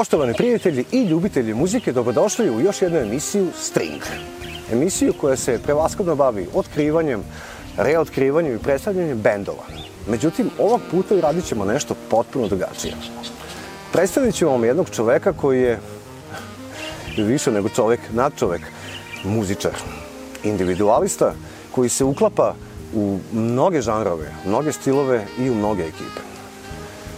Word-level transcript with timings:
Poštovani 0.00 0.34
prijatelji 0.34 0.84
i 0.92 1.02
ljubitelji 1.02 1.54
muzike, 1.54 1.92
dobrodošli 1.92 2.50
u 2.50 2.60
još 2.60 2.82
jednu 2.82 2.98
emisiju 2.98 3.48
String. 3.56 4.02
Emisiju 4.72 5.12
koja 5.20 5.36
se 5.36 5.58
prevaskodno 5.62 6.14
bavi 6.14 6.46
otkrivanjem, 6.54 7.22
reotkrivanjem 7.76 8.54
i 8.54 8.58
predstavljanjem 8.58 9.18
bendova. 9.18 9.64
Međutim, 10.08 10.50
ovog 10.58 10.80
puta 10.90 11.14
uradit 11.14 11.44
ćemo 11.44 11.64
nešto 11.64 11.94
potpuno 12.10 12.48
drugačije. 12.48 12.94
Predstavit 13.92 14.34
ćemo 14.34 14.50
vam 14.50 14.64
jednog 14.64 14.90
čoveka 14.90 15.32
koji 15.32 15.62
je 15.62 15.78
više 17.16 17.50
nego 17.52 17.68
čovek, 17.68 18.00
nadčovek, 18.12 18.62
muzičar, 19.24 19.76
individualista 20.44 21.34
koji 21.70 21.88
se 21.88 22.04
uklapa 22.04 22.54
u 22.94 23.18
mnoge 23.32 23.80
žanrove, 23.80 24.32
mnoge 24.46 24.72
stilove 24.72 25.26
i 25.38 25.50
u 25.50 25.54
mnoge 25.54 25.82
ekipe. 25.82 26.29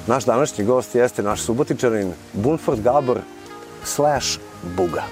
Naš 0.07 0.25
današnji 0.25 0.65
gost 0.65 0.95
jeste 0.95 1.23
naš 1.23 1.41
subotičanin 1.41 2.13
Bunford 2.33 2.81
Gabor 2.81 3.19
slash 3.85 4.39
Buga. 4.77 5.03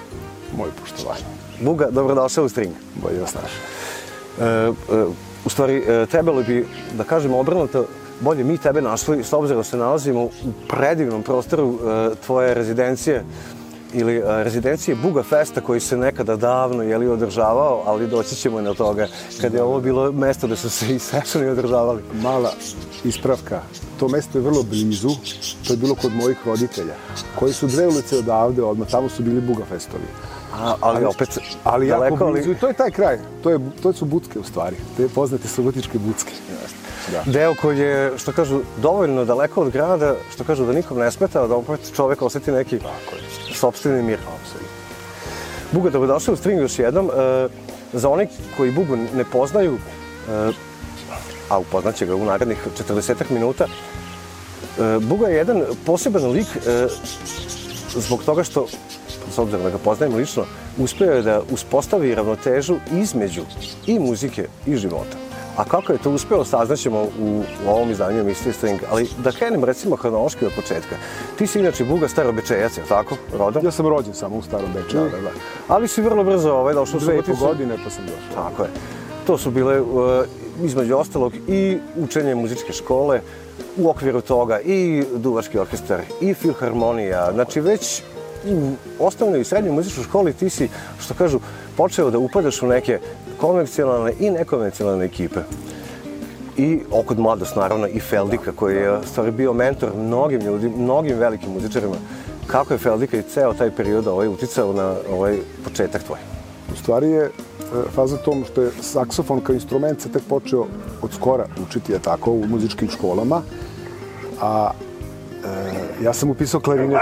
Moje 0.57 0.71
poštovanje. 0.81 1.23
Buga, 1.61 1.87
dobrodošao 1.91 2.45
u 2.45 2.49
String. 2.49 2.73
Bolje 2.95 3.19
vas 3.19 3.33
naš. 3.33 3.51
E, 4.39 4.43
e, 4.45 4.71
u 5.45 5.49
stvari, 5.49 5.83
e, 5.87 6.05
trebalo 6.05 6.43
bi 6.43 6.67
da 6.97 7.03
kažemo 7.03 7.39
obrnuto, 7.39 7.85
bolje 8.19 8.43
mi 8.43 8.57
tebe 8.57 8.81
našli, 8.81 9.23
s 9.23 9.33
obzirom 9.33 9.59
da 9.59 9.63
se 9.63 9.77
nalazimo 9.77 10.23
u 10.23 10.31
predivnom 10.69 11.23
prostoru 11.23 11.73
e, 11.73 12.15
tvoje 12.25 12.53
rezidencije 12.53 13.23
ili 13.93 14.21
rezidencije 14.25 14.95
Buga 14.95 15.23
Festa 15.23 15.61
koji 15.61 15.79
se 15.79 15.97
nekada 15.97 16.35
davno 16.35 16.83
je 16.83 16.97
li 16.97 17.07
održavao, 17.07 17.83
ali 17.85 18.07
doći 18.07 18.35
ćemo 18.35 18.59
i 18.59 18.63
na 18.63 18.73
toga 18.73 19.07
kada 19.41 19.57
je 19.57 19.63
ovo 19.63 19.79
bilo 19.79 20.11
mesto 20.11 20.47
da 20.47 20.55
su 20.55 20.69
se 20.69 20.95
i 20.95 20.99
sešani 20.99 21.47
održavali. 21.47 22.01
Mala 22.21 22.51
ispravka. 23.03 23.61
To 23.99 24.07
mesto 24.07 24.37
je 24.37 24.41
vrlo 24.41 24.63
blizu. 24.63 25.09
To 25.67 25.73
je 25.73 25.77
bilo 25.77 25.95
kod 25.95 26.13
mojih 26.15 26.37
roditelja, 26.45 26.93
koji 27.39 27.53
su 27.53 27.67
dve 27.67 27.87
ulice 27.87 28.17
odavde, 28.17 28.63
odmah 28.63 28.87
tamo 28.87 29.09
su 29.09 29.23
bili 29.23 29.41
Buga 29.41 29.65
Festovi. 29.65 30.03
A, 30.53 30.75
ali 30.81 31.05
opet 31.05 31.37
Ali 31.63 31.87
jako 31.87 32.03
daleko, 32.03 32.31
blizu. 32.31 32.51
I 32.51 32.55
to 32.55 32.67
je 32.67 32.73
taj 32.73 32.91
kraj. 32.91 33.19
To, 33.43 33.49
je, 33.49 33.59
to 33.83 33.93
su 33.93 34.05
Bucke 34.05 34.39
u 34.39 34.43
stvari. 34.43 34.75
Te 34.97 35.07
poznate 35.07 35.47
subotičke 35.47 35.99
Bucke. 35.99 36.31
Da. 37.11 37.23
deo 37.25 37.55
koji 37.61 37.79
je, 37.79 38.11
što 38.17 38.31
kažu, 38.31 38.61
dovoljno 38.77 39.25
daleko 39.25 39.61
od 39.61 39.69
grada, 39.69 40.15
što 40.33 40.43
kažu 40.43 40.65
da 40.65 40.73
nikom 40.73 40.97
ne 40.97 41.11
smeta, 41.11 41.47
da 41.47 41.55
opet 41.55 41.79
čovek 41.95 42.21
oseti 42.21 42.51
neki 42.51 42.79
sobstveni 43.53 44.03
mir. 44.03 44.19
Buga, 45.71 45.89
dobrodošli 45.89 46.33
u 46.33 46.37
String 46.37 46.61
još 46.61 46.79
jednom. 46.79 47.09
E, 47.09 47.47
za 47.93 48.09
one 48.09 48.27
koji 48.57 48.71
Bugu 48.71 48.95
ne 48.95 49.23
poznaju, 49.31 49.73
e, 49.75 50.51
a 51.49 51.57
upoznaće 51.57 52.05
ga 52.05 52.15
u 52.15 52.25
narednih 52.25 52.57
40 52.89 53.13
minuta, 53.29 53.65
e, 53.65 54.99
Buga 54.99 55.27
je 55.27 55.35
jedan 55.35 55.63
poseban 55.85 56.31
lik 56.31 56.47
e, 56.55 56.87
zbog 57.95 58.23
toga 58.23 58.43
što, 58.43 58.67
s 59.35 59.37
obzirom 59.37 59.63
da 59.63 59.69
ga 59.69 59.77
poznajem 59.77 60.15
lično, 60.15 60.45
uspeo 60.77 61.13
je 61.13 61.21
da 61.21 61.41
uspostavi 61.51 62.15
ravnotežu 62.15 62.75
između 62.91 63.41
i 63.87 63.99
muzike 63.99 64.47
i 64.65 64.75
života. 64.75 65.30
A 65.61 65.65
kako 65.65 65.93
je 65.93 65.99
to 65.99 66.11
uspeo, 66.11 66.45
saznaćemo 66.45 67.01
u, 67.01 67.43
u 67.65 67.69
ovom 67.69 67.91
izdanju 67.91 68.19
emisije 68.19 68.53
String. 68.53 68.79
Ali 68.91 69.07
da 69.23 69.31
krenem 69.31 69.63
recimo 69.63 69.95
hronološki 69.95 70.45
od 70.45 70.51
početka. 70.55 70.95
Ti 71.37 71.47
si 71.47 71.59
inače 71.59 71.85
Buga 71.85 72.07
starobečejac, 72.07 72.77
je 72.77 72.83
tako? 72.89 73.15
Rodom? 73.37 73.65
Ja 73.65 73.71
sam 73.71 73.87
rođen 73.87 74.13
samo 74.13 74.35
u 74.37 74.41
Starom 74.41 74.69
Beču. 74.73 74.97
Da, 74.97 75.03
da. 75.03 75.31
Ali 75.67 75.87
si 75.87 76.01
vrlo 76.01 76.23
brzo 76.23 76.51
ovaj, 76.53 76.73
došao 76.73 76.97
u 76.97 76.99
Dve 76.99 77.17
i 77.17 77.21
po 77.21 77.33
godine 77.35 77.77
pa 77.83 77.89
sam 77.89 78.03
došao. 78.05 78.43
Tako 78.43 78.63
je. 78.63 78.69
To 79.27 79.37
su 79.37 79.51
bile, 79.51 79.81
uh, 79.81 80.23
između 80.63 80.97
ostalog, 80.97 81.33
i 81.47 81.77
učenje 81.95 82.35
muzičke 82.35 82.73
škole, 82.73 83.21
u 83.77 83.89
okviru 83.89 84.21
toga 84.21 84.59
i 84.59 85.03
duvački 85.15 85.59
orkestar, 85.59 86.01
i 86.21 86.33
filharmonija. 86.33 87.31
Znači, 87.33 87.61
već 87.61 88.03
u 88.45 88.71
osnovnoj 88.99 89.41
i 89.41 89.43
srednjoj 89.43 89.73
muzičkoj 89.73 90.03
školi 90.03 90.33
ti 90.33 90.49
si, 90.49 90.69
što 90.99 91.13
kažu, 91.13 91.39
počeo 91.77 92.09
da 92.09 92.17
upadaš 92.17 92.61
u 92.61 92.67
neke 92.67 92.99
konvencionalne 93.41 94.13
i 94.19 94.29
nekonvencionalne 94.29 95.05
ekipe. 95.05 95.39
I 96.57 96.79
okod 96.91 97.19
mladost, 97.19 97.55
naravno, 97.55 97.87
i 97.87 97.99
Feldika, 97.99 98.51
koji 98.51 98.75
je 98.75 98.99
stvari 99.05 99.31
bio 99.31 99.53
mentor 99.53 99.89
mnogim 99.97 100.41
ljudi, 100.41 100.69
mnogim 100.69 101.17
velikim 101.17 101.53
muzičarima. 101.53 101.95
Kako 102.47 102.73
je 102.73 102.77
Feldika 102.77 103.17
i 103.17 103.23
ceo 103.23 103.53
taj 103.53 103.71
period 103.71 104.07
ovaj, 104.07 104.27
uticao 104.27 104.73
na 104.73 104.95
ovaj 105.11 105.37
početak 105.63 106.03
tvoj? 106.03 106.19
U 106.73 106.77
stvari 106.77 107.09
je 107.09 107.23
e, 107.23 107.29
faza 107.95 108.17
tom 108.17 108.45
što 108.45 108.61
je 108.61 108.71
saksofon 108.81 109.41
kao 109.41 109.53
instrument 109.53 110.01
se 110.01 110.11
tek 110.11 110.21
počeo 110.29 110.65
od 111.01 111.13
skora 111.13 111.45
učiti 111.67 111.91
je 111.91 111.99
tako 111.99 112.31
u 112.31 112.45
muzičkim 112.47 112.89
školama. 112.89 113.41
A 114.41 114.71
e, 115.45 116.03
ja 116.03 116.13
sam 116.13 116.29
upisao 116.29 116.59
klarinet. 116.59 116.99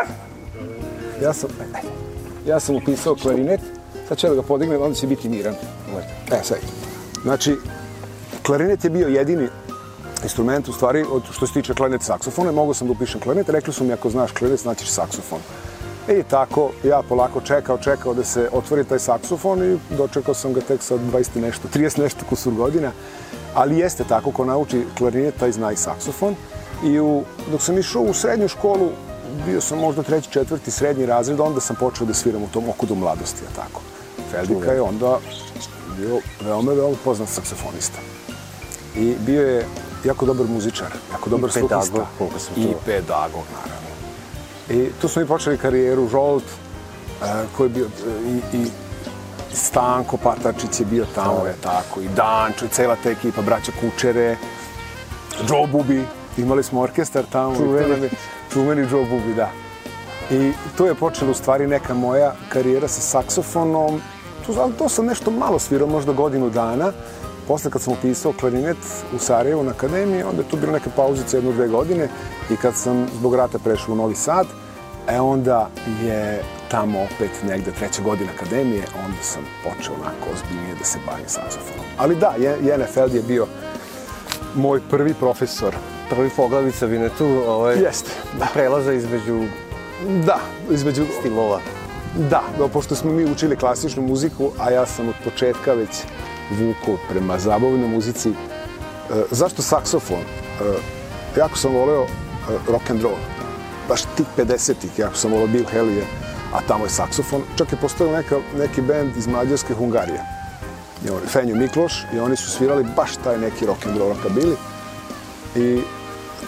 Ja 1.23 1.33
sam, 1.33 1.49
ja 2.47 2.59
sam 2.59 2.75
upisao 2.75 3.15
klarinet. 3.15 3.78
Sad 4.09 4.17
ću 4.17 4.27
ja 4.27 4.29
da 4.29 4.35
ga 4.35 4.41
podignem, 4.41 4.81
onda 4.81 4.95
će 4.95 5.07
biti 5.07 5.29
miran. 5.29 5.53
E, 6.31 6.43
sad. 6.43 6.57
Znači, 7.23 7.57
klarinet 8.45 8.83
je 8.83 8.89
bio 8.89 9.07
jedini 9.07 9.47
instrument, 10.23 10.67
u 10.67 10.73
stvari, 10.73 11.05
od, 11.11 11.23
što 11.31 11.47
se 11.47 11.53
tiče 11.53 11.73
klarinet 11.73 12.01
saksofona. 12.01 12.51
Mogao 12.51 12.73
sam 12.73 12.87
da 12.87 12.91
upišem 12.91 13.21
klarinet, 13.21 13.49
rekli 13.49 13.73
su 13.73 13.83
mi 13.83 13.93
ako 13.93 14.09
znaš 14.09 14.31
klarinet, 14.31 14.61
znaćeš 14.61 14.89
saksofon. 14.89 15.39
I 16.07 16.23
tako, 16.23 16.71
ja 16.83 17.01
polako 17.09 17.41
čekao, 17.41 17.77
čekao 17.77 18.13
da 18.13 18.23
se 18.23 18.49
otvori 18.51 18.83
taj 18.83 18.99
saksofon 18.99 19.63
i 19.63 19.77
dočekao 19.97 20.33
sam 20.33 20.53
ga 20.53 20.61
tek 20.61 20.83
sa 20.83 20.95
20 20.95 21.37
i 21.37 21.41
nešto, 21.41 21.67
30 21.67 21.99
nešto 21.99 22.25
kusur 22.29 22.53
godina. 22.53 22.91
Ali 23.53 23.77
jeste 23.77 24.03
tako, 24.03 24.31
ko 24.31 24.45
nauči 24.45 24.85
klarinet, 24.97 25.37
taj 25.39 25.51
zna 25.51 25.71
i 25.71 25.75
saksofon. 25.75 26.35
I 26.83 26.99
u, 26.99 27.23
dok 27.51 27.61
sam 27.61 27.77
išao 27.77 28.01
u 28.01 28.13
srednju 28.13 28.47
školu, 28.47 28.89
bio 29.45 29.61
sam 29.61 29.79
možda 29.79 30.03
treći, 30.03 30.31
četvrti, 30.31 30.71
srednji 30.71 31.05
razred, 31.05 31.39
onda 31.39 31.61
sam 31.61 31.75
počeo 31.75 32.07
da 32.07 32.13
sviram 32.13 32.43
u 32.43 32.47
tom 32.53 32.69
okudu 32.69 32.95
mladosti, 32.95 33.43
a 33.51 33.55
tako. 33.55 33.81
Feldika 34.31 34.71
je 34.71 34.81
onda 34.81 35.17
bio 35.97 36.19
veoma, 36.45 36.71
veoma 36.73 36.95
poznat 37.03 37.29
saksofonista. 37.29 37.97
I 38.95 39.15
bio 39.19 39.47
je 39.47 39.65
jako 40.05 40.25
dobar 40.25 40.47
muzičar, 40.47 40.87
jako 41.11 41.29
dobar 41.29 41.51
pedagog, 41.53 41.83
sluhista. 41.83 42.07
koliko 42.17 42.39
sam 42.39 42.53
I 42.57 42.63
čuo. 42.63 42.73
pedagog, 42.85 43.43
naravno. 43.55 43.89
I 44.69 44.91
tu 45.01 45.07
smo 45.07 45.21
i 45.21 45.25
počeli 45.25 45.57
karijeru, 45.57 46.07
Žolt, 46.07 46.43
e, 46.43 47.25
koji 47.57 47.65
je 47.65 47.69
bio, 47.69 47.85
e, 47.85 47.89
i, 48.53 48.57
i 48.57 48.67
Stanko 49.53 50.17
Patačić 50.17 50.79
je 50.79 50.85
bio 50.85 51.05
tamo, 51.15 51.45
je 51.45 51.55
tako, 51.63 52.01
i 52.01 52.07
Dančo, 52.07 52.65
i 52.65 52.69
cela 52.69 52.95
ta 53.03 53.09
ekipa, 53.09 53.41
braća 53.41 53.71
Kučere, 53.81 54.37
Joe 55.49 55.67
Bubi, 55.67 56.03
imali 56.37 56.63
smo 56.63 56.81
orkestar 56.81 57.25
tamo, 57.31 57.53
i 57.53 57.57
to 57.57 57.63
Čuveni. 57.63 58.09
čuveni 58.53 58.81
Joe 58.91 59.05
Bubi, 59.05 59.33
da. 59.33 59.49
I 60.31 60.51
tu 60.77 60.85
je 60.85 60.95
počela 60.95 61.31
u 61.31 61.33
stvari 61.33 61.67
neka 61.67 61.93
moja 61.93 62.33
karijera 62.49 62.87
sa 62.87 63.01
saksofonom. 63.01 64.01
Tu, 64.49 64.61
ali 64.61 64.73
to 64.73 64.89
sam 64.89 65.05
nešto 65.05 65.31
malo 65.31 65.59
svirao, 65.59 65.87
možda 65.87 66.13
godinu 66.13 66.49
dana. 66.49 66.91
Posle 67.47 67.71
kad 67.71 67.81
sam 67.81 67.93
upisao 67.93 68.33
klarinet 68.33 68.77
u 69.15 69.19
Sarajevu 69.19 69.63
na 69.63 69.71
akademiji, 69.71 70.23
onda 70.23 70.41
je 70.41 70.47
tu 70.49 70.57
bilo 70.57 70.71
neke 70.71 70.89
pauzice 70.95 71.37
jednu, 71.37 71.51
dve 71.51 71.67
godine. 71.67 72.09
I 72.49 72.55
kad 72.55 72.75
sam 72.75 73.07
zbog 73.13 73.35
rata 73.35 73.59
prešao 73.59 73.93
u 73.93 73.97
Novi 73.97 74.15
Sad, 74.15 74.47
e 75.07 75.19
onda 75.19 75.69
je 76.03 76.43
tamo 76.71 76.99
opet 77.01 77.29
negde 77.47 77.71
treća 77.71 78.01
godina 78.01 78.29
akademije, 78.35 78.83
onda 79.05 79.23
sam 79.23 79.41
počeo 79.63 79.93
onako 79.95 80.33
ozbiljnije 80.33 80.75
da 80.75 80.85
se 80.85 80.97
bavim 81.05 81.25
saksofonom. 81.27 81.85
Ali 81.97 82.15
da, 82.15 82.33
Je- 82.37 82.57
Jene 82.63 82.85
Feld 82.85 83.13
je 83.15 83.21
bio 83.21 83.47
moj 84.55 84.81
prvi 84.89 85.13
profesor. 85.13 85.75
Prvi 86.09 86.29
poglavica 86.29 86.85
Vinetu, 86.85 87.25
ovaj, 87.47 87.75
Jeste, 87.75 88.11
da. 88.39 88.47
prelaza 88.53 88.93
između 88.93 89.43
Da, 90.25 90.39
između 90.71 91.05
stilova. 91.19 91.59
Da, 92.15 92.41
pošto 92.73 92.95
smo 92.95 93.11
mi 93.11 93.31
učili 93.31 93.55
klasičnu 93.55 94.01
muziku, 94.03 94.51
a 94.59 94.71
ja 94.71 94.85
sam 94.85 95.09
od 95.09 95.15
početka 95.23 95.73
već 95.73 95.89
vuko 96.51 97.01
prema 97.09 97.39
zabavnoj 97.39 97.87
muzici. 97.87 98.29
E, 98.29 98.33
zašto 99.31 99.61
saksofon? 99.61 100.17
E, 100.17 101.39
jako 101.39 101.57
sam 101.57 101.73
voleo 101.73 102.03
e, 102.03 102.07
rock 102.67 102.89
and 102.89 103.01
roll. 103.01 103.17
Baš 103.87 104.01
tih 104.17 104.25
50-ih, 104.37 104.99
jako 104.99 105.15
sam 105.15 105.31
voleo 105.31 105.47
Bill 105.47 105.65
Haley, 105.73 106.01
a 106.53 106.61
tamo 106.67 106.85
je 106.85 106.89
saksofon. 106.89 107.41
Čak 107.57 107.71
je 107.71 107.77
postojao 107.81 108.13
neka, 108.13 108.37
neki 108.57 108.81
bend 108.81 109.17
iz 109.17 109.27
Mađarske 109.27 109.73
Hungarije. 109.73 110.21
I 111.05 111.09
on, 111.09 111.21
Fenju 111.27 111.55
Mikloš 111.55 112.03
i 112.13 112.19
oni 112.19 112.35
su 112.35 112.51
svirali 112.51 112.85
baš 112.95 113.15
taj 113.23 113.37
neki 113.37 113.65
rock 113.65 113.85
and 113.85 113.97
roll 113.97 114.13
rockabilly. 114.13 114.55
I 115.55 115.81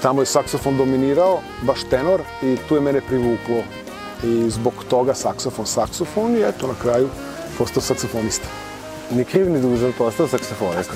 tamo 0.02 0.22
je 0.22 0.26
saksofon 0.26 0.78
dominirao, 0.78 1.40
baš 1.62 1.84
tenor, 1.90 2.22
i 2.42 2.58
tu 2.68 2.76
je 2.76 2.82
mene 2.82 3.02
privuklo. 3.02 3.64
I 4.24 4.50
zbog 4.50 4.74
toga 4.90 5.14
saksofon, 5.14 5.66
saksofon 5.66 6.36
i 6.36 6.42
eto 6.42 6.68
na 6.68 6.74
kraju 6.82 7.10
postao 7.58 7.82
saksofonista. 7.82 8.48
Ni 9.12 9.26
kriv 9.26 9.50
ni 9.50 9.62
dužan 9.62 9.94
postao 9.98 10.28
saksofonista. 10.28 10.94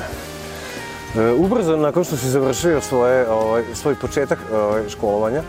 E, 1.16 1.31
ubrzo, 1.31 1.77
nakon 1.77 2.04
što 2.04 2.18
si 2.18 2.30
završio 2.30 2.81
svoje, 2.81 3.30
ovaj, 3.30 3.63
svoj 3.74 3.95
početak 3.95 4.39
ovaj, 4.54 4.89
školovanja, 4.89 5.39
e, 5.39 5.44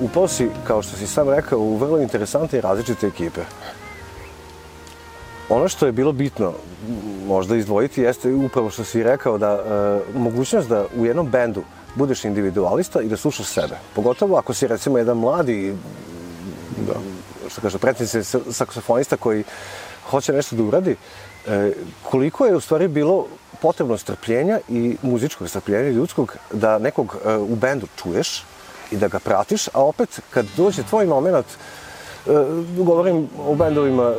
upao 0.00 0.28
si, 0.28 0.48
kao 0.66 0.82
što 0.82 0.96
si 0.96 1.06
sam 1.06 1.28
rekao, 1.28 1.58
u 1.58 1.76
vrlo 1.76 1.98
interesantne 2.00 2.58
i 2.58 2.62
različite 2.62 3.06
ekipe. 3.06 3.40
Ono 5.48 5.68
što 5.68 5.86
je 5.86 5.92
bilo 5.92 6.12
bitno 6.12 6.52
možda 7.26 7.56
izdvojiti 7.56 8.02
jeste 8.02 8.34
upravo 8.34 8.70
što 8.70 8.84
si 8.84 9.02
rekao 9.02 9.38
da 9.38 9.52
e, 9.52 10.18
mogućnost 10.18 10.68
da 10.68 10.84
u 10.96 11.06
jednom 11.06 11.30
bendu 11.30 11.62
budeš 11.94 12.24
individualista 12.24 13.00
i 13.00 13.08
da 13.08 13.16
slušaš 13.16 13.46
sebe. 13.46 13.76
Pogotovo 13.94 14.36
ako 14.36 14.54
si 14.54 14.66
recimo 14.66 14.98
jedan 14.98 15.16
mladi 15.16 15.74
što 17.48 17.60
kaže, 17.60 17.78
predsjednici 17.78 18.38
saksofonista 18.50 19.16
koji 19.16 19.44
hoće 20.10 20.32
nešto 20.32 20.56
da 20.56 20.62
uradi, 20.62 20.96
e, 21.46 21.72
koliko 22.02 22.46
je 22.46 22.56
u 22.56 22.60
stvari 22.60 22.88
bilo 22.88 23.26
potrebno 23.62 23.98
strpljenja 23.98 24.60
i 24.68 24.96
muzičkog 25.02 25.48
strpljenja 25.48 25.90
ljudskog 25.90 26.36
da 26.52 26.78
nekog 26.78 27.16
e, 27.24 27.36
u 27.36 27.56
bendu 27.56 27.86
čuješ 28.02 28.44
i 28.90 28.96
da 28.96 29.08
ga 29.08 29.18
pratiš, 29.18 29.68
a 29.68 29.84
opet 29.84 30.20
kad 30.30 30.46
dođe 30.56 30.82
tvoj 30.82 31.06
moment, 31.06 31.46
e, 31.46 32.30
govorim 32.76 33.28
o 33.46 33.54
bendovima 33.54 34.02
e, 34.02 34.14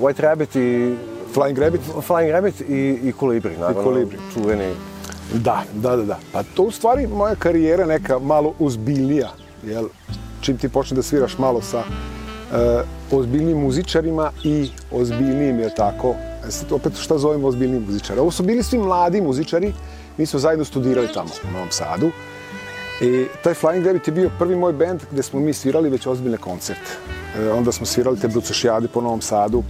White 0.00 0.20
Rabbit 0.20 0.56
i 0.56 0.96
Flying 1.34 1.58
Rabbit? 1.58 1.80
Flying 2.08 2.30
Rabbit 2.30 2.60
i, 2.60 2.98
i 3.02 3.12
Kolibri, 3.12 3.56
naravno. 3.56 3.80
I 3.80 3.84
Kolibri. 3.84 4.18
Čuveni. 4.34 4.74
Da, 5.34 5.62
da, 5.72 5.96
da, 5.96 6.02
da. 6.02 6.18
Pa 6.32 6.42
to 6.42 6.62
u 6.62 6.70
stvari 6.70 7.06
moja 7.06 7.34
karijera 7.34 7.86
neka 7.86 8.18
malo 8.18 8.54
ozbiljnija, 8.58 9.30
jel? 9.62 9.88
Čim 10.42 10.58
ti 10.58 10.68
počne 10.68 10.96
da 10.96 11.02
sviraš 11.02 11.38
malo 11.38 11.62
sa 11.62 11.78
uh, 11.78 13.18
ozbiljnim 13.18 13.58
muzičarima 13.58 14.30
i 14.44 14.70
ozbiljnim, 14.90 15.60
je 15.60 15.74
tako, 15.74 16.14
e 16.44 16.74
opet 16.74 16.92
šta 16.98 17.18
zovemo 17.18 17.48
ozbiljnim 17.48 17.84
muzičari? 17.86 18.20
Ovo 18.20 18.30
su 18.30 18.42
bili 18.42 18.62
svi 18.62 18.78
mladi 18.78 19.20
muzičari, 19.20 19.72
mi 20.18 20.26
smo 20.26 20.38
zajedno 20.38 20.64
studirali 20.64 21.08
tamo 21.14 21.30
u 21.48 21.52
Novom 21.52 21.70
Sadu. 21.70 22.10
I 23.00 23.26
taj 23.44 23.54
Flying 23.54 23.86
Rabbit 23.86 24.08
je 24.08 24.12
bio 24.12 24.30
prvi 24.38 24.56
moj 24.56 24.72
band 24.72 25.00
gde 25.12 25.22
smo 25.22 25.40
mi 25.40 25.52
svirali 25.52 25.90
već 25.90 26.06
ozbiljne 26.06 26.38
koncerte. 26.38 26.90
E, 27.38 27.52
onda 27.52 27.72
smo 27.72 27.86
svirali 27.86 28.18
te 28.18 28.28
Brucošijade 28.28 28.88
po 28.88 29.00
Novom 29.00 29.20
Sadu, 29.20 29.62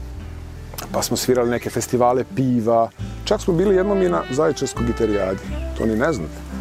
pa 0.93 1.03
smo 1.03 1.17
svirali 1.17 1.51
neke 1.51 1.71
festivale 1.71 2.25
piva. 2.37 2.91
Čak 3.25 3.41
smo 3.41 3.55
bili 3.55 3.77
jednom 3.77 4.03
i 4.03 4.09
na 4.09 4.23
Zaječarskoj 4.31 4.87
gitarijadi. 4.87 5.41
To 5.79 5.87
ni 5.87 5.97
ne 5.97 6.13
znate. 6.13 6.52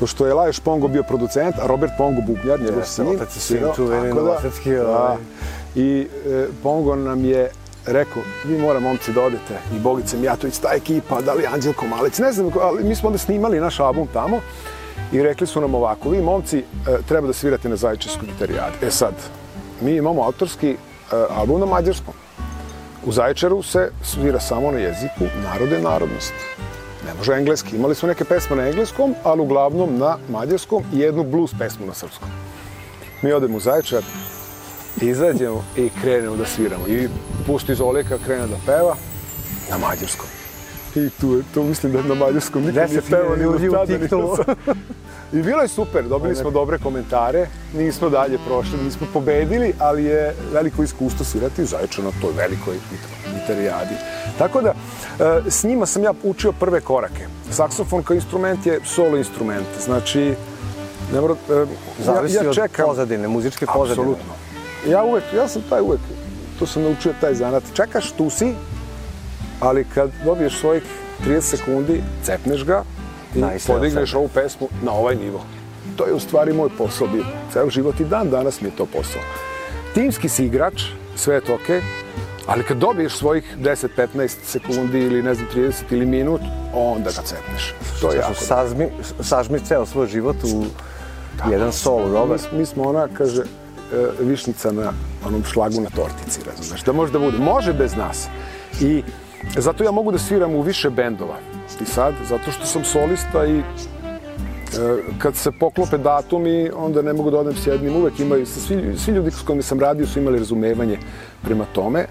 Pošto 0.00 0.26
je 0.26 0.34
Laješ 0.34 0.60
Pongo 0.60 0.88
bio 0.88 1.02
producent, 1.02 1.54
a 1.58 1.66
Robert 1.66 1.92
Pongo 1.98 2.20
bubnjar, 2.26 2.60
njegov 2.60 2.84
sin. 2.84 3.08
otac 3.08 3.36
je 3.36 3.40
sin 3.40 3.58
čuveni 3.76 4.08
da, 4.08 4.14
novosadski, 4.14 4.72
Da. 4.74 4.88
ovaj. 4.88 5.16
I 5.74 6.06
e, 6.26 6.46
Pongo 6.62 6.96
nam 6.96 7.24
je 7.24 7.50
rekao, 7.86 8.22
vi 8.44 8.58
mora 8.58 8.80
momci 8.80 9.12
da 9.12 9.22
odete, 9.22 9.54
i 9.76 9.78
Bogice 9.78 10.16
Mijatović, 10.16 10.58
ta 10.58 10.68
ekipa, 10.74 11.20
da 11.20 11.32
li 11.34 11.46
Anđelko 11.46 11.86
Malić, 11.86 12.18
ne 12.18 12.32
znam, 12.32 12.50
ali 12.62 12.84
mi 12.84 12.94
smo 12.94 13.06
onda 13.08 13.18
snimali 13.18 13.60
naš 13.60 13.80
album 13.80 14.06
tamo 14.12 14.40
i 15.12 15.22
rekli 15.22 15.46
su 15.46 15.60
nam 15.60 15.74
ovako, 15.74 16.08
vi 16.10 16.22
momci 16.22 16.58
e, 16.58 16.62
treba 17.08 17.26
da 17.26 17.32
svirate 17.32 17.68
na 17.68 17.76
Zaječarskoj 17.76 18.28
gitarijadi. 18.28 18.76
E 18.86 18.90
sad, 18.90 19.14
mi 19.80 19.96
imamo 19.96 20.22
autorski 20.22 20.70
e, 20.70 20.76
album 21.36 21.60
na 21.60 21.66
mađarskom. 21.66 22.14
U 23.06 23.12
Zaječaru 23.12 23.62
se 23.62 23.90
svira 24.02 24.40
samo 24.40 24.70
na 24.70 24.78
jeziku 24.78 25.24
narode 25.44 25.80
narodnosti. 25.82 26.34
Ne 27.06 27.14
može 27.18 27.32
engleski. 27.32 27.76
Imali 27.76 27.94
smo 27.94 28.08
neke 28.08 28.24
pesme 28.24 28.56
na 28.56 28.68
engleskom, 28.68 29.14
ali 29.24 29.40
uglavnom 29.40 29.98
na 29.98 30.16
mađarskom 30.28 30.82
i 30.92 30.98
jednu 30.98 31.24
blues 31.24 31.50
pesmu 31.58 31.86
na 31.86 31.94
srpskom. 31.94 32.28
Mi 33.22 33.32
odemo 33.32 33.56
u 33.56 33.60
Zaječar, 33.60 34.02
izađemo 35.00 35.64
i 35.76 35.90
krenemo 36.02 36.36
da 36.36 36.46
sviramo. 36.46 36.88
I 36.88 37.08
pusti 37.46 37.74
Zolika, 37.74 38.18
krene 38.24 38.46
da 38.46 38.56
peva 38.66 38.96
na 39.70 39.78
mađarskom. 39.78 40.26
I 40.94 41.10
tu 41.20 41.36
je, 41.36 41.42
to 41.54 41.62
mislim 41.62 41.92
da 41.92 42.02
na 42.02 42.14
mađarskom 42.14 42.62
niko 42.62 42.86
nije 42.88 43.02
pevao 43.10 43.36
ni 43.36 43.42
ljudi 43.42 43.68
u 43.68 43.72
sada. 44.36 44.54
I 45.32 45.42
bilo 45.42 45.62
je 45.62 45.68
super, 45.68 46.04
dobili 46.04 46.36
smo 46.36 46.50
dobre 46.50 46.78
komentare, 46.78 47.46
nismo 47.74 48.08
dalje 48.08 48.38
prošli, 48.46 48.84
nismo 48.84 49.06
pobedili, 49.12 49.72
ali 49.78 50.04
je 50.04 50.34
veliko 50.52 50.82
iskustvo 50.82 51.24
svirati 51.24 51.62
u 51.62 51.66
Zaječar 51.66 52.04
na 52.04 52.10
toj 52.20 52.32
velikoj 52.36 52.74
gitarijadi. 53.34 53.94
Tako 54.40 54.60
da, 54.62 54.68
e, 54.68 55.50
s 55.50 55.64
njima 55.64 55.86
sam 55.86 56.02
ja 56.02 56.12
učio 56.22 56.52
prve 56.52 56.80
korake. 56.80 57.26
Saksofon 57.50 58.02
kao 58.02 58.14
instrument 58.14 58.66
je 58.66 58.80
solo 58.84 59.16
instrument, 59.16 59.66
znači, 59.84 60.34
ne 61.12 61.20
mora, 61.20 61.34
e, 61.34 61.66
Zavisi 61.98 62.36
ja, 62.36 62.42
ja 62.42 62.48
od 62.48 62.54
čekam, 62.54 62.86
pozadine, 62.86 63.28
muzičke 63.28 63.66
pozadine. 63.66 63.92
Apsolutno. 63.92 64.32
Ja 64.88 65.04
uvek, 65.04 65.24
ja 65.36 65.48
sam 65.48 65.62
taj 65.68 65.80
uvek, 65.80 66.00
to 66.58 66.66
sam 66.66 66.82
naučio 66.82 67.12
taj 67.20 67.34
zanat. 67.34 67.62
Čekaš, 67.74 68.12
tu 68.12 68.30
si, 68.30 68.54
ali 69.60 69.84
kad 69.94 70.10
dobiješ 70.24 70.60
svojih 70.60 70.82
30 71.26 71.40
sekundi, 71.40 72.02
cepneš 72.22 72.64
ga 72.64 72.82
i 73.34 73.42
od 73.42 73.50
podigneš 73.66 74.14
ovu 74.14 74.28
pesmu 74.28 74.68
na 74.82 74.92
ovaj 74.92 75.16
nivo. 75.16 75.44
To 75.96 76.06
je 76.06 76.14
u 76.14 76.20
stvari 76.20 76.52
moj 76.52 76.68
posao 76.78 77.06
bio. 77.06 77.24
Ceo 77.52 77.70
život 77.70 78.00
i 78.00 78.04
dan 78.04 78.30
danas 78.30 78.60
mi 78.60 78.68
je 78.68 78.76
to 78.76 78.86
posao. 78.86 79.22
Timski 79.94 80.28
si 80.28 80.44
igrač, 80.44 80.82
sve 81.16 81.34
je 81.34 81.40
to 81.40 81.54
okej, 81.54 81.82
ali 82.46 82.64
kad 82.64 82.76
dobiješ 82.76 83.16
svojih 83.16 83.56
10-15 83.58 84.28
sekundi 84.44 84.98
ili 84.98 85.22
ne 85.22 85.34
znam 85.34 85.46
30 85.54 85.82
ili 85.90 86.06
minut, 86.06 86.40
onda 86.74 87.10
ga 87.10 87.22
cepneš. 87.22 87.74
To 88.00 88.10
je 88.10 88.16
jako 88.16 88.32
Kažu, 88.32 88.90
sažmi, 89.22 89.60
ceo 89.60 89.86
svoj 89.86 90.06
život 90.06 90.36
u 90.44 90.64
jedan 91.50 91.72
solo, 91.72 92.08
dobar. 92.08 92.38
Mi, 92.52 92.58
mi 92.58 92.66
smo 92.66 92.84
ona, 92.84 93.08
kaže, 93.14 93.42
e, 93.42 93.44
višnica 94.20 94.72
na 94.72 94.92
onom 95.26 95.44
šlagu 95.44 95.80
na 95.80 95.90
tortici, 95.90 96.40
razumeš, 96.46 96.82
da 96.82 96.92
može 96.92 97.12
da 97.12 97.18
bude. 97.18 97.38
Može 97.38 97.72
bez 97.72 97.96
nas. 97.96 98.28
I 98.80 99.02
zato 99.56 99.84
ja 99.84 99.90
mogu 99.90 100.12
da 100.12 100.18
sviram 100.18 100.54
u 100.54 100.62
više 100.62 100.90
bendova. 100.90 101.36
I 101.80 101.84
sad, 101.84 102.14
zato 102.28 102.50
što 102.50 102.66
sam 102.66 102.84
solista 102.84 103.46
i 103.46 103.58
e, 103.58 103.62
kad 105.18 105.36
se 105.36 105.52
poklope 105.52 105.98
datumi, 105.98 106.70
onda 106.76 107.02
ne 107.02 107.12
mogu 107.12 107.30
da 107.30 107.38
odem 107.38 107.54
s 107.54 107.66
jednim. 107.66 107.96
Uvek 107.96 108.20
imaju, 108.20 108.46
svi, 108.46 108.94
svi 108.98 109.12
ljudi 109.12 109.30
s 109.30 109.42
kojima 109.42 109.62
sam 109.62 109.80
radio 109.80 110.06
su 110.06 110.18
imali 110.18 110.38
razumevanje 110.38 110.98
prema 111.42 111.64
tome. 111.72 112.06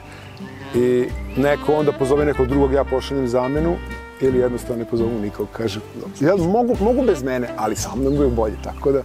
I 0.76 1.06
neko 1.38 1.74
onda 1.74 1.92
pozove 1.92 2.26
nekog 2.26 2.48
drugog, 2.48 2.74
ja 2.74 2.84
pošaljem 2.84 3.28
zamenu, 3.28 3.76
ili 4.22 4.40
jednostavno 4.40 4.84
ne 4.84 4.90
pozovu 4.90 5.20
nikog, 5.20 5.48
kaže, 5.52 5.80
ja 6.20 6.36
mogu, 6.36 6.78
mogu 6.80 7.04
bez 7.04 7.24
mene, 7.24 7.50
ali 7.58 7.76
sa 7.76 7.96
mnom 7.96 8.16
bude 8.16 8.30
bolje, 8.30 8.56
tako 8.64 8.92
da... 8.92 9.04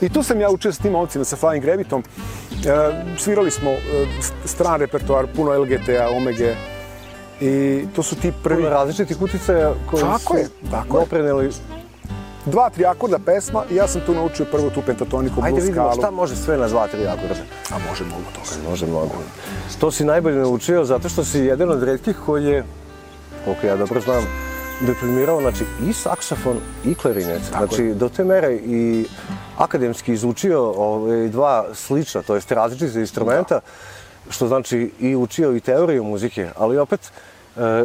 I 0.00 0.08
tu 0.08 0.22
sam 0.22 0.40
ja 0.40 0.50
učio 0.50 0.72
s 0.72 0.78
tim 0.78 0.92
momcima, 0.92 1.24
sa 1.24 1.36
Flying 1.36 1.64
Rabbitom. 1.64 2.02
E, 2.02 3.04
svirali 3.18 3.50
smo 3.50 3.70
e, 3.70 4.06
stran 4.44 4.80
repertoar, 4.80 5.26
puno 5.36 5.62
LGT-a, 5.62 6.08
Omege, 6.16 6.54
i 7.40 7.84
to 7.96 8.02
su 8.02 8.16
ti 8.16 8.32
prvi 8.42 8.62
Puno 8.62 8.68
različitih 8.68 9.22
uticaja 9.22 9.74
koji 9.90 10.02
Tako 10.02 10.34
su 10.34 10.36
je, 10.36 10.48
tako 10.70 10.98
je. 10.98 11.50
Dva, 12.46 12.70
tri 12.70 12.86
akorda 12.86 13.18
pesma 13.18 13.64
i 13.70 13.74
ja 13.74 13.88
sam 13.88 14.00
tu 14.06 14.14
naučio 14.14 14.46
prvo 14.50 14.70
tu 14.70 14.82
pentatoniku, 14.86 15.40
Ajde 15.42 15.50
blues 15.50 15.64
vidimo 15.64 15.86
skalu. 15.86 16.02
šta 16.02 16.10
može 16.10 16.36
sve 16.36 16.56
na 16.56 16.68
dva, 16.68 16.88
tri 16.88 17.06
akorda. 17.06 17.34
A 17.70 17.78
može 17.88 18.04
mnogo 18.04 18.24
toga. 18.34 18.70
Može 18.70 18.86
mnogo. 18.86 19.14
To 19.80 19.90
si 19.90 20.04
najbolje 20.04 20.36
naučio 20.36 20.84
zato 20.84 21.08
što 21.08 21.24
si 21.24 21.38
jedan 21.38 21.70
od 21.70 21.82
redkih 21.82 22.16
koji 22.26 22.44
je, 22.44 22.64
koliko 23.44 23.66
ja 23.66 23.76
dobro 23.76 24.00
znam, 24.00 24.24
diplomirao 24.80 25.40
znači, 25.40 25.64
i 25.88 25.92
saksofon 25.92 26.56
i 26.84 26.94
klarinet. 26.94 27.42
znači, 27.50 27.94
do 27.94 28.08
te 28.08 28.24
mere 28.24 28.54
i 28.54 29.06
akademski 29.58 30.12
izučio 30.12 30.70
ove, 30.70 31.28
dva 31.28 31.64
slična, 31.74 32.22
to 32.22 32.34
jest 32.34 32.52
različite 32.52 33.00
instrumenta, 33.00 33.60
što 34.30 34.48
znači 34.48 34.90
i 35.00 35.16
učio 35.16 35.56
i 35.56 35.60
teoriju 35.60 36.04
muzike, 36.04 36.48
ali 36.56 36.78
opet, 36.78 37.00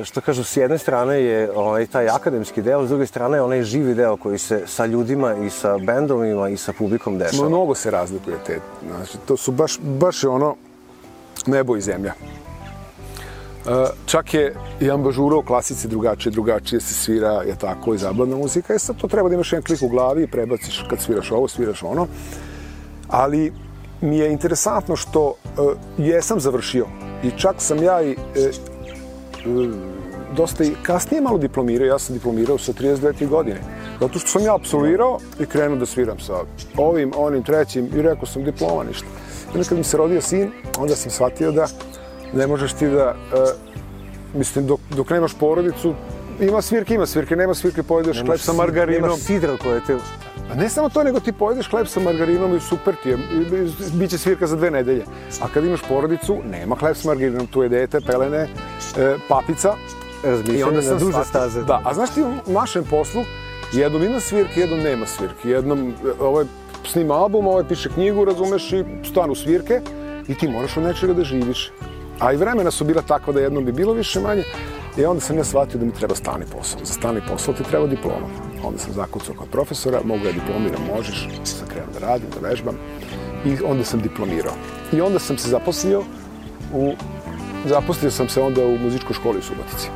što 0.04 0.22
kažu, 0.22 0.44
s 0.44 0.58
jedne 0.58 0.78
strane 0.78 1.22
je 1.22 1.52
onaj 1.56 1.88
taj 1.88 2.10
akademski 2.10 2.62
deo, 2.62 2.86
s 2.86 2.90
druge 2.90 3.06
strane 3.06 3.38
je 3.38 3.42
onaj 3.42 3.64
živi 3.64 3.96
deo 3.96 4.18
koji 4.18 4.38
se 4.38 4.64
sa 4.68 4.86
ljudima 4.86 5.36
i 5.36 5.50
sa 5.50 5.78
bendovima 5.78 6.50
i 6.50 6.58
sa 6.58 6.74
publikom 6.74 7.18
dešava. 7.18 7.50
Mnogo 7.50 7.76
se 7.76 7.92
razlikuje 7.92 8.38
te, 8.46 8.60
znači, 8.88 9.18
to 9.26 9.38
su 9.38 9.52
baš, 9.52 9.80
baš 9.80 10.24
ono 10.24 10.56
nebo 11.46 11.78
i 11.78 11.82
zemlja. 11.82 12.14
E, 13.68 13.86
čak 14.06 14.34
je 14.34 14.56
i 14.80 14.92
ambažura 14.92 15.36
u 15.36 15.44
klasici 15.44 15.88
drugačije, 15.88 16.32
drugačije 16.32 16.82
se 16.82 16.94
svira, 16.94 17.32
je 17.32 17.56
tako, 17.56 17.94
i 17.94 17.98
zabavna 17.98 18.36
muzika. 18.36 18.74
E 18.74 18.80
sad 18.80 18.96
to 18.96 19.08
treba 19.08 19.30
da 19.30 19.36
imaš 19.36 19.54
jedan 19.54 19.64
klik 19.64 19.82
u 19.82 19.88
glavi 19.88 20.24
i 20.24 20.28
prebaciš 20.28 20.86
kad 20.90 21.00
sviraš 21.00 21.32
ovo, 21.32 21.48
sviraš 21.48 21.84
ono. 21.84 22.08
Ali 23.08 23.54
mi 24.02 24.18
je 24.18 24.32
interesantno 24.32 24.96
što 24.96 25.34
e, 25.46 25.50
jesam 25.98 26.40
završio 26.40 26.86
i 27.24 27.32
čak 27.32 27.56
sam 27.58 27.84
ja 27.84 28.02
i 28.02 28.12
e, 28.12 28.16
dosta 30.36 30.63
i 30.63 30.72
kasnije 30.84 31.22
malo 31.22 31.38
diplomirao, 31.38 31.88
ja 31.88 32.00
sam 32.00 32.15
diplomirao 32.15 32.58
sa 32.58 32.74
32 32.74 33.27
godine. 33.27 33.60
Zato 34.00 34.19
što 34.19 34.27
sam 34.27 34.43
ja 34.43 34.55
absolvirao 34.55 35.19
i 35.39 35.46
krenuo 35.46 35.77
da 35.77 35.86
sviram 35.86 36.19
sa 36.19 36.34
ovim, 36.77 37.12
onim, 37.17 37.43
trećim 37.43 37.89
i 37.96 38.01
rekao 38.01 38.25
sam 38.25 38.43
diploma 38.43 38.84
ništa. 38.84 39.08
I 39.53 39.58
onda 39.58 39.69
kad 39.69 39.77
mi 39.77 39.84
se 39.84 39.98
rodio 39.98 40.22
sin, 40.22 40.51
onda 40.77 40.96
sam 40.96 41.12
shvatio 41.12 41.51
da 41.51 41.67
ne 42.34 42.48
možeš 42.48 42.74
ti 42.74 42.88
da, 42.88 43.15
e, 43.34 43.38
mislim, 44.34 44.67
dok, 44.67 44.79
dok 44.96 45.10
nemaš 45.10 45.34
porodicu, 45.34 45.93
ima 46.41 46.62
svirke, 46.62 46.93
ima 46.93 47.05
svirke, 47.05 47.36
nema 47.36 47.53
svirke, 47.53 47.84
pojedeš 47.84 48.22
hleb 48.25 48.39
sa 48.39 48.53
margarinom. 48.53 49.10
Nemaš 49.10 49.19
sidra 49.19 49.58
koje 49.63 49.81
te... 49.88 49.98
A 50.51 50.55
ne 50.55 50.69
samo 50.69 50.89
to, 50.89 51.03
nego 51.03 51.19
ti 51.19 51.31
pojedeš 51.31 51.69
hleb 51.69 51.88
sa 51.88 52.00
margarinom 52.00 52.55
i 52.55 52.60
super 52.60 52.96
ti 53.03 53.10
je, 53.10 53.17
bit 53.93 54.10
će 54.10 54.17
svirka 54.17 54.48
za 54.48 54.55
dve 54.55 54.72
nedelje. 54.72 55.03
A 55.41 55.48
kad 55.53 55.65
imaš 55.65 55.79
porodicu, 55.89 56.38
nema 56.51 56.75
hleb 56.75 56.96
sa 56.96 57.08
margarinom, 57.08 57.48
tu 57.48 57.63
je 57.63 57.69
dete, 57.69 58.01
pelene, 58.01 58.48
e, 58.98 59.15
papica. 59.27 59.74
Razmišljanje 60.24 60.81
na 60.81 60.93
duže 60.93 61.12
shvatio- 61.12 61.24
staze. 61.24 61.63
Da, 61.63 61.81
a 61.86 61.93
znaš 61.93 62.10
ti 62.10 62.22
u 62.24 62.51
našem 62.53 62.84
poslu, 62.84 63.22
jednom 63.74 64.03
ima 64.03 64.19
svirke, 64.19 64.60
jednom 64.60 64.79
nema 64.79 65.05
svirke. 65.05 65.50
Jednom 65.50 65.89
e, 65.89 65.93
ovaj 66.19 66.46
snima 66.86 67.13
album, 67.13 67.48
ovaj 67.48 67.63
piše 67.63 67.89
knjigu, 67.89 68.25
razumeš, 68.25 68.74
i 68.74 68.84
stanu 69.12 69.36
svirke 69.36 69.81
i 70.27 70.36
ti 70.36 70.48
moraš 70.48 70.77
od 70.77 70.84
nečega 70.84 71.13
da 71.13 71.24
živiš. 71.24 71.72
A 72.19 72.34
i 72.34 72.38
vremena 72.38 72.72
su 72.72 72.86
bila 72.86 73.01
takva 73.01 73.34
da 73.34 73.39
jednom 73.39 73.65
bi 73.65 73.72
bilo 73.72 73.93
više 73.93 74.19
manje. 74.19 74.43
I 75.00 75.06
onda 75.06 75.22
sam 75.22 75.38
ja 75.38 75.44
shvatio 75.44 75.79
da 75.79 75.86
mi 75.86 75.94
treba 75.94 76.15
stani 76.15 76.46
posao. 76.58 76.79
Za 76.84 76.94
stani 76.94 77.22
posao 77.29 77.53
ti 77.53 77.63
treba 77.63 77.88
diploma. 77.88 78.27
Onda 78.63 78.79
sam 78.79 78.94
zakucao 78.94 79.36
kod 79.36 79.50
profesora, 79.50 80.01
mogu 80.03 80.25
ja 80.25 80.32
diplomiram, 80.32 80.82
možeš. 80.96 81.27
Sam 81.44 81.68
krenuo 81.68 81.94
da 81.94 82.08
radim, 82.08 82.29
da 82.41 82.48
vežbam. 82.48 82.75
i 83.46 83.58
onda 83.65 83.84
sam 83.84 84.01
diplomirao. 84.01 84.53
I 84.94 85.01
onda 85.01 85.20
sam 85.20 85.38
se 85.38 85.50
zaposlio 85.50 86.03
u 86.74 86.94
zaposlio 87.65 88.12
sam 88.12 88.29
se 88.29 88.41
onda 88.41 88.65
u 88.65 88.77
muzičkoj 88.77 89.13
školi 89.13 89.39
u 89.39 89.41
Subotici. 89.41 89.89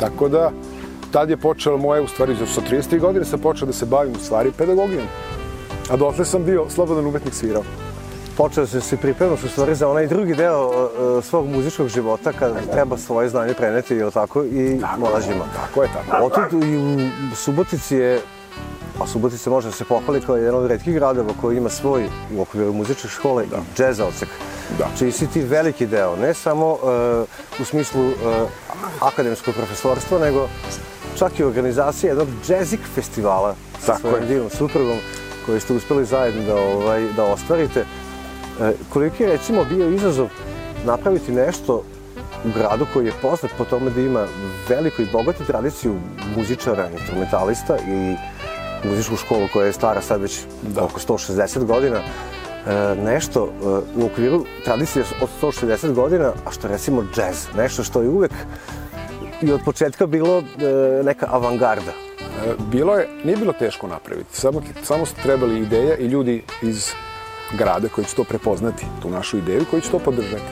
Tako 0.00 0.28
da, 0.28 0.50
tad 1.10 1.30
je 1.30 1.36
počelo 1.36 1.78
moje, 1.78 2.00
u 2.00 2.08
stvari, 2.08 2.36
sa 2.54 2.60
30. 2.60 3.00
godine 3.00 3.24
sam 3.24 3.40
počeo 3.40 3.66
da 3.66 3.72
se 3.72 3.86
bavim 3.86 4.12
u 4.12 4.24
stvari 4.24 4.52
pedagogijom. 4.58 5.06
A 5.90 5.96
dotle 5.96 6.24
sam 6.24 6.44
bio 6.44 6.70
slobodan 6.70 7.06
umetnik 7.06 7.34
svirao. 7.34 7.62
Počeo 8.36 8.66
se 8.66 8.80
se 8.80 8.96
pripremaš 8.96 9.44
u 9.44 9.48
stvari 9.48 9.74
za 9.74 9.88
onaj 9.88 10.06
drugi 10.06 10.34
deo 10.34 10.66
uh, 10.66 11.24
svog 11.24 11.46
muzičkog 11.48 11.88
života 11.88 12.32
kada 12.32 12.60
treba 12.72 12.96
svoje 12.98 13.28
znanje 13.28 13.54
preneti 13.54 13.94
ili 13.94 14.12
tako 14.12 14.44
i 14.44 14.80
Tako, 14.80 15.00
mlađima. 15.00 15.44
Tako 15.56 15.82
je, 15.82 15.88
tako. 15.88 16.24
Otud 16.24 16.62
i 16.64 16.76
u 17.32 17.36
Subotici 17.36 17.96
je, 17.96 18.20
a 19.00 19.06
Subotica 19.06 19.50
može 19.50 19.68
da 19.68 19.72
se 19.72 19.84
pohvali 19.84 20.20
kao 20.20 20.36
jedan 20.36 20.54
od 20.54 20.66
redkih 20.66 20.94
gradova 20.94 21.30
koji 21.40 21.56
ima 21.56 21.68
svoj 21.68 22.04
u 22.36 22.42
okviru 22.42 22.72
muzičke 22.72 23.08
škole 23.08 23.44
da. 23.50 23.56
i 23.56 23.76
džeza 23.76 24.06
odsek. 24.06 24.28
Da. 24.78 24.88
Čiji 24.98 25.12
si 25.12 25.26
ti 25.26 25.40
veliki 25.42 25.86
deo, 25.86 26.16
ne 26.16 26.34
samo 26.34 26.72
uh, 26.72 26.80
u 27.60 27.64
smislu 27.64 28.06
uh, 28.06 28.14
akademskog 29.00 29.54
profesorstva, 29.54 30.18
nego 30.18 30.48
čak 31.18 31.40
i 31.40 31.44
organizacije 31.44 32.08
jednog 32.10 32.28
džezik 32.46 32.80
festivala 32.94 33.54
sa 33.80 33.86
Tako 33.86 34.00
svojim 34.00 34.22
je. 34.22 34.28
divnom 34.28 34.50
suprugom 34.50 34.96
koji 35.46 35.60
ste 35.60 35.74
uspeli 35.74 36.04
zajedno 36.04 36.42
da, 36.42 36.54
ovaj, 36.54 37.12
da 37.16 37.24
ostvarite. 37.24 37.84
E, 38.60 38.72
koliki 38.92 39.22
je 39.22 39.28
recimo 39.28 39.64
bio 39.64 39.90
izazov 39.90 40.28
napraviti 40.86 41.32
nešto 41.32 41.82
u 42.44 42.48
gradu 42.58 42.86
koji 42.92 43.06
je 43.06 43.12
poznat 43.22 43.52
po 43.58 43.64
tome 43.64 43.90
da 43.90 44.00
ima 44.00 44.26
veliku 44.68 45.02
i 45.02 45.08
bogatu 45.12 45.44
tradiciju 45.44 45.94
muzičara, 46.36 46.90
instrumentalista 46.90 47.76
i 47.76 48.16
muzičku 48.88 49.16
školu 49.16 49.48
koja 49.52 49.66
je 49.66 49.72
stara 49.72 50.00
sad 50.00 50.20
već 50.20 50.40
da. 50.62 50.84
oko 50.84 51.00
160 51.00 51.64
godina. 51.64 51.96
E, 51.96 52.94
nešto 53.04 53.44
e, 53.44 53.66
u 53.96 54.06
okviru 54.06 54.44
tradicije 54.64 55.04
od 55.22 55.28
160 55.42 55.92
godina, 55.92 56.32
a 56.46 56.50
što 56.50 56.68
recimo 56.68 57.04
džez, 57.14 57.48
nešto 57.56 57.82
što 57.82 58.02
je 58.02 58.08
uvek 58.08 58.32
i 59.42 59.52
od 59.52 59.60
početka 59.64 60.06
bilo 60.06 60.38
e, 60.38 60.42
neka 61.04 61.26
avangarda. 61.30 61.92
Bilo 62.70 62.94
je, 62.94 63.08
nije 63.24 63.36
bilo 63.36 63.52
teško 63.52 63.86
napraviti, 63.86 64.36
samo, 64.36 64.62
samo 64.82 65.06
su 65.06 65.14
trebali 65.22 65.60
ideja 65.60 65.96
i 65.96 66.06
ljudi 66.06 66.42
iz 66.62 66.92
grada 67.56 67.88
koji 67.88 68.04
će 68.04 68.14
to 68.14 68.24
prepoznati, 68.24 68.86
tu 69.02 69.10
našu 69.10 69.38
ideju 69.38 69.64
koji 69.70 69.82
će 69.82 69.90
to 69.90 69.98
podržati. 69.98 70.50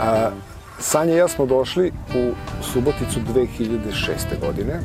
A, 0.00 0.30
Sanja 0.78 1.14
i 1.14 1.16
ja 1.16 1.28
smo 1.28 1.46
došli 1.46 1.92
u 2.14 2.32
Suboticu 2.62 3.20
2006. 3.34 4.40
godine 4.40 4.80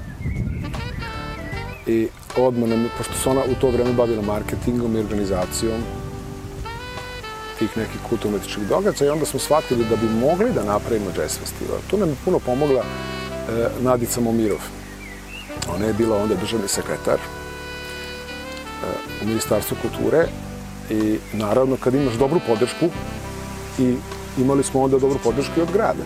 i 1.88 2.08
odmah 2.38 2.69
nam, 2.69 2.89
pošto 2.98 3.13
se 3.13 3.29
ona 3.29 3.41
u 3.51 3.55
to 3.62 3.69
vreme 3.69 3.93
bavila 3.93 4.22
marketingom 4.22 4.96
i 4.96 5.00
organizacijom 5.00 5.81
tih 7.60 7.77
nekih 7.77 8.01
kulturno-umetičkih 8.10 8.67
događaja 8.67 9.08
i 9.08 9.12
onda 9.12 9.25
smo 9.25 9.39
shvatili 9.39 9.86
da 9.89 9.96
bi 9.96 10.08
mogli 10.10 10.53
da 10.53 10.63
napravimo 10.63 11.10
jazz 11.17 11.38
festival. 11.39 11.77
Tu 11.89 11.98
nam 11.98 12.10
je 12.10 12.15
puno 12.25 12.39
pomogla 12.39 12.84
e, 12.84 13.67
Nadica 13.81 14.22
Momirov. 14.22 14.60
Ona 15.75 15.86
je 15.86 15.93
bila 15.93 16.17
onda 16.17 16.36
državni 16.36 16.67
sekretar 16.67 17.19
e, 17.19 17.19
u 19.22 19.27
Ministarstvu 19.27 19.77
kulture 19.81 20.27
i 20.89 21.19
naravno 21.34 21.77
kad 21.79 21.93
imaš 21.93 22.13
dobru 22.13 22.39
podršku 22.48 22.86
i 23.79 23.96
imali 24.38 24.63
smo 24.63 24.84
onda 24.84 25.00
dobru 25.00 25.19
podršku 25.24 25.60
i 25.60 25.62
od 25.63 25.72
grada, 25.72 26.03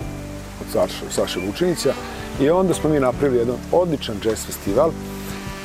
od 0.62 0.72
Saša, 0.72 1.06
Saše 1.12 1.40
Vučinića 1.48 1.94
i 2.42 2.50
onda 2.50 2.74
smo 2.74 2.90
mi 2.90 3.00
napravili 3.00 3.40
jedan 3.40 3.56
odličan 3.72 4.16
jazz 4.25 4.46
festival 4.46 4.92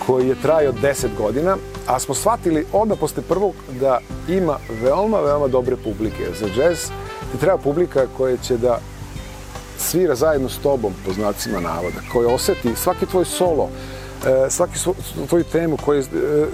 koji 0.06 0.28
je 0.28 0.42
trajao 0.42 0.72
10 0.72 1.06
godina, 1.18 1.56
a 1.86 1.98
smo 1.98 2.14
shvatili 2.14 2.66
odmah 2.72 2.98
posle 2.98 3.22
prvog 3.22 3.54
da 3.80 3.98
ima 4.28 4.56
veoma, 4.82 5.20
veoma 5.20 5.48
dobre 5.48 5.76
publike. 5.76 6.26
Za 6.40 6.46
jazz 6.62 6.78
ti 7.32 7.38
treba 7.40 7.58
publika 7.58 8.06
koja 8.16 8.36
će 8.36 8.56
da 8.56 8.78
svira 9.78 10.14
zajedno 10.14 10.48
s 10.48 10.58
tobom, 10.58 10.92
po 11.06 11.12
znacima 11.12 11.60
navoda, 11.60 12.00
koja 12.12 12.34
oseti 12.34 12.76
svaki 12.76 13.06
tvoj 13.06 13.24
solo, 13.24 13.68
svaki 14.50 14.78
svo, 14.78 14.94
tvoju 15.28 15.44
temu 15.44 15.76
koje, 15.76 16.00
e, 16.00 16.04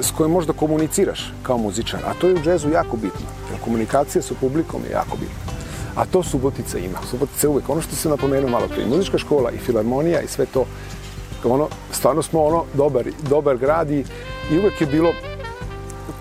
s 0.00 0.11
kojom 0.11 0.33
možda 0.33 0.52
komuniciraš 0.52 1.33
kao 1.42 1.59
muzičar, 1.59 2.00
a 2.06 2.14
to 2.21 2.28
je 2.28 2.35
u 2.35 2.42
džezu 2.42 2.71
jako 2.71 2.97
bitno, 2.97 3.26
jer 3.50 3.61
komunikacija 3.61 4.23
sa 4.23 4.35
publikom 4.40 4.83
je 4.85 4.90
jako 4.90 5.16
bitna. 5.16 5.54
A 5.94 6.04
to 6.04 6.23
Subotica 6.23 6.78
ima. 6.78 6.99
Subotica 7.11 7.49
uvek, 7.49 7.68
ono 7.68 7.80
što 7.80 7.97
sam 7.97 8.11
napomenuo 8.11 8.50
malo, 8.50 8.68
to 8.68 8.80
i 8.80 8.88
muzička 8.88 9.18
škola, 9.18 9.50
i 9.50 9.59
filharmonija, 9.59 10.21
i 10.21 10.28
sve 10.28 10.47
to, 10.47 10.64
ono, 11.44 11.68
stvarno 11.92 12.23
smo 12.23 12.44
ono 12.44 12.64
dobar, 12.75 13.04
dobar 13.28 13.56
grad 13.56 13.90
i, 13.90 14.04
i 14.50 14.59
uvek 14.59 14.80
je 14.80 14.87
bilo 14.87 15.12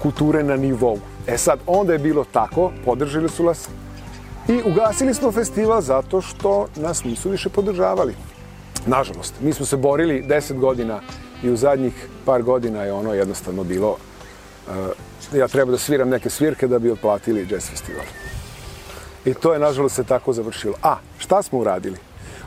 kulture 0.02 0.44
na 0.44 0.56
nivou. 0.56 0.98
E 1.28 1.38
sad, 1.38 1.60
onda 1.68 1.94
je 1.94 2.00
bilo 2.00 2.26
tako, 2.32 2.72
podržali 2.86 3.30
su 3.30 3.44
nas 3.44 3.68
i 4.48 4.62
ugasili 4.66 5.14
smo 5.14 5.32
festival 5.32 5.82
zato 5.82 6.22
što 6.22 6.68
nas 6.76 7.04
nisu 7.04 7.30
više 7.30 7.50
podržavali. 7.50 8.16
Nažalost, 8.86 9.34
mi 9.42 9.54
smo 9.54 9.66
se 9.66 9.78
borili 9.78 10.24
10 10.28 10.60
godina 10.60 11.00
i 11.44 11.50
u 11.50 11.58
zadnjih 11.58 12.08
par 12.26 12.44
godina 12.44 12.84
je 12.84 12.94
ono 12.94 13.14
jednostavno 13.14 13.64
bilo 13.64 13.98
uh, 14.68 14.74
ja 15.36 15.48
treba 15.48 15.72
da 15.72 15.78
sviram 15.78 16.10
neke 16.10 16.30
svirke 16.30 16.68
da 16.68 16.80
bi 16.80 16.92
otplatili 16.92 17.48
jazz 17.52 17.70
festival. 17.70 18.06
I 19.26 19.34
to 19.34 19.54
je 19.54 19.60
nažalost 19.60 19.96
se 19.96 20.04
tako 20.04 20.34
završilo. 20.34 20.74
A, 20.84 20.96
šta 21.18 21.44
smo 21.44 21.60
uradili? 21.60 21.98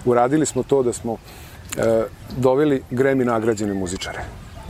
Uradili 0.05 0.47
smo 0.47 0.63
to 0.63 0.83
da 0.83 0.93
smo 0.93 1.17
e, 1.77 2.05
doveli 2.37 2.83
Grammy 2.91 3.25
nagrađene 3.25 3.75
muzičare. 3.75 4.21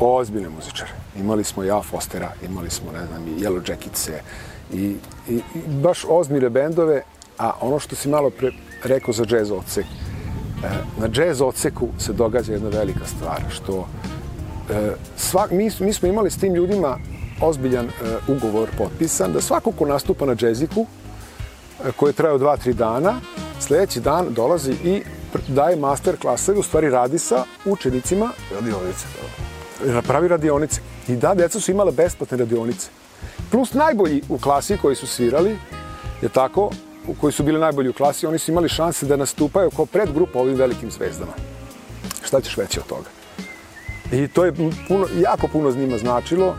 Ozbiljne 0.00 0.48
muzičare. 0.48 0.90
Imali 1.16 1.44
smo 1.44 1.62
ja 1.64 1.82
Fostera, 1.82 2.32
imali 2.42 2.70
smo, 2.70 2.92
ne 2.92 3.06
znam, 3.06 3.28
i 3.28 3.40
Yellow 3.40 3.70
Jackice 3.70 4.20
i, 4.72 4.96
i, 5.28 5.34
i 5.54 5.62
baš 5.82 6.04
ozbiljne 6.08 6.50
bendove, 6.50 7.02
a 7.38 7.52
ono 7.60 7.78
što 7.78 7.96
si 7.96 8.08
malo 8.08 8.30
pre 8.30 8.52
rekao 8.84 9.14
za 9.14 9.24
jazz 9.30 9.50
odsek, 9.50 9.84
e, 9.84 10.68
na 11.00 11.08
jazz 11.14 11.40
odseku 11.40 11.88
se 11.98 12.12
događa 12.12 12.52
jedna 12.52 12.68
velika 12.68 13.06
stvar, 13.06 13.42
što 13.50 13.88
svak, 15.16 15.50
mi, 15.50 15.70
mi 15.80 15.92
smo 15.92 16.08
imali 16.08 16.30
s 16.30 16.38
tim 16.38 16.54
ljudima 16.54 16.98
ozbiljan 17.40 17.86
e, 17.86 17.90
ugovor 18.28 18.68
potpisan, 18.78 19.32
da 19.32 19.40
svako 19.40 19.72
ko 19.72 19.86
nastupa 19.86 20.26
na 20.26 20.34
džeziku, 20.34 20.86
e, 21.84 21.92
koji 21.92 22.10
je 22.10 22.14
trajao 22.14 22.38
dva, 22.38 22.56
tri 22.56 22.74
dana, 22.74 23.20
sledeći 23.60 24.00
dan 24.00 24.26
dolazi 24.30 24.72
i 24.72 25.02
daje 25.48 25.76
master 25.76 26.16
klaseve, 26.16 26.58
u 26.58 26.62
stvari 26.62 26.90
radi 26.90 27.18
sa 27.18 27.44
učenicima, 27.64 28.30
Radionice. 28.54 29.06
pravi 30.02 30.28
radionice. 30.28 30.80
I 31.08 31.16
da, 31.16 31.34
deca 31.34 31.60
su 31.60 31.70
imala 31.70 31.90
besplatne 31.90 32.38
radionice. 32.38 32.88
Plus 33.50 33.72
najbolji 33.74 34.22
u 34.28 34.38
klasi 34.38 34.78
koji 34.82 34.96
su 34.96 35.06
svirali, 35.06 35.58
je 36.22 36.28
tako, 36.28 36.70
koji 37.20 37.32
su 37.32 37.42
bili 37.42 37.60
najbolji 37.60 37.88
u 37.88 37.92
klasi, 37.92 38.26
oni 38.26 38.38
su 38.38 38.50
imali 38.50 38.68
šanse 38.68 39.06
da 39.06 39.16
nastupaju 39.16 39.70
kao 39.70 39.86
predgrupa 39.86 40.38
ovim 40.38 40.54
velikim 40.54 40.90
zvezdama. 40.90 41.32
Šta 42.24 42.40
ćeš 42.40 42.56
veće 42.56 42.80
od 42.80 42.86
toga? 42.86 43.15
I 44.12 44.28
to 44.28 44.44
je 44.44 44.52
puno, 44.88 45.06
jako 45.22 45.48
puno 45.48 45.70
njima 45.70 45.98
značilo. 45.98 46.54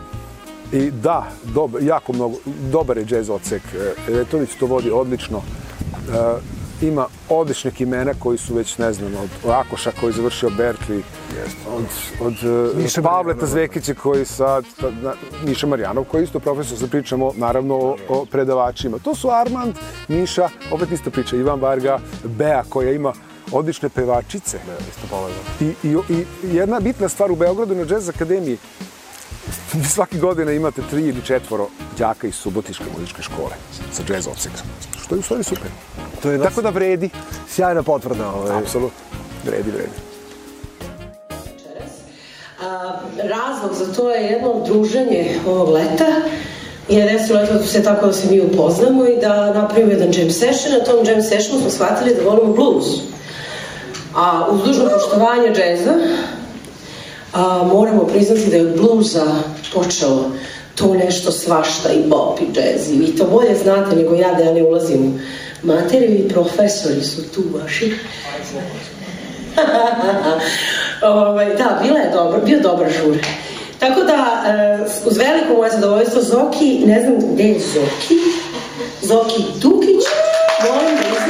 I 0.72 0.90
da, 0.90 1.26
dob, 1.44 1.70
jako 1.80 2.12
mnogo, 2.12 2.36
dobar 2.72 2.98
je 2.98 3.06
jazz 3.10 3.30
odsek. 3.30 3.62
E, 4.08 4.12
Letović 4.12 4.50
to 4.60 4.66
vodi 4.66 4.90
odlično. 4.90 5.38
E, 5.38 6.58
ima 6.86 7.06
odličnih 7.28 7.80
imena 7.80 8.12
koji 8.18 8.38
su 8.38 8.54
već, 8.54 8.78
ne 8.78 8.92
znam, 8.92 9.12
od 9.14 9.50
Rakoša 9.50 9.92
koji 10.00 10.10
je 10.10 10.14
završio 10.14 10.50
Berkeley, 10.50 11.00
od, 11.76 11.84
od 12.20 12.32
Miša 12.32 12.82
Miša 12.82 13.02
Pavleta. 13.02 13.46
Zvekića 13.46 13.94
koji 13.94 14.24
sad, 14.24 14.64
ta- 14.80 14.90
na- 15.02 15.14
Miša 15.46 15.66
Marjanov 15.66 16.04
koji 16.04 16.20
je 16.20 16.24
isto 16.24 16.40
profesor, 16.40 16.78
sad 16.78 16.90
pričamo 16.90 17.32
naravno 17.36 17.74
o, 17.74 17.96
o 18.08 18.24
predavačima. 18.24 18.98
To 18.98 19.14
su 19.14 19.28
Armand, 19.30 19.74
Miša, 20.08 20.48
opet 20.70 20.90
isto 20.92 21.10
priča, 21.10 21.36
Ivan 21.36 21.60
Varga, 21.60 21.98
Bea 22.24 22.62
koja 22.68 22.92
ima 22.92 23.12
odlične 23.52 23.88
pevačice. 23.88 24.58
Ne, 24.66 24.74
isto 24.90 25.06
povezano. 25.10 25.42
I, 25.60 25.88
i, 25.88 26.16
I 26.46 26.56
jedna 26.56 26.80
bitna 26.80 27.08
stvar 27.08 27.32
u 27.32 27.36
Beogradu 27.36 27.74
na 27.74 27.84
Jazz 27.94 28.08
Akademiji, 28.08 28.58
vi 29.72 29.84
svake 29.84 30.18
godine 30.18 30.56
imate 30.56 30.82
tri 30.90 31.02
ili 31.02 31.22
četvoro 31.24 31.68
đaka 31.98 32.26
iz 32.26 32.34
Subotiške 32.34 32.84
muzičke 32.96 33.22
škole 33.22 33.54
sa 33.92 34.02
jazz 34.08 34.26
odsekom. 34.26 34.60
Što 35.04 35.14
je 35.14 35.18
u 35.18 35.22
stvari 35.22 35.44
super. 35.44 35.70
To 36.22 36.30
je 36.30 36.42
Tako 36.42 36.62
da 36.62 36.70
vredi. 36.70 37.10
sjajna 37.48 37.82
potvrda. 37.82 38.32
Ovaj. 38.32 38.58
Apsolutno. 38.58 38.98
Vredi, 39.44 39.70
vredi. 39.70 39.98
A, 42.62 43.00
razlog 43.22 43.74
za 43.74 43.92
to 43.92 44.10
je 44.10 44.22
jedno 44.22 44.64
druženje 44.66 45.40
ovog 45.46 45.68
leta 45.68 46.04
je 46.88 47.12
desilo 47.12 47.40
eto 47.42 47.58
se 47.64 47.82
tako 47.82 48.06
da 48.06 48.12
se 48.12 48.30
mi 48.30 48.40
upoznamo 48.40 49.06
i 49.06 49.20
da 49.20 49.52
napravimo 49.54 49.92
jedan 49.92 50.14
jam 50.14 50.30
session. 50.30 50.72
Na 50.78 50.84
tom 50.84 51.06
jam 51.06 51.22
sessionu 51.22 51.60
smo 51.60 51.70
shvatili 51.70 52.14
da 52.14 52.30
volimo 52.30 52.52
blues. 52.52 52.84
A 54.14 54.46
uz 54.50 54.60
dužno 54.64 54.88
poštovanje 54.94 55.48
džeza 55.54 55.94
a, 57.32 57.62
moramo 57.72 58.06
priznati 58.06 58.50
da 58.50 58.56
je 58.56 58.66
od 58.66 58.76
bluza 58.76 59.26
počelo 59.74 60.30
to 60.74 60.94
nešto 60.94 61.32
svašta 61.32 61.92
i 61.92 62.08
bop 62.08 62.40
i 62.40 62.52
džez 62.52 62.90
i 62.90 62.98
vi 62.98 63.16
to 63.16 63.24
bolje 63.24 63.54
znate 63.62 63.96
nego 63.96 64.14
ja 64.14 64.34
da 64.34 64.44
ja 64.44 64.52
ne 64.52 64.62
ulazim 64.62 65.20
u 65.62 65.66
materiju 65.66 66.14
i 66.14 66.28
profesori 66.28 67.04
su 67.04 67.32
tu 67.32 67.42
vaši. 67.60 67.94
Ovaj, 71.02 71.56
da, 71.56 71.80
bila 71.82 71.98
je 71.98 72.10
dobra, 72.12 72.40
bio 72.40 72.60
dobar 72.60 72.90
žur. 72.90 73.16
Tako 73.78 74.00
da, 74.04 74.42
uh, 74.84 75.06
uz 75.06 75.16
veliko 75.16 75.54
moje 75.56 75.70
zadovoljstvo, 75.70 76.22
Zoki, 76.22 76.82
ne 76.86 77.00
znam 77.00 77.34
gde 77.34 77.42
je 77.42 77.60
Zoki, 77.60 78.14
Zoki 79.02 79.42
Dukić, 79.62 80.04
molim 80.64 80.96
da 80.96 81.27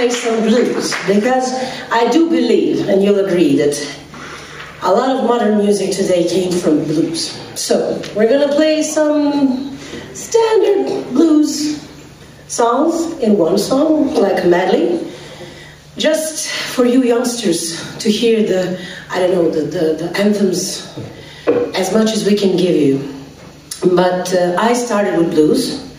play 0.00 0.08
some 0.08 0.40
blues 0.40 0.94
because 1.06 1.52
I 1.92 2.08
do 2.10 2.30
believe, 2.30 2.88
and 2.88 3.02
you'll 3.02 3.22
agree, 3.22 3.56
that 3.56 3.76
a 4.82 4.90
lot 4.90 5.10
of 5.14 5.24
modern 5.24 5.58
music 5.58 5.90
today 5.92 6.26
came 6.26 6.52
from 6.52 6.84
blues. 6.84 7.38
So, 7.54 8.00
we're 8.16 8.26
to 8.28 8.48
play 8.54 8.82
some 8.82 9.76
standard 10.14 11.12
blues 11.12 11.86
songs 12.48 13.18
in 13.18 13.36
one 13.36 13.58
song, 13.58 14.14
like 14.14 14.42
a 14.42 14.46
medley, 14.46 15.06
just 15.98 16.48
for 16.48 16.86
you 16.86 17.02
youngsters 17.02 17.62
to 17.98 18.10
hear 18.10 18.42
the, 18.42 18.80
I 19.10 19.18
don't 19.18 19.32
know, 19.34 19.50
the, 19.50 19.62
the, 19.66 19.84
the 20.00 20.18
anthems 20.18 20.96
as 21.74 21.92
much 21.92 22.10
as 22.12 22.24
we 22.24 22.36
can 22.36 22.56
give 22.56 22.74
you. 22.74 22.96
But 23.94 24.32
uh, 24.32 24.56
I 24.58 24.72
started 24.72 25.18
with 25.18 25.32
blues. 25.32 25.89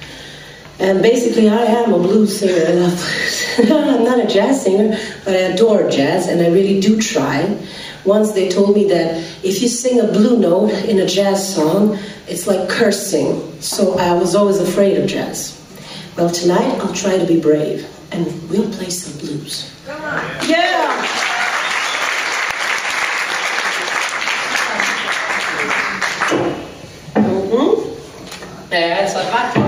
And 0.82 1.04
basically, 1.04 1.48
I 1.48 1.62
am 1.62 1.94
a 1.94 2.00
blues 2.00 2.40
singer. 2.40 2.66
I 2.68 2.72
love 2.72 2.96
blues. 2.96 3.72
I'm 3.72 4.04
not 4.10 4.20
a 4.20 4.26
jazz 4.26 4.64
singer, 4.64 4.98
but 5.24 5.36
I 5.36 5.54
adore 5.54 5.88
jazz, 5.92 6.28
and 6.28 6.42
I 6.42 6.48
really 6.48 6.82
do 6.82 7.00
try. 7.00 7.56
Once 8.04 8.32
they 8.32 8.50
told 8.50 8.76
me 8.76 8.88
that 8.88 9.16
if 9.44 9.62
you 9.62 9.68
sing 9.68 10.00
a 10.00 10.08
blue 10.08 10.40
note 10.40 10.72
in 10.86 10.98
a 11.00 11.06
jazz 11.06 11.54
song, 11.54 12.00
it's 12.28 12.48
like 12.48 12.68
cursing. 12.68 13.62
So 13.62 13.96
I 14.00 14.14
was 14.14 14.34
always 14.34 14.58
afraid 14.58 14.98
of 14.98 15.08
jazz. 15.08 15.56
Well, 16.18 16.32
tonight 16.32 16.80
I'll 16.80 16.94
try 16.94 17.16
to 17.16 17.28
be 17.28 17.40
brave, 17.40 17.88
and 18.12 18.26
we'll 18.50 18.72
play 18.72 18.90
some 18.90 19.20
blues. 19.20 19.72
Come 19.86 20.02
on. 20.02 20.50
Yeah! 20.50 21.32
Mm-hmm. 27.14 27.82
I 28.74 29.30
got 29.30 29.54
Tina 29.54 29.61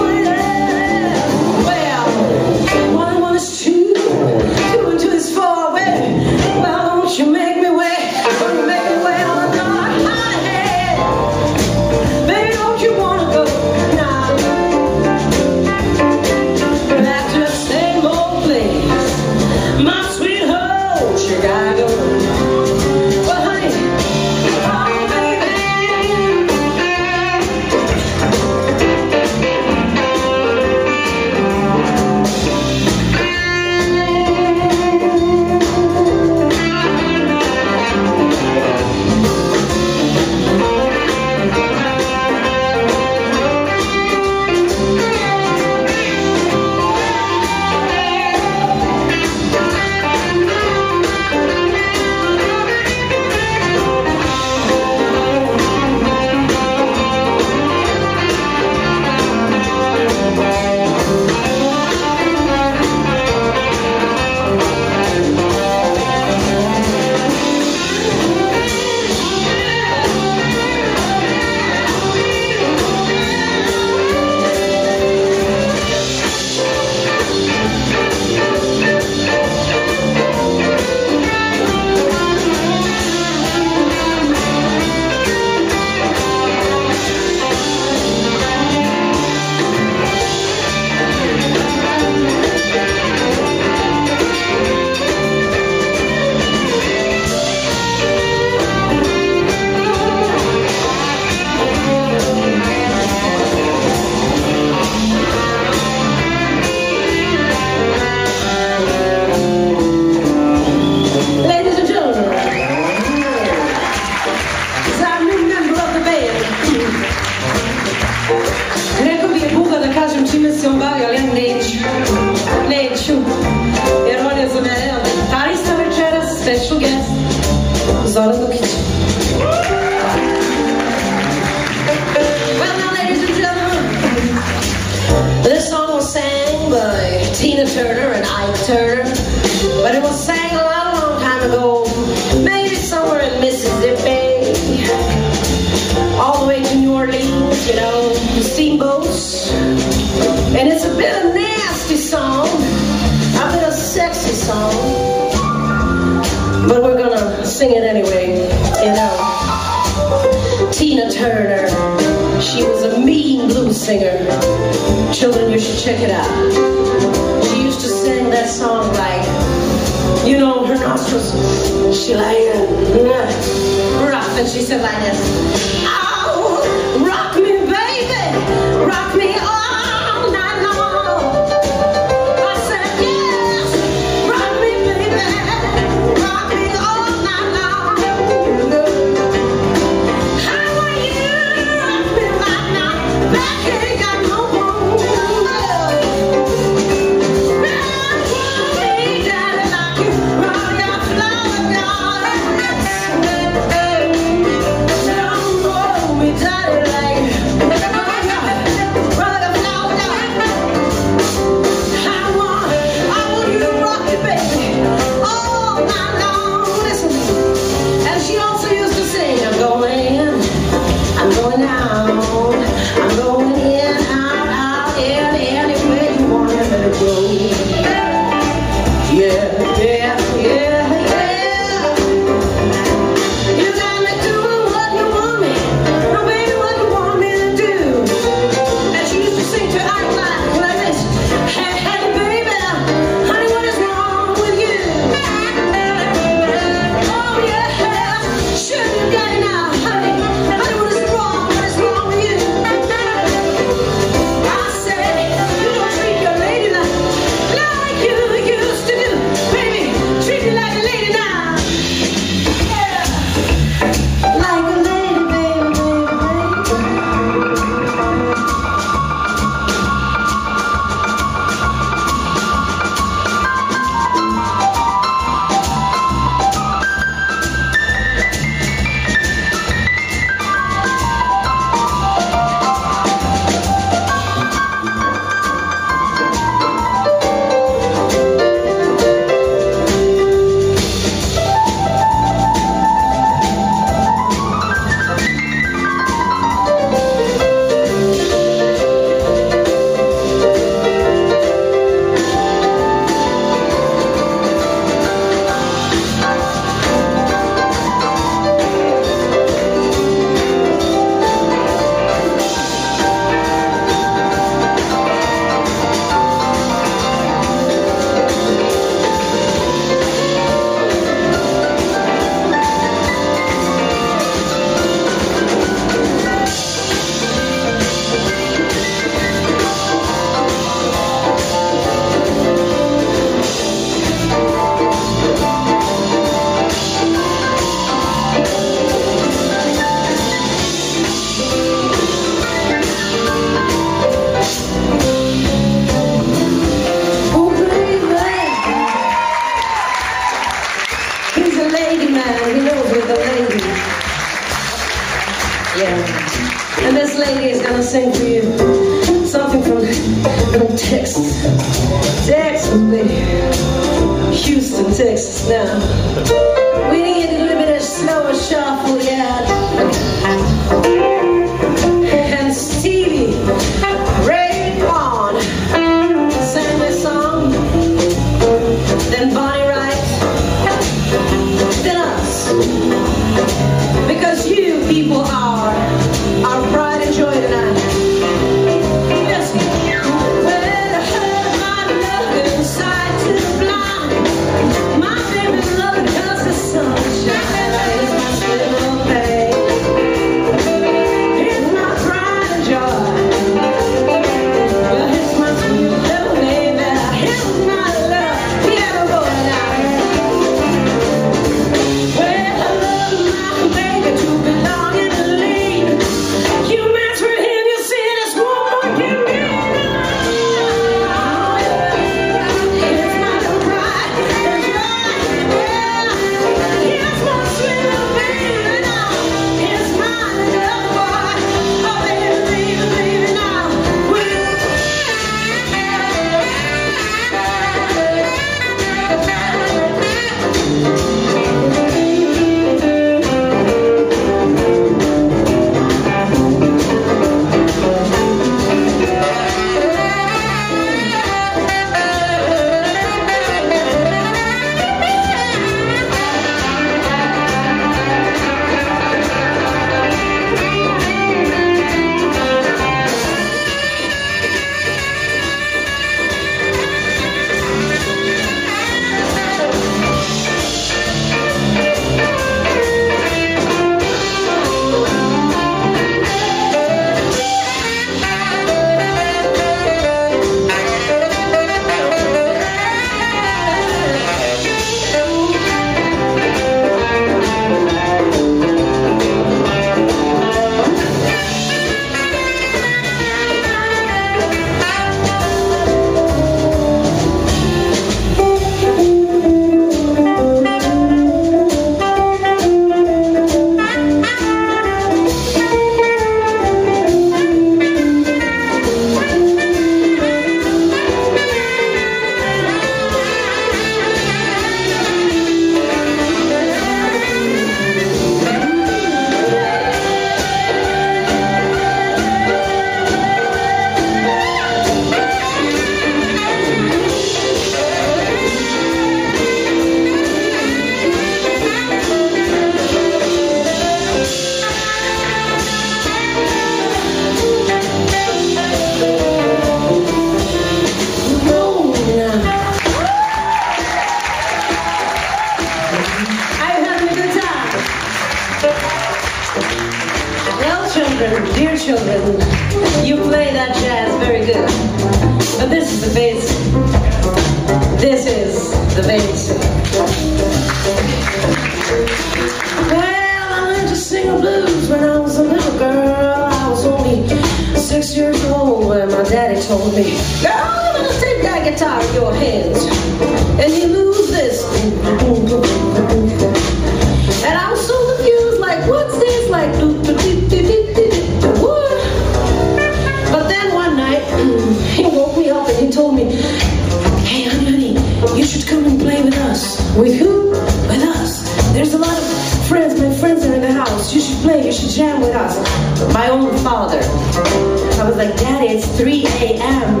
3 598.96 599.26
a.m. 599.26 600.00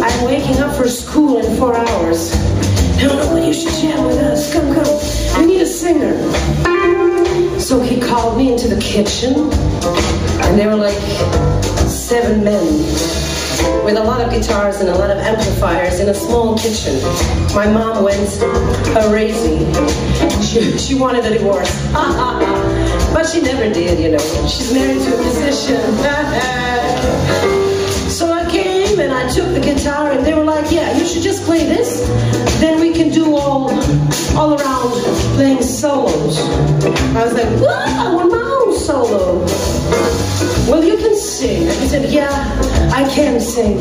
I'm 0.00 0.24
waking 0.24 0.58
up 0.58 0.76
for 0.76 0.86
school 0.88 1.38
in 1.38 1.56
four 1.56 1.76
hours. 1.76 2.32
No, 2.98 3.16
no, 3.16 3.28
but 3.32 3.44
you 3.44 3.52
should 3.52 3.72
jam 3.72 4.04
with 4.06 4.18
us. 4.18 4.52
Come, 4.52 4.72
come. 4.72 4.86
We 5.40 5.46
need 5.54 5.62
a 5.62 5.66
singer. 5.66 6.14
So 7.58 7.80
he 7.80 7.98
called 8.00 8.38
me 8.38 8.52
into 8.52 8.68
the 8.68 8.80
kitchen, 8.80 9.34
and 9.34 10.56
there 10.58 10.68
were 10.68 10.76
like 10.76 10.96
seven 11.88 12.44
men 12.44 12.64
with 13.84 13.96
a 13.96 14.04
lot 14.04 14.20
of 14.20 14.30
guitars 14.30 14.76
and 14.80 14.88
a 14.88 14.94
lot 14.96 15.10
of 15.10 15.18
amplifiers 15.18 15.98
in 15.98 16.08
a 16.08 16.14
small 16.14 16.56
kitchen. 16.56 16.94
My 17.52 17.66
mom 17.70 18.04
went 18.04 18.30
crazy. 19.08 19.66
She, 20.40 20.78
she 20.78 20.94
wanted 20.94 21.24
a 21.24 21.30
divorce. 21.30 21.68
but 21.92 23.26
she 23.26 23.40
never 23.42 23.68
did, 23.72 23.98
you 23.98 24.10
know. 24.12 24.46
She's 24.46 24.72
married 24.72 25.02
to 25.02 25.14
a 25.14 25.18
musician. 25.20 25.80
and 29.08 29.16
I 29.16 29.26
took 29.32 29.54
the 29.54 29.60
guitar 29.60 30.12
and 30.12 30.24
they 30.24 30.34
were 30.34 30.44
like, 30.44 30.70
yeah, 30.70 30.96
you 30.98 31.06
should 31.06 31.22
just 31.22 31.44
play 31.44 31.64
this. 31.64 32.06
Then 32.60 32.78
we 32.78 32.92
can 32.92 33.10
do 33.10 33.34
all 33.36 33.70
all 34.36 34.52
around 34.54 34.90
playing 35.36 35.62
solos. 35.62 36.38
I 37.16 37.24
was 37.24 37.32
like, 37.32 37.48
what? 37.58 37.88
I 37.88 38.14
want 38.14 38.30
my 38.30 38.36
own 38.36 38.76
solo. 38.76 39.40
Well, 40.68 40.84
you 40.84 40.98
can 40.98 41.16
sing. 41.16 41.62
He 41.80 41.88
said, 41.88 42.10
yeah, 42.12 42.28
I 42.92 43.08
can 43.14 43.40
sing. 43.40 43.78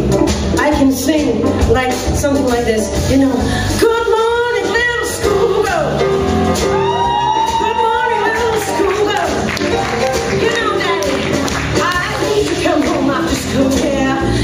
I 0.59 0.69
can 0.71 0.91
sing 0.93 1.43
like 1.69 1.91
something 1.91 2.45
like 2.45 2.63
this. 2.63 2.87
You 3.11 3.17
know, 3.17 3.33
good 3.81 4.07
morning, 4.15 4.65
little 4.79 5.05
schoolgirl. 5.17 5.89
Good 7.63 7.79
morning, 7.85 8.21
little 8.31 8.61
schoolgirl. 8.69 9.29
You 10.43 10.51
know, 10.55 10.71
Daddy, 10.79 11.15
I 11.83 12.15
need 12.23 12.47
to 12.47 12.55
come 12.63 12.81
home 12.81 13.09
after 13.09 13.35
school. 13.35 13.71
Yeah, 13.83 14.36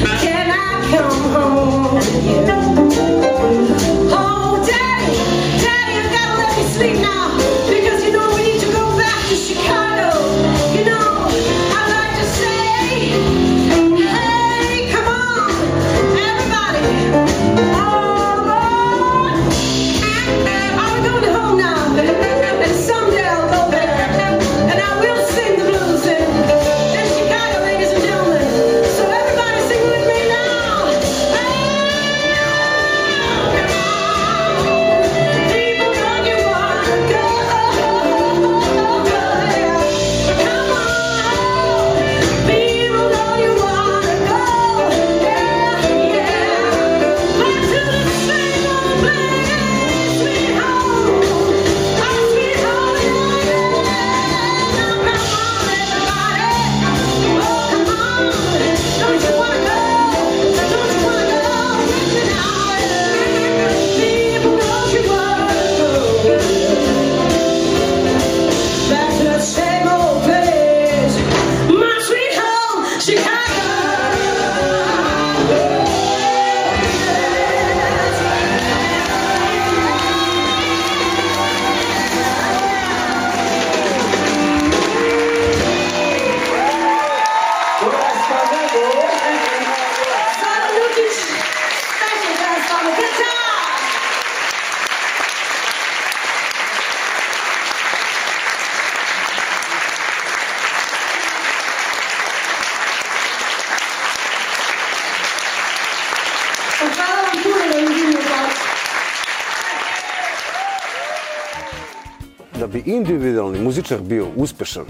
muzičar 113.84 114.02
bio 114.02 114.28
uspešan 114.36 114.86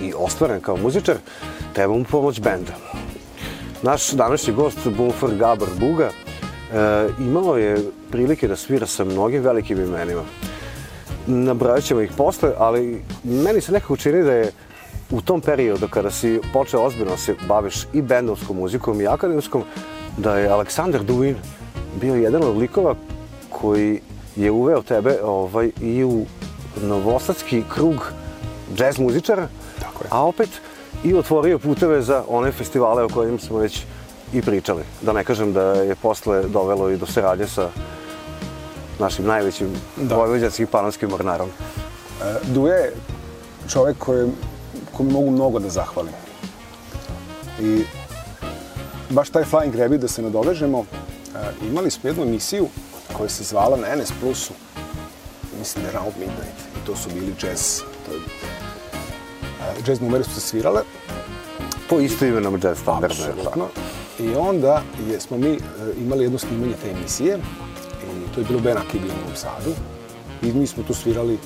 i 0.00 0.12
ostvaren 0.16 0.60
kao 0.60 0.76
muzičar, 0.76 1.16
treba 1.72 1.94
mu 1.94 2.04
pomoć 2.04 2.40
benda. 2.40 2.72
Naš 3.82 4.10
današnji 4.10 4.52
gost, 4.52 4.78
Bumfer 4.96 5.36
Gabar 5.36 5.68
Buga, 5.80 6.10
e, 6.10 7.08
imao 7.18 7.56
je 7.56 7.90
prilike 8.10 8.48
da 8.48 8.56
svira 8.56 8.86
sa 8.86 9.04
mnogim 9.04 9.42
velikim 9.42 9.80
imenima. 9.80 10.22
Nabrajat 11.26 11.84
ćemo 11.84 12.00
ih 12.00 12.10
posle, 12.16 12.52
ali 12.58 13.02
meni 13.24 13.60
se 13.60 13.72
nekako 13.72 13.96
čini 13.96 14.22
da 14.22 14.32
je 14.32 14.52
u 15.10 15.20
tom 15.20 15.40
periodu 15.40 15.88
kada 15.88 16.10
si 16.10 16.40
počeo 16.52 16.82
ozbiljno 16.82 17.10
da 17.10 17.16
se 17.16 17.34
baviš 17.48 17.86
i 17.92 18.02
bendovskom 18.02 18.56
muzikom 18.56 19.00
i 19.00 19.06
akademskom, 19.06 19.62
da 20.16 20.38
je 20.38 20.48
Aleksandar 20.48 21.02
Duin 21.02 21.34
bio 22.00 22.14
jedan 22.14 22.42
od 22.42 22.56
likova 22.56 22.94
koji 23.50 24.00
je 24.36 24.50
uveo 24.50 24.82
tebe 24.82 25.18
ovaj, 25.22 25.70
i 25.80 26.04
u 26.04 26.26
novosadski 26.82 27.62
krug 27.74 28.12
džez 28.76 28.98
muzičara, 28.98 29.48
Tako 29.80 30.04
je. 30.04 30.08
a 30.10 30.22
opet 30.24 30.48
i 31.04 31.14
otvorio 31.14 31.58
puteve 31.58 32.02
za 32.02 32.24
one 32.28 32.52
festivale 32.52 33.02
o 33.04 33.08
kojim 33.08 33.38
smo 33.38 33.58
već 33.58 33.82
i 34.32 34.42
pričali. 34.42 34.82
Da 35.02 35.12
ne 35.12 35.24
kažem 35.24 35.52
da 35.52 35.62
je 35.62 35.94
posle 35.94 36.42
dovelo 36.42 36.90
i 36.90 36.96
do 36.96 37.06
saradnje 37.06 37.46
sa 37.46 37.68
našim 38.98 39.26
najvećim 39.26 39.68
da. 39.96 40.16
vojvođanskim 40.16 40.66
panonskim 40.66 41.10
mornarom. 41.10 41.48
E, 41.48 42.34
Duje 42.46 42.74
je 42.74 42.92
čovek 43.72 43.98
kojem, 43.98 44.32
kome 44.96 45.12
mogu 45.12 45.30
mnogo 45.30 45.58
da 45.58 45.68
zahvalim. 45.68 46.12
I 47.60 47.84
baš 49.10 49.30
taj 49.30 49.44
Flying 49.44 49.78
Rabbit, 49.78 50.00
da 50.00 50.08
se 50.08 50.22
nadovežemo, 50.22 50.84
e, 51.34 51.66
imali 51.70 51.90
smo 51.90 52.08
jednu 52.08 52.22
emisiju 52.22 52.68
koja 53.12 53.28
se 53.28 53.44
zvala 53.44 53.76
na 53.76 54.02
NS 54.02 54.12
Plusu, 54.20 54.52
mislim 55.58 55.84
da 55.84 55.90
Round 55.90 56.12
Midnight, 56.18 56.58
i 56.82 56.86
to 56.86 56.96
su 56.96 57.08
bili 57.14 57.34
jazz, 57.42 57.80
to 58.06 58.12
je, 58.12 58.18
jazz 59.86 60.00
numere 60.00 60.24
su 60.24 60.30
se 60.30 60.40
svirale, 60.40 60.82
Po 61.88 62.00
isto 62.00 62.24
imenom 62.24 62.60
jazz 62.62 62.78
standardu. 62.78 63.14
Apsolutno. 63.14 63.66
I 64.18 64.34
onda 64.34 64.82
je, 65.10 65.20
smo 65.20 65.38
mi 65.38 65.48
e, 65.48 65.58
imali 66.00 66.24
jedno 66.24 66.38
snimanje 66.38 66.74
te 66.82 66.90
emisije 66.90 67.38
i 68.02 68.34
to 68.34 68.40
je 68.40 68.46
bilo 68.46 68.60
Ben 68.60 68.76
Akibi 68.76 69.08
u 69.08 69.20
Novom 69.20 69.36
Sadu 69.36 69.70
i 70.42 70.52
mi 70.52 70.66
smo 70.66 70.82
tu 70.82 70.94
svirali 70.94 71.38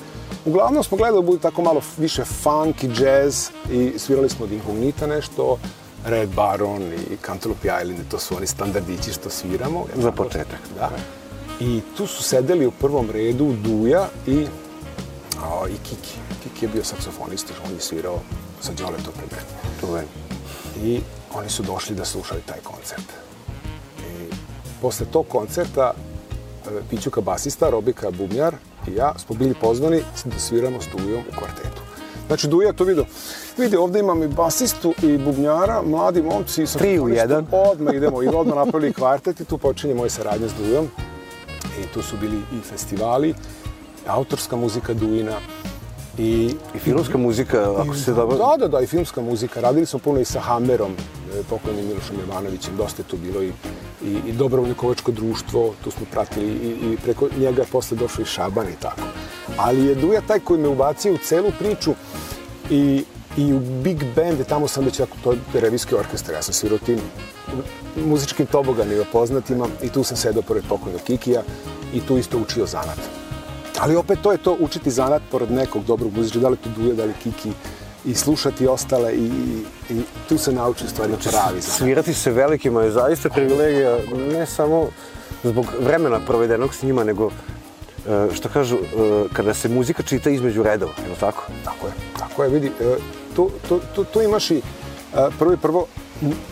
Uglavnom 0.45 0.83
smo 0.83 0.97
gledali 0.97 1.21
da 1.21 1.25
bude 1.25 1.41
tako 1.41 1.61
malo 1.61 1.81
više 1.97 2.23
funk 2.25 2.83
i 2.83 2.89
jazz 3.01 3.49
i 3.71 3.93
svirali 3.97 4.29
smo 4.29 4.45
od 4.45 4.51
Incognita 4.51 5.07
nešto, 5.07 5.57
Red 6.05 6.29
Baron 6.29 6.81
i 6.83 7.17
Cantaloupe 7.25 7.69
Island, 7.81 7.99
to 8.11 8.19
su 8.19 8.35
oni 8.37 8.47
standardići 8.47 9.11
što 9.11 9.29
sviramo. 9.29 9.85
Za 9.95 10.11
početak. 10.11 10.59
Da. 10.79 10.89
I 11.59 11.81
tu 11.97 12.07
su 12.07 12.23
sedeli 12.23 12.65
u 12.65 12.71
prvom 12.71 13.09
redu 13.11 13.53
Duja 13.63 14.07
i, 14.27 14.45
o, 15.43 15.67
i 15.67 15.77
Kiki. 15.83 16.17
Kiki 16.43 16.65
je 16.65 16.69
bio 16.69 16.83
saksofonista, 16.83 17.53
on 17.65 17.73
je 17.73 17.79
svirao 17.79 18.19
sa 18.61 18.71
Đoletom 18.71 19.13
pred 19.13 19.29
mene. 19.91 20.01
Je. 20.01 20.05
I 20.83 21.01
oni 21.35 21.49
su 21.49 21.63
došli 21.63 21.95
da 21.95 22.05
slušaju 22.05 22.41
taj 22.45 22.59
koncert. 22.63 23.13
I 23.99 24.33
posle 24.81 25.05
tog 25.11 25.27
koncerta 25.27 25.93
e, 25.93 26.69
Pićuka 26.89 27.21
basista, 27.21 27.69
Robika 27.69 28.11
bubnjar 28.11 28.55
i 28.87 28.93
ja 28.93 29.13
smo 29.17 29.35
bili 29.35 29.53
pozvani 29.61 30.01
da 30.25 30.39
sviramo 30.39 30.81
s 30.81 30.87
Dujom 30.97 31.23
u 31.31 31.37
kvartetu. 31.39 31.81
Znači, 32.27 32.47
Duja 32.47 32.73
to 32.73 32.83
vidio. 32.83 33.05
Vidi, 33.57 33.75
ovde 33.75 33.99
imam 33.99 34.23
i 34.23 34.27
basistu 34.27 34.93
i 35.01 35.17
bubnjara, 35.17 35.81
mladi 35.81 36.21
momci. 36.21 36.67
sa 36.67 36.79
Tri 36.79 36.99
u 36.99 37.09
jedan. 37.09 37.47
Odmah 37.51 37.93
idemo 37.93 38.23
i 38.23 38.27
odmah 38.27 38.55
napravili 38.55 38.93
kvartet 38.93 39.39
i 39.39 39.45
tu 39.45 39.57
počinje 39.57 39.93
moja 39.93 40.09
saradnja 40.09 40.47
s 40.49 40.53
Dujom. 40.53 40.87
I 41.81 41.93
tu 41.93 42.01
su 42.01 42.17
bili 42.21 42.37
i 42.37 42.61
festivali, 42.69 43.33
autorska 44.07 44.55
muzika 44.55 44.93
Dujina 44.93 45.39
i 46.17 46.55
I 46.75 46.79
filmska 46.79 47.17
muzika, 47.17 47.71
ako 47.77 47.95
se 47.95 48.13
dobro... 48.13 48.37
Da, 48.37 48.55
da, 48.59 48.67
da, 48.67 48.81
i 48.81 48.87
filmska 48.87 49.21
muzika. 49.21 49.61
Radili 49.61 49.85
smo 49.85 49.99
puno 49.99 50.19
i 50.19 50.25
sa 50.25 50.39
Hammerom, 50.39 50.91
e, 50.91 51.43
pokojnim 51.49 51.87
Milošom 51.87 52.19
Jovanovićem, 52.19 52.77
dosta 52.77 53.01
je 53.01 53.07
tu 53.07 53.17
bilo 53.17 53.41
i, 53.43 53.51
i, 54.05 54.17
i 54.27 54.31
Dobrovoljnikovačko 54.31 55.11
društvo, 55.11 55.73
tu 55.83 55.91
smo 55.91 56.05
pratili 56.11 56.45
i, 56.45 56.93
i 56.93 56.97
preko 57.03 57.27
njega 57.37 57.61
je 57.61 57.67
posle 57.71 57.97
došao 57.97 58.21
i 58.21 58.25
Šaban 58.25 58.67
i 58.67 58.81
tako. 58.81 59.01
Ali 59.57 59.85
je 59.85 59.95
Duja 59.95 60.21
taj 60.21 60.39
koji 60.39 60.59
me 60.59 60.67
ubacio 60.67 61.13
u 61.13 61.17
celu 61.17 61.51
priču 61.59 61.93
i, 62.69 63.03
i 63.37 63.53
u 63.53 63.59
big 63.59 64.03
band, 64.15 64.45
tamo 64.49 64.67
sam 64.67 64.85
već 64.85 65.01
to 65.23 65.31
je 65.31 65.39
revijski 65.53 65.95
orkestar, 65.95 66.35
ja 66.35 66.41
sam 66.41 66.53
svirao 66.53 66.77
tim 66.77 66.99
muzičkim 68.05 68.45
toboganima 68.45 69.03
poznatima 69.11 69.67
i 69.83 69.89
tu 69.89 70.03
sam 70.03 70.17
sedao 70.17 70.41
pored 70.41 70.63
pokojnog 70.69 71.01
Kikija 71.01 71.41
i 71.93 72.01
tu 72.01 72.17
isto 72.17 72.37
učio 72.37 72.65
zanat. 72.65 73.22
Ali 73.79 73.95
opet 73.95 74.19
to 74.21 74.31
je 74.31 74.37
to, 74.37 74.57
učiti 74.59 74.91
zanat 74.91 75.21
pored 75.31 75.51
nekog 75.51 75.85
dobrog 75.85 76.17
muzičara, 76.17 76.41
da 76.41 76.49
li 76.49 76.57
to 76.57 76.69
Duja, 76.69 76.95
da 76.95 77.05
li 77.05 77.13
Kiki, 77.23 77.51
i 78.05 78.15
slušati 78.15 78.67
ostale 78.67 79.13
i, 79.13 79.25
i, 79.89 79.93
i 79.93 80.01
tu 80.29 80.37
se 80.37 80.51
nauči 80.51 80.87
stvari 80.87 81.13
pravi 81.23 81.61
zanat. 81.61 81.77
Svirati 81.77 82.13
se 82.13 82.31
velikima 82.31 82.83
je 82.83 82.91
zaista 82.91 83.29
privilegija, 83.29 83.97
ne 84.33 84.45
samo 84.45 84.87
zbog 85.43 85.65
vremena 85.79 86.19
provedenog 86.19 86.75
s 86.75 86.83
njima, 86.83 87.03
nego 87.03 87.31
e, 88.07 88.27
što 88.33 88.49
kažu, 88.49 88.75
e, 88.75 88.79
kada 89.33 89.53
se 89.53 89.69
muzika 89.69 90.03
čita 90.03 90.29
između 90.29 90.63
redova, 90.63 90.93
je 91.03 91.09
li 91.09 91.15
tako? 91.19 91.43
Tako 91.63 91.87
je, 91.87 91.93
tako 92.19 92.43
je, 92.43 92.49
vidi, 92.49 92.67
e, 92.67 92.95
tu, 93.35 93.49
tu, 93.67 93.79
tu, 93.95 94.03
tu 94.03 94.21
imaš 94.21 94.51
i 94.51 94.61
prvo 95.39 95.53
i 95.53 95.57
prvo, 95.57 95.87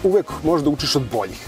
uvek 0.04 0.32
možeš 0.44 0.64
da 0.64 0.70
učiš 0.70 0.96
od 0.96 1.04
boljih. 1.12 1.48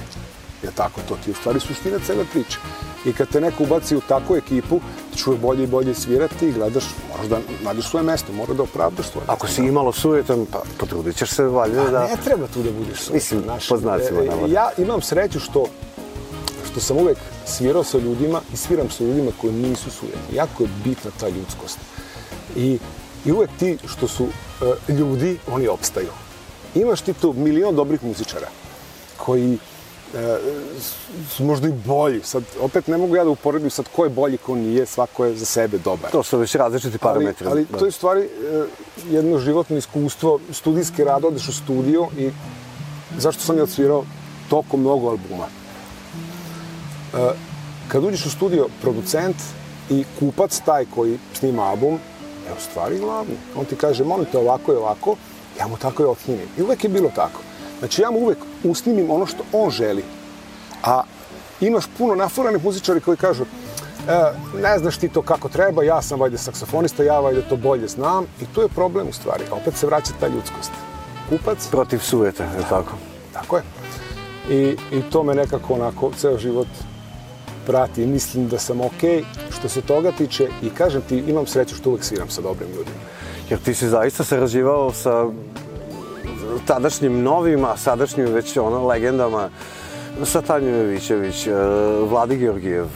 Je 0.63 0.71
tako, 0.75 1.01
to 1.07 1.17
ti 1.23 1.29
je 1.29 1.31
u 1.31 1.35
stvari 1.35 1.59
suština 1.59 1.99
cele 2.05 2.25
priče. 2.31 2.57
I 3.05 3.13
kad 3.13 3.27
te 3.29 3.41
neko 3.41 3.63
ubaci 3.63 3.95
u 3.95 4.01
takvu 4.01 4.35
ekipu, 4.35 4.79
čuje 5.15 5.37
bolje 5.37 5.63
i 5.63 5.67
bolje 5.67 5.93
svirati 5.93 6.47
i 6.47 6.51
gledaš, 6.51 6.83
moraš 7.11 7.27
da 7.27 7.39
nađeš 7.63 7.89
svoje 7.89 8.03
mesto, 8.03 8.33
mora 8.33 8.53
da 8.53 8.63
opravdaš 8.63 9.11
svoje 9.11 9.25
Ako 9.27 9.47
si 9.47 9.61
imalo 9.61 9.91
sujetan, 9.91 10.45
pa 10.51 10.61
potrudit 10.77 11.15
ćeš 11.15 11.29
se 11.29 11.43
valjda 11.43 11.83
da... 11.83 12.07
Ne 12.07 12.17
treba 12.23 12.47
tu 12.47 12.63
da 12.63 12.71
budeš 12.71 12.97
sujetan. 12.97 13.15
Mislim, 13.15 13.41
znaš. 13.41 13.67
po 13.67 13.77
znacima 13.77 14.21
E, 14.21 14.25
navoda. 14.25 14.53
Ja 14.53 14.69
imam 14.77 15.01
sreću 15.01 15.39
što 15.39 15.65
što 16.71 16.79
sam 16.79 16.97
uvek 16.97 17.17
svirao 17.45 17.83
sa 17.83 17.97
ljudima 17.97 18.41
i 18.53 18.57
sviram 18.57 18.89
sa 18.89 19.03
ljudima 19.03 19.31
koji 19.41 19.53
nisu 19.53 19.91
sujetni. 19.91 20.35
Jako 20.35 20.63
je 20.63 20.69
bitna 20.83 21.11
ta 21.19 21.29
ljudskost. 21.29 21.77
I, 22.55 22.79
i 23.25 23.31
uvek 23.31 23.49
ti 23.59 23.77
što 23.87 24.07
su 24.07 24.27
e, 24.87 24.93
ljudi, 24.93 25.37
oni 25.51 25.67
opstaju. 25.67 26.09
Imaš 26.75 27.01
ti 27.01 27.13
tu 27.13 27.33
milion 27.33 27.75
dobrih 27.75 28.03
muzičara 28.03 28.47
koji 29.17 29.57
e, 30.13 30.37
su 31.29 31.43
možda 31.43 31.67
i 31.67 31.71
bolji. 31.71 32.21
Sad, 32.23 32.43
opet 32.61 32.87
ne 32.87 32.97
mogu 32.97 33.15
ja 33.15 33.23
da 33.23 33.29
uporedim 33.29 33.69
sad 33.69 33.85
ko 33.95 34.03
je 34.03 34.09
bolji, 34.09 34.37
ko 34.37 34.55
nije, 34.55 34.85
svako 34.85 35.25
je 35.25 35.35
za 35.35 35.45
sebe 35.45 35.77
dobar. 35.77 36.11
To 36.11 36.23
su 36.23 36.37
već 36.37 36.55
različiti 36.55 36.97
Ali, 37.01 37.13
parametri. 37.13 37.47
ali 37.47 37.65
da. 37.71 37.77
to 37.77 37.85
je 37.85 37.91
stvari 37.91 38.21
e, 38.21 38.65
jedno 39.09 39.39
životno 39.39 39.77
iskustvo, 39.77 40.39
studijski 40.51 41.03
rad, 41.03 41.25
odeš 41.25 41.47
u 41.47 41.53
studio 41.53 42.07
i 42.17 42.31
zašto 43.17 43.43
sam 43.43 43.57
ja 43.57 43.63
odsvirao 43.63 44.05
toliko 44.49 44.77
mnogo 44.77 45.09
albuma. 45.09 45.47
E, 47.13 47.33
kad 47.87 48.03
uđeš 48.03 48.25
u 48.25 48.29
studio, 48.29 48.67
producent 48.81 49.35
i 49.89 50.03
kupac, 50.19 50.61
taj 50.65 50.85
koji 50.95 51.19
snima 51.33 51.63
album, 51.63 51.99
je 52.47 52.53
u 52.57 52.61
stvari 52.61 52.99
glavni. 52.99 53.35
On 53.55 53.65
ti 53.65 53.75
kaže, 53.75 54.03
molim 54.03 54.25
te, 54.25 54.37
ovako 54.37 54.73
i 54.73 54.75
ovako, 54.75 55.15
ja 55.59 55.67
mu 55.67 55.77
tako 55.77 56.03
i 56.03 56.05
odsnimim. 56.05 56.47
I 56.57 56.61
uvek 56.61 56.83
je 56.83 56.89
bilo 56.89 57.09
tako. 57.15 57.39
Znači, 57.83 58.01
ja 58.01 58.11
mu 58.11 58.19
uvek 58.19 58.37
usnimim 58.63 59.11
ono 59.11 59.25
što 59.25 59.43
on 59.51 59.69
želi. 59.69 60.03
A 60.83 61.03
imaš 61.61 61.85
puno 61.97 62.15
nafuranih 62.15 62.63
muzičari 62.63 62.99
koji 62.99 63.17
kažu, 63.17 63.43
e, 63.43 63.47
ne 64.61 64.79
znaš 64.79 64.97
ti 64.97 65.09
to 65.09 65.21
kako 65.21 65.49
treba, 65.49 65.83
ja 65.83 66.01
sam 66.01 66.19
vajde 66.19 66.37
saksofonista, 66.37 67.03
ja 67.03 67.19
vajde 67.19 67.41
to 67.49 67.55
bolje 67.55 67.87
znam. 67.87 68.25
I 68.41 68.45
tu 68.55 68.61
je 68.61 68.67
problem 68.67 69.07
u 69.07 69.13
stvari. 69.13 69.43
Opet 69.51 69.77
se 69.77 69.87
vraća 69.87 70.13
ta 70.19 70.27
ljudskost. 70.27 70.71
Kupac, 71.29 71.67
Protiv 71.71 71.99
sujeta, 71.99 72.43
je 72.43 72.57
li 72.57 72.65
tako? 72.69 72.91
tako 73.33 73.57
je. 73.57 73.63
I, 74.49 74.77
I 74.91 75.01
to 75.11 75.23
me 75.23 75.35
nekako 75.35 75.73
onako 75.73 76.11
ceo 76.17 76.37
život 76.37 76.67
prati. 77.65 78.05
Mislim 78.05 78.47
da 78.47 78.59
sam 78.59 78.81
okej 78.81 79.23
što 79.49 79.69
se 79.69 79.81
toga 79.81 80.11
tiče 80.11 80.47
i 80.61 80.69
kažem 80.69 81.01
ti, 81.01 81.23
imam 81.27 81.47
sreću 81.47 81.75
što 81.75 81.89
uvek 81.89 82.03
sviram 82.03 82.29
sa 82.29 82.41
dobrim 82.41 82.69
ljudima. 82.69 82.97
Jer 83.49 83.59
ti 83.59 83.73
si 83.73 83.87
zaista 83.87 84.23
sarađivao 84.23 84.93
sa 84.93 85.25
tadašnjim 86.65 87.21
novim, 87.21 87.65
a 87.65 87.77
sadašnjim 87.77 88.25
već 88.25 88.57
ono, 88.57 88.87
legendama, 88.87 89.49
sa 90.23 90.41
Tanjom 90.41 90.73
Jovićević, 90.73 91.47
e, 91.47 91.53
Vladi 92.09 92.37
Georgijev, 92.37 92.87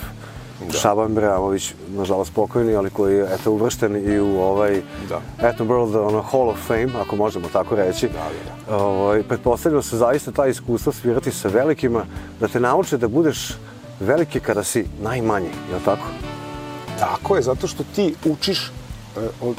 da. 0.65 0.77
Šaban 0.77 1.13
Bramović, 1.13 1.73
nažalost 1.89 2.33
pokojni, 2.33 2.75
ali 2.75 2.89
koji 2.89 3.15
je 3.15 3.27
eto, 3.33 3.51
uvršten 3.51 4.13
i 4.13 4.19
u 4.19 4.39
ovaj 4.39 4.81
Da. 5.09 5.21
eto, 5.47 5.63
World 5.63 6.07
ono, 6.07 6.21
Hall 6.21 6.49
of 6.49 6.57
Fame, 6.67 6.89
ako 7.01 7.15
možemo 7.15 7.47
tako 7.53 7.75
reći. 7.75 8.07
Da, 8.07 8.29
da, 8.67 8.77
Ovaj, 8.77 9.23
pretpostavljam 9.23 9.83
se 9.83 9.97
zaista 9.97 10.31
ta 10.31 10.47
iskustva 10.47 10.93
svirati 10.93 11.31
sa 11.31 11.47
velikima, 11.47 12.05
da 12.39 12.47
te 12.47 12.59
nauče 12.59 12.97
da 12.97 13.07
budeš 13.07 13.53
veliki 13.99 14.39
kada 14.39 14.63
si 14.63 14.85
najmanji, 15.01 15.49
je 15.69 15.75
li 15.75 15.81
tako? 15.85 16.07
Tako 16.99 17.35
je, 17.35 17.41
zato 17.41 17.67
što 17.67 17.83
ti 17.95 18.15
učiš, 18.25 18.71
e, 19.17 19.27
od, 19.41 19.55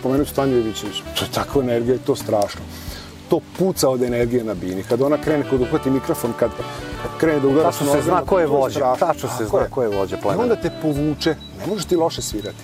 spomenut 0.00 0.28
ću 0.28 0.34
Tanju 0.34 0.56
Jovićević, 0.56 1.02
to 1.18 1.24
je 1.24 1.30
takva 1.30 1.62
energija 1.62 1.94
i 1.94 1.98
to 2.06 2.16
strašno. 2.16 2.60
To 3.30 3.40
puca 3.58 3.88
od 3.88 4.02
energije 4.02 4.44
na 4.44 4.54
bini. 4.54 4.82
Kad 4.82 5.02
ona 5.02 5.16
krene, 5.22 5.44
kad 5.50 5.60
uhvati 5.60 5.90
mikrofon, 5.90 6.32
kad, 6.38 6.50
krene 7.20 7.40
da 7.40 7.48
udara 7.48 7.70
Tačno 7.70 7.92
se 7.92 8.02
zna 8.02 8.22
ko 8.26 8.38
je 8.38 8.46
vođa, 8.46 8.94
tačno 8.98 9.28
se 9.38 9.44
zna 9.44 9.64
ko 9.70 9.82
je 9.82 9.88
vođa 9.88 10.16
I 10.16 10.20
plemena. 10.22 10.42
onda 10.42 10.56
te 10.56 10.70
povuče, 10.82 11.30
ne 11.60 11.66
možeš 11.66 11.84
ti 11.84 11.96
loše 11.96 12.22
svirati. 12.22 12.58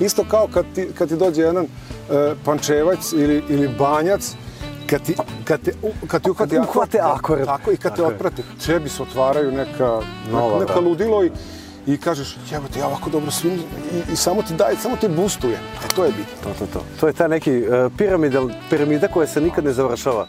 Isto 0.00 0.24
kao 0.30 0.48
kad 0.54 0.64
ti, 0.74 0.88
kad 0.98 1.08
ti 1.08 1.16
dođe 1.16 1.42
jedan 1.42 1.64
e, 1.64 2.34
pančevac 2.44 3.12
ili, 3.12 3.42
ili 3.48 3.68
banjac, 3.78 4.34
kad 4.86 5.02
ti, 5.02 5.14
kad 5.44 5.60
te, 5.62 5.72
kad 6.06 6.22
ti 6.22 6.30
uhvati 6.30 6.58
uhvate 6.58 6.98
akord. 7.02 7.44
Tako, 7.44 7.72
i 7.72 7.76
kad 7.76 7.96
te 7.96 8.02
otprate, 8.04 8.42
tebi 8.66 8.88
se 8.88 9.02
otvaraju 9.02 9.52
neka, 9.52 10.00
Nova, 10.32 10.60
neka 10.60 10.74
da. 10.74 10.80
ludilo 10.80 11.24
i, 11.24 11.30
i 11.86 11.96
kažeš, 11.96 12.36
jebote, 12.50 12.78
ja 12.78 12.86
ovako 12.86 13.10
dobro 13.10 13.30
svim 13.30 13.52
i, 13.52 14.12
i 14.12 14.16
samo 14.16 14.42
ti 14.42 14.54
daje, 14.54 14.76
samo 14.76 14.96
te 14.96 15.08
boostuje. 15.08 15.54
E, 15.54 15.88
to 15.96 16.04
je 16.04 16.12
bitno. 16.12 16.34
To, 16.42 16.58
to, 16.58 16.66
to. 16.72 16.84
To 17.00 17.06
je 17.06 17.12
ta 17.12 17.28
neki 17.28 17.62
uh, 17.62 17.92
piramidal, 17.98 18.48
piramida 18.70 19.08
koja 19.08 19.26
se 19.26 19.40
nikad 19.40 19.64
ne 19.64 19.72
završava, 19.72 20.26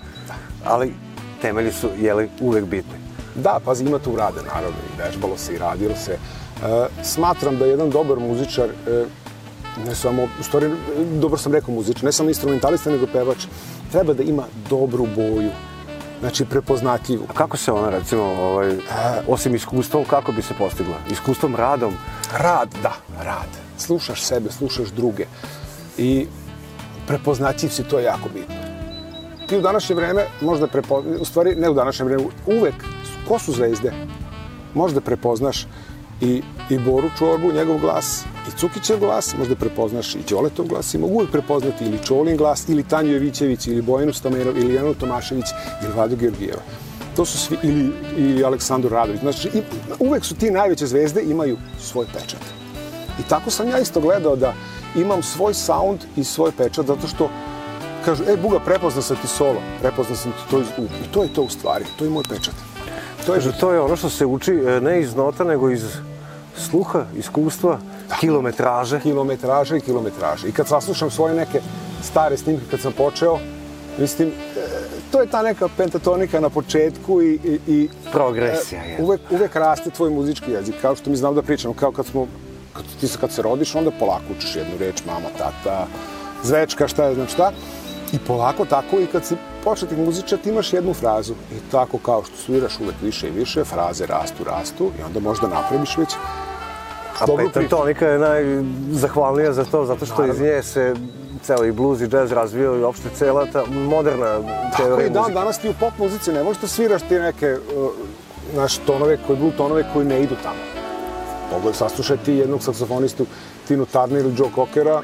ali 0.66 0.93
temelji 1.41 1.72
su, 1.72 1.89
jeli, 1.99 2.30
uvek 2.39 2.66
bitni. 2.66 3.02
Da, 3.36 3.60
pazi, 3.66 3.86
ima 3.86 3.99
tu 3.99 4.16
rade, 4.16 4.39
naravno, 4.47 4.78
i 4.78 5.02
vežbalo 5.02 5.38
se 5.38 5.54
i 5.54 5.58
radilo 5.58 5.95
se. 5.95 6.12
E, 6.12 6.88
smatram 7.04 7.58
da 7.58 7.66
jedan 7.66 7.89
dobar 7.89 8.20
muzičar, 8.20 8.70
e, 8.70 9.06
ne 9.88 9.95
samo, 9.95 10.24
u 10.39 10.43
stvari, 10.43 10.66
e, 10.66 10.72
dobro 11.20 11.38
sam 11.38 11.54
rekao 11.54 11.74
muzičar, 11.74 12.04
ne 12.04 12.12
samo 12.12 12.30
instrumentalista, 12.30 12.91
nego 12.91 13.08
pevač, 13.08 13.45
treba 13.91 14.14
da 14.14 14.24
ima 14.24 14.43
dobru 14.70 15.08
boju, 15.16 15.52
znači 16.22 16.46
prepoznatljivu. 16.46 17.26
A 17.30 17.34
kako 17.34 17.58
se 17.58 17.72
ona, 17.72 17.90
recimo, 17.90 18.24
ovaj, 18.24 18.78
osim 19.28 19.56
iskustvom, 19.56 20.06
kako 20.06 20.32
bi 20.32 20.42
se 20.42 20.54
postigla? 20.54 20.96
Iskustvom, 21.12 21.56
radom? 21.56 21.94
Rad, 22.38 22.70
da, 22.84 22.94
rad. 23.24 23.50
Slušaš 23.78 24.24
sebe, 24.24 24.52
slušaš 24.52 24.90
druge 24.90 25.26
i 25.98 26.28
prepoznatljiv 27.08 27.70
si, 27.70 27.84
to 27.84 28.00
je 28.00 28.06
jako 28.06 28.30
bitno. 28.34 28.56
Ti 29.48 29.58
u 29.58 29.62
današnje 29.62 29.96
vreme 29.96 30.26
možda 30.42 30.68
prepo... 30.68 31.04
u 31.20 31.26
stvari 31.26 31.56
ne 31.56 31.70
u 31.70 31.74
današnje 31.74 32.06
vreme, 32.06 32.24
uvek, 32.46 32.76
ko 33.28 33.40
su 33.40 33.52
zvezde? 33.52 33.94
Možda 34.74 35.02
prepoznaš 35.02 35.68
i, 36.22 36.42
i 36.70 36.80
Boru 36.80 37.10
Čorbu, 37.18 37.52
njegov 37.54 37.80
glas, 37.80 38.24
i 38.48 38.60
Cukićev 38.60 39.00
glas, 39.00 39.36
možda 39.38 39.56
prepoznaš 39.56 40.16
i 40.16 40.20
Đoletov 40.30 40.66
glas, 40.66 40.94
i 40.94 40.98
mogu 40.98 41.14
uvek 41.14 41.32
prepoznati 41.32 41.86
ili 41.86 42.04
Čolin 42.04 42.38
glas, 42.38 42.70
ili 42.70 42.84
Tanju 42.84 43.12
Jevićević, 43.12 43.68
ili 43.68 43.82
Bojanu 43.82 44.14
Stamerov, 44.14 44.58
ili 44.58 44.74
Janu 44.74 44.94
Tomašević, 44.94 45.46
ili 45.84 45.94
Vladu 45.94 46.16
Georgijeva. 46.16 46.62
To 47.16 47.26
su 47.26 47.38
svi, 47.38 47.58
ili, 47.64 47.92
i 48.18 48.44
Aleksandru 48.44 48.90
Radović. 48.90 49.22
Znači, 49.22 49.48
i, 49.48 49.62
uvek 50.00 50.26
su 50.26 50.36
ti 50.36 50.52
najveće 50.52 50.88
zvezde 50.88 51.22
imaju 51.22 51.58
svoj 51.80 52.06
pečat. 52.14 52.42
I 53.20 53.30
tako 53.30 53.50
sam 53.50 53.70
ja 53.70 53.80
isto 53.80 54.00
gledao 54.00 54.36
da 54.36 54.54
imam 54.96 55.24
svoj 55.24 55.54
sound 55.54 56.00
i 56.16 56.24
svoj 56.24 56.52
pečat, 56.58 56.86
zato 56.86 57.08
što 57.08 57.30
kažu, 58.06 58.24
e, 58.24 58.38
Buga, 58.38 58.60
prepoznao 58.60 59.02
sam 59.02 59.18
ti 59.18 59.28
solo, 59.28 59.62
prepoznao 59.82 60.16
sam 60.16 60.32
ti 60.32 60.52
to 60.52 60.60
iz. 60.60 60.68
I 60.78 61.14
to 61.14 61.24
je 61.24 61.34
to 61.34 61.42
u 61.42 61.50
stvari, 61.50 61.86
to 62.00 62.06
je 62.06 62.10
moj 62.10 62.24
pečat. 62.30 62.71
To 63.26 63.36
je, 63.36 63.42
to 63.60 63.72
je 63.74 63.80
ono 63.80 63.96
što 63.96 64.10
se 64.10 64.26
uči 64.26 64.52
e, 64.52 64.82
ne 64.82 65.02
iz 65.02 65.16
nota, 65.16 65.44
nego 65.44 65.70
iz 65.70 65.84
sluha, 66.58 67.06
iskustva, 67.18 67.80
da. 68.10 68.16
kilometraže. 68.16 69.00
Kilometraže 69.00 69.78
i 69.78 69.82
kilometraže. 69.82 70.48
I 70.48 70.52
kad 70.52 70.68
saslušam 70.68 71.12
svoje 71.12 71.36
neke 71.36 71.62
stare 72.04 72.38
snimke 72.38 72.66
kad 72.72 72.80
sam 72.80 72.92
počeo, 72.92 73.40
mislim, 73.98 74.28
e, 74.30 74.32
to 75.12 75.22
je 75.22 75.28
ta 75.28 75.42
neka 75.42 75.70
pentatonika 75.78 76.40
na 76.40 76.50
početku 76.50 77.22
i... 77.22 77.40
i, 77.44 77.60
i 77.68 77.90
Progresija 78.12 78.82
je. 78.82 78.98
Uvek, 79.00 79.22
uvek 79.30 79.56
raste 79.56 79.90
tvoj 79.90 80.10
muzički 80.10 80.52
jezik, 80.52 80.76
kao 80.82 80.96
što 80.96 81.10
mi 81.10 81.16
znam 81.16 81.36
da 81.36 81.42
pričamo, 81.42 81.74
kao 81.74 81.92
kad 81.92 82.06
smo, 82.06 82.28
kad, 82.74 82.84
ti 83.00 83.08
se 83.08 83.18
kad 83.22 83.32
se 83.32 83.42
rodiš, 83.42 83.76
onda 83.76 83.92
polako 84.00 84.24
učiš 84.38 84.56
jednu 84.56 84.78
reč, 84.80 85.06
mama, 85.06 85.30
tata, 85.38 85.88
zvečka, 86.44 86.88
šta 86.88 87.06
je, 87.06 87.16
znam 87.16 87.28
šta. 87.28 87.52
I 88.14 88.20
polako 88.28 88.66
tako 88.66 88.99
i 88.99 89.07
kad 89.07 89.26
si 89.26 89.36
početnik 89.64 89.99
muzičar, 89.99 90.39
ti 90.39 90.49
imaš 90.49 90.74
jednu 90.74 90.93
frazu. 90.93 91.34
I 91.34 91.72
tako 91.72 91.97
kao 91.97 92.24
što 92.24 92.38
sviraš 92.38 92.80
uvek 92.80 92.95
više 93.01 93.28
i 93.28 93.32
više, 93.32 93.64
fraze 93.64 94.05
rastu, 94.05 94.43
rastu 94.43 94.91
i 94.99 95.03
onda 95.03 95.20
možda 95.20 95.47
napraviš 95.47 95.97
već 95.97 96.16
A 97.20 97.26
pentatonika 97.38 98.07
je 98.07 98.20
najzahvalnija 98.20 99.53
za 99.53 99.66
to, 99.66 99.86
zato 99.86 100.05
što 100.05 100.22
Naravno. 100.22 100.34
iz 100.34 100.41
nje 100.41 100.64
se 100.64 100.95
ceo 101.43 101.66
i 101.66 101.72
blues 101.72 102.01
i 102.01 102.07
jazz 102.12 102.32
razvio 102.32 102.76
i 102.76 102.84
uopšte 102.84 103.09
cela 103.16 103.45
ta 103.45 103.64
moderna 103.66 104.39
teorija 104.78 104.97
Tako 104.97 105.01
i 105.01 105.09
dan 105.09 105.34
danas 105.34 105.57
ti 105.57 105.70
u 105.70 105.74
pop 105.80 105.93
muzici 105.97 106.32
ne 106.32 106.43
možeš 106.43 106.62
da 106.62 106.68
sviraš 106.68 107.01
ti 107.01 107.20
neke 107.20 107.53
uh, 107.53 107.91
naš 108.55 108.78
tonove, 108.78 109.18
koji 109.28 109.39
blues 109.39 109.53
tonove 109.57 109.86
koji 109.93 110.05
ne 110.05 110.24
idu 110.24 110.36
tamo. 110.43 110.59
Pogledaj, 111.51 111.74
saslušaj 111.74 112.18
ti 112.18 112.34
jednog 112.34 112.64
saksofonistu 112.64 113.26
Tinu 113.68 113.86
Turner 113.86 114.26
ili 114.26 114.36
Joe 114.38 114.49
Cockera, 114.55 115.01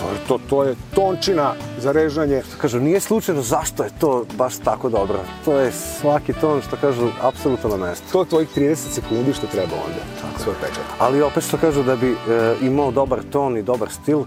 to 0.00 0.10
je, 0.10 0.18
to, 0.28 0.38
to 0.48 0.64
je 0.64 0.76
tončina 0.94 1.54
za 1.78 1.92
režanje. 1.92 2.42
Što 2.48 2.58
kažu, 2.60 2.80
nije 2.80 3.00
slučajno 3.00 3.42
zašto 3.42 3.84
je 3.84 3.90
to 4.00 4.24
baš 4.36 4.58
tako 4.58 4.88
dobro. 4.88 5.20
To 5.44 5.58
je 5.58 5.72
svaki 5.72 6.32
ton, 6.32 6.62
što 6.62 6.76
kažu, 6.76 7.08
apsolutno 7.22 7.70
na 7.70 7.76
mestu. 7.76 8.04
To 8.12 8.20
je 8.20 8.28
tvojih 8.28 8.48
30 8.56 8.74
sekundi 8.74 9.32
što 9.32 9.46
treba 9.46 9.74
onda, 9.74 10.02
tako. 10.20 10.42
svoj 10.42 10.54
pečat. 10.60 10.84
Ali 10.98 11.22
opet 11.22 11.44
što 11.44 11.56
kažu 11.56 11.82
da 11.82 11.96
bi 11.96 12.10
e, 12.10 12.16
imao 12.62 12.90
dobar 12.90 13.20
ton 13.32 13.56
i 13.56 13.62
dobar 13.62 13.90
stil, 13.90 14.24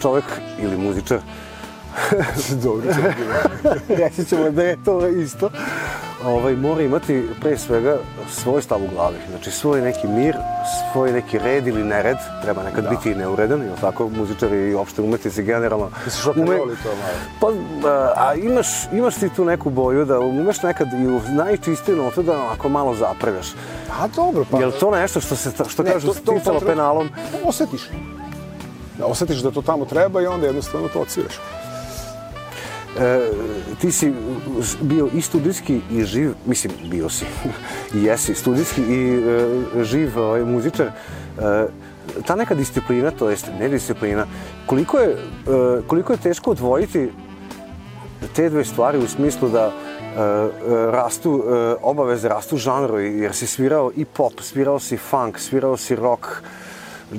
čovek 0.00 0.24
ili 0.62 0.76
muzičar 0.76 1.20
Dobro, 2.64 2.86
reći 3.88 4.24
ćemo 4.24 4.50
da 4.50 4.62
je 4.62 4.84
to 4.84 5.06
isto. 5.08 5.50
Ovaj, 6.24 6.56
mora 6.56 6.82
imati 6.82 7.28
pre 7.40 7.58
svega 7.58 7.96
svoj 8.30 8.62
stav 8.62 8.78
u 8.84 8.88
glavi. 8.94 9.16
Znači 9.30 9.50
svoj 9.50 9.80
neki 9.80 10.06
mir, 10.06 10.36
svoj 10.92 11.12
neki 11.12 11.38
red 11.38 11.66
ili 11.66 11.84
nered. 11.84 12.16
Treba 12.42 12.62
nekad 12.62 12.84
da. 12.84 12.90
biti 12.90 13.14
neuredan, 13.14 13.62
ili 13.62 13.76
tako, 13.80 14.08
muzičari 14.08 14.70
i 14.70 14.74
opšte 14.74 15.02
umetnici 15.02 15.42
generalno. 15.42 15.90
Misliš 16.04 16.26
ume... 16.36 16.56
to 16.56 16.62
malo? 16.62 16.72
Pa, 17.40 17.46
a 18.16 18.34
imaš, 18.34 18.66
imaš 18.92 19.14
ti 19.14 19.28
tu 19.36 19.44
neku 19.44 19.70
boju 19.70 20.04
da 20.04 20.20
umeš 20.20 20.62
nekad 20.62 20.88
i 20.92 21.06
u 21.06 21.20
najčistiju 21.28 21.96
notu 21.96 22.22
da 22.22 22.32
onako 22.32 22.68
malo 22.68 22.94
zapregaš. 22.94 23.46
A 24.00 24.08
dobro, 24.16 24.44
pa... 24.50 24.58
Jel 24.58 24.72
to 24.80 24.90
nešto 24.90 25.20
što 25.20 25.36
se, 25.36 25.50
što 25.68 25.82
ne, 25.82 25.92
kažu, 25.92 26.14
to, 26.24 26.60
penalom? 26.66 27.08
Osetiš 27.44 27.88
da 28.98 29.06
osetiš 29.06 29.38
da 29.38 29.50
to 29.50 29.62
tamo 29.62 29.84
treba 29.84 30.22
i 30.22 30.26
onda 30.26 30.46
jednostavno 30.46 30.88
to 30.88 31.00
odsviraš. 31.00 31.34
E, 32.96 33.30
ti 33.80 33.92
si 33.92 34.12
bio 34.80 35.08
i 35.14 35.20
studijski 35.20 35.80
i 35.90 36.04
živ, 36.04 36.34
mislim, 36.46 36.72
bio 36.90 37.08
si, 37.08 37.24
jesi 38.04 38.34
studijski 38.34 38.82
i 38.82 39.14
e, 39.14 39.84
živ 39.84 40.18
ovaj, 40.18 40.44
muzičar. 40.44 40.86
E, 40.86 40.92
ta 42.26 42.34
neka 42.34 42.54
disciplina, 42.54 43.10
to 43.10 43.30
jest 43.30 43.46
nedisciplina, 43.60 44.26
koliko 44.66 44.98
je, 44.98 45.08
e, 45.10 45.16
koliko 45.86 46.12
je 46.12 46.18
teško 46.18 46.50
odvojiti 46.50 47.10
te 48.34 48.50
dve 48.50 48.64
stvari 48.64 48.98
u 48.98 49.08
smislu 49.08 49.48
da 49.48 49.66
e, 49.66 49.72
rastu, 50.90 51.44
obaveze 51.82 52.28
rastu 52.28 52.56
žanru, 52.56 52.98
jer 52.98 53.34
si 53.34 53.46
svirao 53.46 53.92
i 53.96 54.04
pop, 54.04 54.40
svirao 54.40 54.78
si 54.78 54.96
funk, 54.96 55.38
svirao 55.38 55.76
si 55.76 55.96
rock, 55.96 56.26
e, 57.12 57.16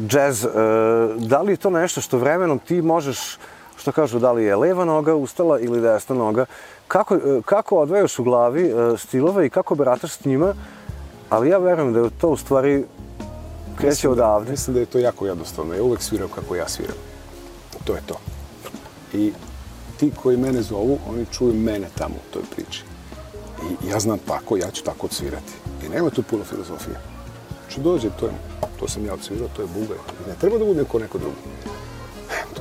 da 1.18 1.42
li 1.42 1.54
je 1.54 1.58
to 1.58 1.70
nešto 1.70 2.02
što 2.02 2.18
vremenom 2.18 2.60
ti 2.60 2.82
možeš, 2.82 3.38
što 3.80 3.92
kažu, 3.92 4.20
da 4.20 4.32
li 4.32 4.44
je 4.44 4.56
leva 4.56 4.86
noga 4.86 5.16
ustala 5.16 5.60
ili 5.60 5.82
desna 5.82 6.16
noga, 6.16 6.46
kako, 6.88 7.16
e, 7.16 7.42
kako 7.46 7.78
odvajaš 7.78 8.20
u 8.20 8.24
glavi 8.24 8.68
e, 8.68 8.98
stilove 8.98 9.46
i 9.46 9.50
kako 9.50 9.76
barataš 9.76 10.12
s 10.12 10.26
njima, 10.26 10.54
ali 11.30 11.50
ja 11.50 11.58
verujem 11.58 11.94
da 11.94 12.00
je 12.00 12.10
to 12.22 12.30
u 12.30 12.38
stvari 12.38 12.86
kreće 13.78 13.90
mislim, 13.90 14.16
da- 14.16 14.24
odavde. 14.26 14.52
Mislim 14.52 14.74
da 14.74 14.80
je 14.80 14.86
to 14.86 15.00
jako 15.00 15.26
jednostavno. 15.26 15.74
Ja 15.74 15.84
uvek 15.84 16.02
sviram 16.02 16.30
kako 16.36 16.56
ja 16.56 16.68
sviram. 16.68 16.96
To 17.84 17.94
je 17.96 18.02
to. 18.06 18.16
I 19.14 19.34
ti 20.00 20.12
koji 20.24 20.38
mene 20.38 20.62
zovu, 20.62 21.00
oni 21.10 21.26
čuju 21.32 21.54
mene 21.54 21.88
tamo 21.98 22.16
u 22.16 22.34
toj 22.34 22.44
priči. 22.56 22.84
I 23.64 23.90
ja 23.90 24.00
znam 24.00 24.20
tako, 24.20 24.58
ja 24.58 24.72
ću 24.72 24.84
tako 24.84 25.08
odsvirati. 25.08 25.54
I 25.86 25.90
nema 25.90 26.10
tu 26.10 26.24
puno 26.24 26.44
filozofije. 26.44 27.00
Znači 27.62 27.82
dođe, 27.82 28.10
to 28.20 28.26
je 28.26 28.32
to 28.80 28.88
sam 28.88 29.06
ja 29.06 29.14
odsvirao, 29.14 29.48
to 29.56 29.62
je 29.62 29.68
Buga. 29.68 29.96
Ne 30.28 30.36
treba 30.40 30.58
da 30.58 30.66
bude 30.66 30.84
ko 30.84 31.00
neko 31.00 31.18
drugi. 31.18 31.36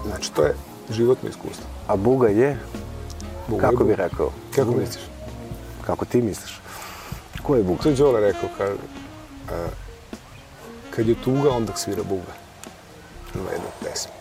Znači, 0.07 0.33
to 0.33 0.43
je 0.43 0.55
životno 0.91 1.29
iskustvo. 1.29 1.65
A 1.89 1.97
Buga 1.97 2.29
je? 2.29 2.59
Buga 3.49 3.71
Kako 3.71 3.83
je 3.83 3.89
bi 3.89 3.97
rekao? 3.97 4.31
Kako 4.55 4.71
Buga. 4.71 4.81
misliš? 4.81 5.05
Kako 5.87 6.05
ti 6.05 6.23
misliš? 6.23 6.61
Ko 7.43 7.57
je 7.57 7.63
Buga? 7.63 7.83
To 7.83 7.89
je 7.89 7.95
Đole 7.95 8.21
rekao, 8.21 8.49
kad, 8.59 8.71
a, 9.51 9.67
kad 10.91 11.09
je 11.09 11.15
tuga, 11.25 11.51
onda 11.51 11.73
svira 11.77 12.03
Buga. 12.03 12.33
Ima 13.35 13.51
jedna 13.51 13.71
pesma. 13.85 14.13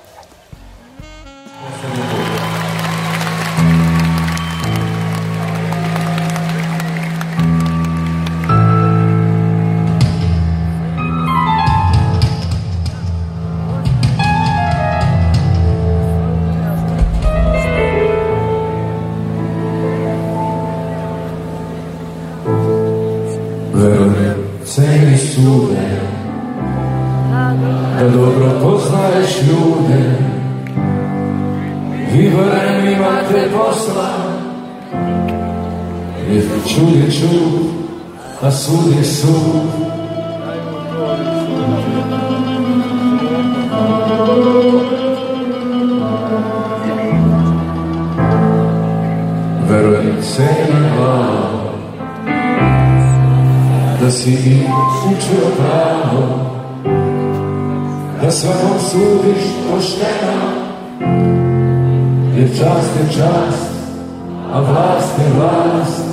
čuje 1.87 1.97
čud, 2.11 2.36
a 38.41 38.51
sud 38.51 38.97
je 38.97 39.03
sud. 39.03 39.33
Verujem 49.69 50.17
cena 50.21 50.79
glava, 50.95 51.73
da 54.01 54.11
si 54.11 54.31
i 54.31 54.63
učio 55.07 55.47
pravo, 55.57 56.51
da 58.21 58.31
svakom 58.31 58.79
sudiš 58.89 59.43
pošteno, 59.71 60.49
jer 62.35 62.49
čast 62.49 62.89
je 62.99 63.13
čast, 63.13 63.71
a 64.53 64.59
vlast 64.59 65.19
je 65.19 65.33
vlast. 65.39 66.06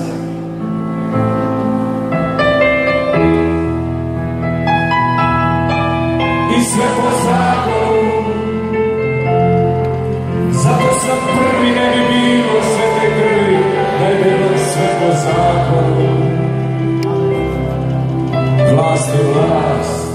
Vlast 18.94 19.08
je 19.14 19.24
vlast 19.24 20.06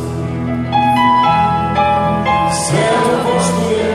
Sve 2.65 2.88
to 3.03 3.11
poštuje 3.23 3.89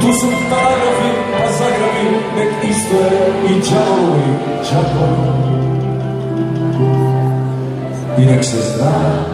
Tu 0.00 0.12
su 0.12 0.26
paragrafi 0.50 1.10
pa 1.32 1.52
zagravi 1.52 2.10
Nek 2.36 2.70
isto 2.70 2.96
je 2.96 3.32
i 3.50 3.62
čavovi 3.68 4.32
čavovi 4.68 5.42
I 8.18 8.26
nek 8.26 8.44
se 8.44 8.56
zna 8.56 9.32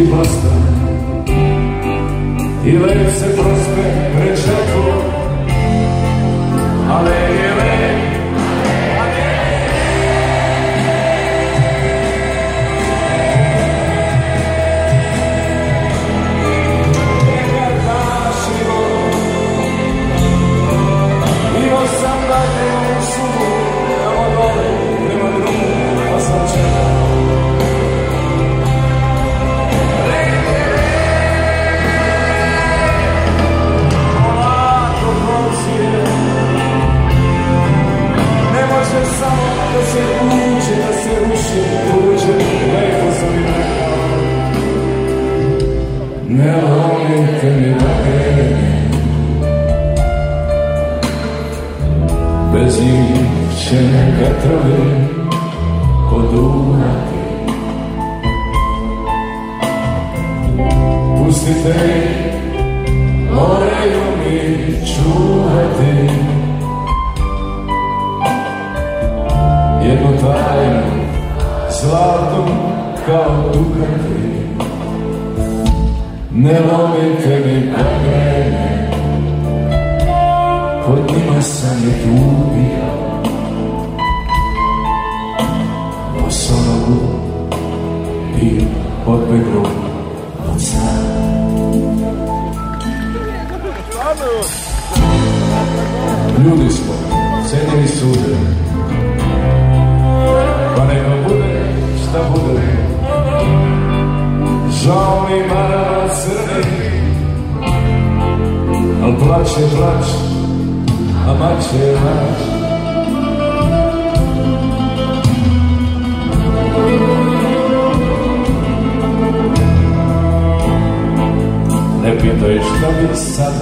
і 0.00 0.04
баста, 0.04 0.52
і 2.66 2.78
левся 2.78 3.33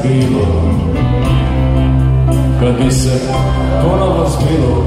zbilo 0.02 0.46
Kad 2.60 2.84
bi 2.84 2.90
se 2.90 3.20
ponovo 3.82 4.28
zbilo 4.28 4.84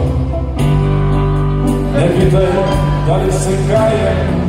Ne 1.94 2.10
pitaj 2.10 2.46
da 3.08 3.16
li 3.16 3.32
se 3.32 3.52
kajem 3.70 4.46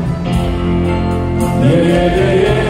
Jer 1.63 1.87
je, 1.87 1.95
je, 1.95 2.37
je. 2.43 2.66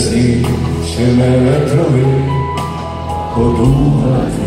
світ 0.00 0.46
чи 0.96 1.06
не 1.06 1.38
вели, 1.38 2.04
подумати. 3.34 4.39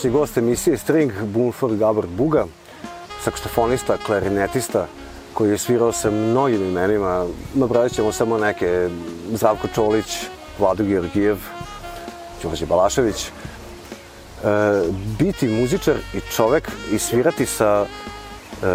Današnji 0.00 0.18
gost 0.18 0.38
emisije 0.38 0.78
String, 0.78 1.12
Bunford 1.22 1.78
Gabor 1.78 2.06
Buga, 2.06 2.44
saksofonista, 3.24 3.96
klarinetista, 4.06 4.86
koji 5.34 5.50
je 5.50 5.58
svirao 5.58 5.92
sa 5.92 6.10
mnogim 6.10 6.62
imenima. 6.62 7.26
Napravit 7.54 7.92
ćemo 7.92 8.12
samo 8.12 8.38
neke, 8.38 8.88
Zdravko 9.32 9.68
Čolić, 9.74 10.06
Vlado 10.58 10.84
Georgijev, 10.84 11.36
Đorđe 12.42 12.66
Balašević. 12.66 13.26
E, 13.26 13.30
biti 15.18 15.48
muzičar 15.48 15.96
i 16.14 16.20
čovek 16.36 16.70
i 16.92 16.98
svirati 16.98 17.46
sa 17.46 17.84
e, 17.84 18.66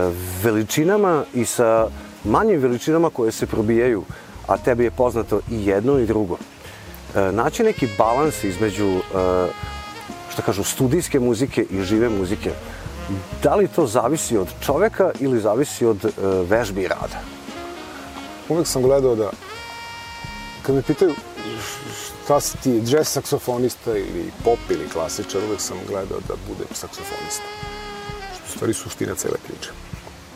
veličinama 0.43 1.23
i 1.34 1.45
sa 1.45 1.88
manjim 2.23 2.59
veličinama 2.59 3.09
koje 3.09 3.32
se 3.32 3.45
probijaju, 3.45 4.03
a 4.47 4.57
tebi 4.57 4.84
je 4.84 4.91
poznato 4.91 5.39
i 5.51 5.65
jedno 5.65 5.99
i 5.99 6.05
drugo. 6.05 6.38
E, 7.15 7.32
naći 7.32 7.63
neki 7.63 7.88
balans 7.97 8.43
između, 8.43 8.88
e, 8.88 9.01
što 10.36 10.41
kažu, 10.41 10.63
studijske 10.63 11.19
muzike 11.19 11.65
i 11.69 11.83
žive 11.83 12.09
muzike. 12.09 12.51
Da 13.43 13.55
li 13.55 13.67
to 13.67 13.88
zavisi 13.88 14.38
od 14.38 14.47
čoveka 14.65 15.11
ili 15.19 15.39
zavisi 15.39 15.86
od 15.86 16.05
e, 16.05 16.09
vežbi 16.49 16.81
i 16.81 16.88
rada? 16.88 17.21
Uvek 18.49 18.67
sam 18.67 18.81
gledao 18.81 19.15
da, 19.15 19.29
kad 20.61 20.75
me 20.75 20.81
pitaju 20.81 21.15
šta 22.23 22.39
si 22.39 22.57
ti, 22.57 22.81
jazz 22.86 23.07
saksofonista 23.07 23.97
ili 23.97 24.31
pop 24.43 24.59
ili 24.69 24.89
klasičar, 24.89 25.41
uvek 25.47 25.61
sam 25.61 25.77
gledao 25.88 26.19
da 26.27 26.33
budem 26.47 26.67
saksofonista. 26.73 27.47
Što 28.36 28.45
u 28.47 28.55
stvari 28.55 28.73
suština 28.73 29.15
cele 29.15 29.38
priče. 29.47 29.69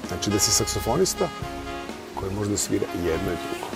Znači 0.08 0.30
da 0.30 0.40
si 0.40 0.52
saksofonista 0.52 1.28
koji 2.16 2.34
može 2.34 2.50
da 2.50 2.58
svira 2.58 2.86
i 2.96 3.08
jedno 3.08 3.32
i 3.32 3.42
drugo. 3.44 3.68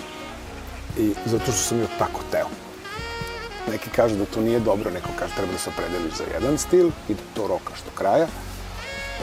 I 0.98 1.14
zato 1.26 1.44
što 1.44 1.52
sam 1.52 1.80
jo 1.80 1.86
tako 1.98 2.20
teo. 2.30 2.48
Neki 3.70 3.90
kažu 3.90 4.16
da 4.16 4.24
to 4.24 4.40
nije 4.40 4.60
dobro, 4.60 4.90
neko 4.90 5.08
kaže 5.18 5.34
treba 5.34 5.52
da 5.52 5.58
se 5.58 5.70
opredeliš 5.70 6.14
za 6.14 6.24
jedan 6.34 6.58
stil 6.58 6.90
i 7.08 7.14
da 7.14 7.22
to 7.34 7.46
rokaš 7.48 7.78
do 7.84 7.90
kraja. 7.94 8.26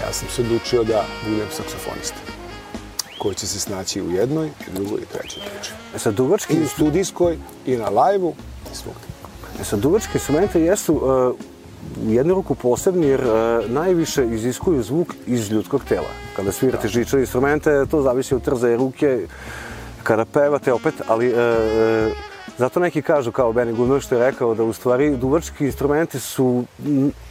Ja 0.01 0.13
sam 0.13 0.27
se 0.29 0.41
odlučio 0.41 0.83
da 0.83 1.05
budem 1.27 1.47
saksofonista 1.51 2.17
koji 3.21 3.35
će 3.35 3.47
se 3.47 3.59
snaći 3.59 4.01
u 4.01 4.11
jednoj, 4.11 4.47
i 4.47 4.71
drugoj 4.73 5.01
i 5.01 5.05
trećoj 5.05 5.43
priči. 5.43 5.71
E 5.95 5.99
sad, 5.99 6.13
duvački, 6.13 6.53
I 6.53 6.63
u 6.63 6.67
studijskoj, 6.67 7.37
i 7.65 7.77
na 7.77 7.89
lajvu, 7.89 8.35
i 8.73 8.75
svugde. 8.75 9.07
e 9.61 9.63
sad, 9.63 9.79
duvački 9.79 10.13
instrumenti 10.13 10.59
jesu 10.59 10.93
uh, 10.93 11.01
u 12.07 12.11
jednu 12.11 12.33
ruku 12.33 12.55
posebni 12.55 13.07
jer 13.07 13.21
uh, 13.21 13.69
najviše 13.69 14.25
iziskuju 14.25 14.83
zvuk 14.83 15.13
iz 15.25 15.51
ljudskog 15.51 15.83
tela. 15.83 16.09
Kada 16.35 16.51
svirate 16.51 16.87
žičane 16.87 17.21
instrumente, 17.21 17.85
to 17.91 18.01
zavisi 18.01 18.35
od 18.35 18.41
trzaje 18.41 18.77
ruke, 18.77 19.27
kada 20.03 20.25
pevate 20.25 20.73
opet, 20.73 20.93
ali 21.07 21.29
uh, 21.29 21.37
zato 22.57 22.79
neki 22.79 23.01
kažu, 23.01 23.31
kao 23.31 23.53
Benny 23.53 23.75
Goodman 23.75 24.01
što 24.01 24.15
je 24.15 24.31
rekao, 24.31 24.55
da 24.55 24.63
u 24.63 24.73
stvari 24.73 25.17
duvački 25.17 25.65
instrumenti 25.65 26.19
su 26.19 26.63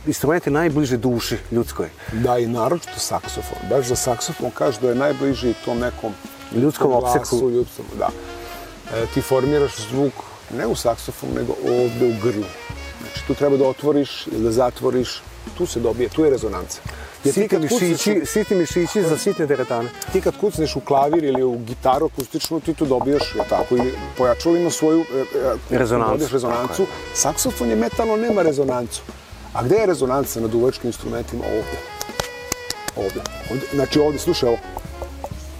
instrumenti 0.06 0.50
najbliže 0.50 0.96
duši 0.96 1.36
ljudskoj. 1.50 1.88
Da, 2.12 2.38
i 2.38 2.46
naročito 2.46 2.98
saksofon. 2.98 3.58
Baš 3.70 3.86
za 3.86 3.96
saksofon 3.96 4.50
kažu 4.50 4.80
da 4.80 4.88
je 4.88 4.94
najbliži 4.94 5.54
tom 5.64 5.78
nekom 5.78 6.12
Ljudskom 6.56 6.92
opseku. 6.92 7.50
Ljudskom, 7.50 7.84
da. 7.98 8.08
E, 8.94 9.06
ti 9.14 9.22
formiraš 9.22 9.76
zvuk 9.90 10.12
ne 10.56 10.66
u 10.66 10.74
saksofonu, 10.74 11.34
nego 11.34 11.52
ovde 11.64 12.06
u 12.06 12.22
grlu. 12.22 12.44
Znači, 13.00 13.26
tu 13.26 13.34
treba 13.34 13.56
da 13.56 13.68
otvoriš 13.68 14.26
ili 14.26 14.42
da 14.42 14.50
zatvoriš. 14.50 15.22
Tu 15.58 15.66
se 15.66 15.80
dobije, 15.80 16.08
tu 16.08 16.24
je 16.24 16.30
rezonanca. 16.30 16.80
Sitni 17.24 17.58
mišići, 17.58 18.22
sitni 18.24 18.56
mišići 18.56 19.02
za 19.02 19.18
sitne 19.18 19.46
teretane. 19.46 19.90
ti 20.12 20.20
kad 20.20 20.36
kucneš 20.40 20.76
u 20.76 20.80
klavir 20.80 21.24
ili 21.24 21.42
u 21.42 21.58
gitaru 21.58 22.06
akustičnu, 22.06 22.60
ti 22.60 22.74
tu 22.74 22.86
dobijaš, 22.86 23.34
je 23.34 23.42
tako, 23.48 23.76
ili 23.76 23.92
pojačalo 24.18 24.56
ima 24.56 24.70
svoju 24.70 25.00
e, 25.00 25.24
e, 25.74 25.78
Rezonancu. 25.78 26.12
dobiješ 26.12 26.32
rezonancu. 26.32 26.86
Saksofon 27.14 27.70
je 27.70 27.76
metalno, 27.76 28.16
nema 28.16 28.42
rezonancu. 28.42 29.02
A 29.52 29.62
gde 29.62 29.74
je 29.76 29.86
rezonanca 29.86 30.40
na 30.40 30.48
duvačkim 30.48 30.86
instrumentima? 30.88 31.44
Ovde. 31.44 31.78
Ovde. 32.96 33.20
ovde. 33.50 33.66
Znači 33.74 34.00
ovde, 34.00 34.18
slušaj 34.18 34.48
ovo. 34.48 34.58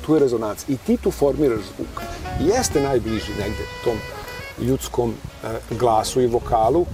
Tu 0.07 0.15
je 0.15 0.21
rezonanca. 0.21 0.65
I 0.69 0.77
ti 0.77 0.97
tu 0.97 1.11
formiraš 1.11 1.61
zvuk. 1.77 2.03
Jeste 2.41 2.81
najbliži 2.83 3.33
negde 3.39 3.65
tom 3.85 3.97
ljudskom 4.61 5.15
e, 5.45 5.49
glasu 5.71 6.21
i 6.21 6.27
vokalu. 6.27 6.87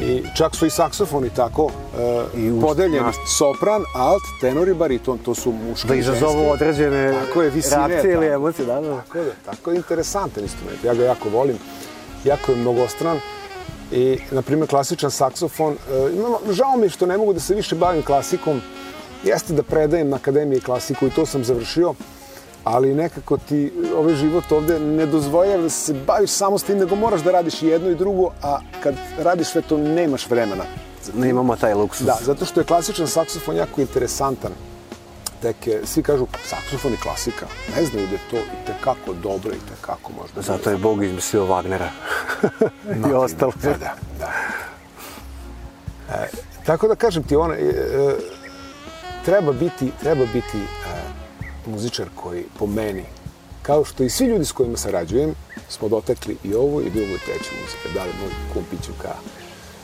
I 0.00 0.22
čak 0.36 0.54
su 0.54 0.66
i 0.66 0.70
saksofoni 0.70 1.30
tako 1.30 1.70
e, 1.98 2.24
I 2.36 2.60
podeljeni. 2.62 3.00
na- 3.00 3.12
Sopran, 3.28 3.82
alt, 3.94 4.22
tenor 4.40 4.68
i 4.68 4.74
bariton, 4.74 5.18
to 5.18 5.34
su 5.34 5.52
muški 5.52 5.88
Da 5.88 5.94
izazovu 5.94 6.50
određene 6.50 7.12
Tako 7.16 7.42
je, 7.42 7.50
visine, 7.50 7.88
reakcije 7.88 8.14
ili 8.14 8.26
emocije, 8.26 8.66
da, 8.66 8.80
da. 8.80 8.96
Tako 8.96 9.18
je, 9.18 9.32
tako 9.46 9.70
je 9.70 9.76
interesantan 9.76 10.42
instrument. 10.42 10.84
Ja 10.84 10.94
ga 10.94 11.04
jako 11.04 11.28
volim. 11.28 11.56
Jako 12.24 12.52
je 12.52 12.58
mnogostran. 12.58 13.20
I, 13.92 14.18
na 14.30 14.42
primjer, 14.42 14.68
klasičan 14.68 15.10
saksofon. 15.10 15.72
E, 15.72 15.76
imamo, 16.12 16.38
žao 16.50 16.76
mi 16.76 16.82
je 16.82 16.90
što 16.90 17.06
ne 17.06 17.16
mogu 17.18 17.32
da 17.32 17.40
se 17.40 17.54
više 17.54 17.74
bavim 17.74 18.02
klasikom. 18.02 18.60
Jeste 19.24 19.52
da 19.52 19.62
predajem 19.62 20.08
na 20.08 20.16
Akademiji 20.16 20.60
klasiku 20.60 21.06
i 21.06 21.10
to 21.10 21.26
sam 21.26 21.44
završio. 21.44 21.94
Ali 22.68 22.94
nekako 22.94 23.36
ti 23.38 23.72
ovaj 23.96 24.14
život 24.14 24.52
ovde 24.52 24.80
ne 24.80 25.06
dozvoljava 25.06 25.62
da 25.62 25.68
se 25.70 25.94
baviš 25.96 26.30
samo 26.30 26.58
s 26.58 26.62
tim, 26.62 26.78
nego 26.78 26.96
moraš 26.96 27.20
da 27.20 27.32
radiš 27.32 27.62
jedno 27.62 27.90
i 27.90 27.94
drugo, 27.94 28.30
a 28.42 28.58
kad 28.82 28.94
radiš 29.18 29.46
sve 29.48 29.62
to 29.62 29.76
nemaš 29.76 30.30
vremena. 30.30 30.64
Ne 31.14 31.28
imamo 31.28 31.56
taj 31.56 31.74
luksus. 31.74 32.06
Da, 32.06 32.18
zato 32.20 32.44
što 32.44 32.60
je 32.60 32.64
klasičan 32.64 33.06
saksofon 33.08 33.56
jako 33.56 33.80
interesantan. 33.80 34.50
Tek, 35.42 35.66
je- 35.66 35.80
svi 35.86 36.02
kažu 36.02 36.26
saksofon 36.44 36.92
je 36.92 36.98
klasika. 36.98 37.46
Ne 37.76 37.84
znaju 37.84 38.06
da 38.06 38.12
je 38.12 38.20
to 38.30 38.36
i 38.36 38.66
tekako 38.66 39.12
dobro 39.12 39.50
i 39.50 39.68
tekako 39.70 40.12
možda. 40.20 40.42
Zato 40.42 40.70
je 40.70 40.76
Bog 40.76 41.04
izmislio 41.04 41.46
Wagnera. 41.46 41.88
I 43.10 43.12
ostalo. 43.14 43.52
Da, 43.62 43.70
da, 43.70 43.94
da. 44.18 44.32
E, 46.14 46.28
tako 46.66 46.88
da 46.88 46.94
kažem 46.94 47.22
ti, 47.22 47.36
ona, 47.36 47.54
e, 47.54 47.58
e, 47.60 48.14
treba 49.24 49.52
biti, 49.52 49.92
treba 50.00 50.24
biti 50.26 50.58
muzičar 51.68 52.06
koji 52.14 52.44
po 52.58 52.66
meni, 52.66 53.04
kao 53.62 53.84
što 53.84 54.04
i 54.04 54.10
svi 54.10 54.26
ljudi 54.26 54.44
s 54.44 54.52
kojima 54.52 54.76
sarađujem, 54.76 55.34
smo 55.68 55.88
dotekli 55.88 56.36
i 56.44 56.54
ovo 56.54 56.80
i 56.80 56.90
drugo 56.90 57.14
i 57.14 57.24
treću 57.26 57.50
muzike. 57.62 57.88
Da 57.94 58.04
li 58.04 58.10
moj 58.20 58.30
kum 58.52 58.64
Pićuka, 58.70 59.14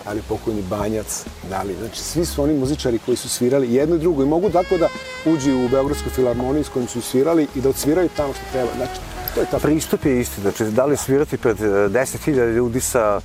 da 0.05 0.13
li 0.13 0.23
pokojni 0.29 0.63
Banjac, 0.63 1.25
da 1.51 1.63
li, 1.63 1.77
znači 1.79 2.01
svi 2.01 2.25
su 2.27 2.43
oni 2.43 2.55
muzičari 2.55 2.99
koji 2.99 3.17
su 3.17 3.29
svirali 3.29 3.75
jedno 3.75 3.97
i 3.97 3.99
drugo 3.99 4.23
i 4.23 4.27
mogu 4.27 4.51
tako 4.51 4.79
da 4.79 4.89
uđu 5.25 5.57
u 5.57 5.69
Beogradsku 5.69 6.11
filharmoniju 6.11 6.65
s 6.65 6.69
kojim 6.69 6.89
su 6.89 7.01
svirali 7.01 7.47
i 7.55 7.61
da 7.61 7.69
odsviraju 7.69 8.09
tamo 8.17 8.33
što 8.33 8.43
treba. 8.53 8.71
Znači, 8.77 9.01
to 9.35 9.41
je 9.41 9.47
ta 9.51 9.59
Pristup 9.59 10.05
je 10.05 10.21
isti, 10.21 10.41
znači 10.41 10.65
da 10.65 10.85
li 10.85 10.97
svirati 10.97 11.37
pred 11.37 11.61
e, 11.61 11.65
10.000 11.65 12.55
ljudi 12.55 12.81
sa 12.81 13.21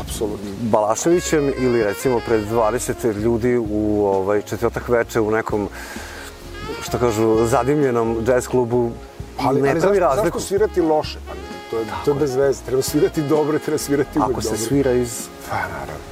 apsolutno. 0.00 0.50
Balaševićem 0.60 1.52
ili 1.58 1.82
recimo 1.82 2.20
pred 2.26 2.40
20 2.50 3.14
ljudi 3.22 3.56
u 3.70 4.06
ovaj, 4.06 4.42
četvrtak 4.42 4.88
veče 4.88 5.20
u 5.20 5.30
nekom 5.30 5.68
što 6.88 6.98
kažu, 6.98 7.46
zadimljenom 7.46 8.24
jazz 8.26 8.48
klubu, 8.48 8.90
Ali, 9.38 9.62
ne 9.62 9.70
ali 9.70 9.80
pravi 9.80 9.98
razliku. 9.98 10.38
zašto 10.38 10.48
svirati 10.48 10.80
loše? 10.80 11.18
Pa, 11.26 11.32
to, 11.70 11.78
je, 11.78 11.86
to 12.04 12.10
je 12.10 12.14
bez 12.14 12.34
veze. 12.34 12.62
Treba 12.66 12.82
svirati 12.82 13.22
dobro, 13.22 13.58
treba 13.58 13.78
svirati 13.78 14.18
uvek 14.18 14.30
Ako 14.30 14.42
se 14.42 14.48
dobro. 14.48 14.64
svira 14.66 14.92
iz... 14.92 15.26
Pa, 15.50 15.56
naravno. 15.56 16.08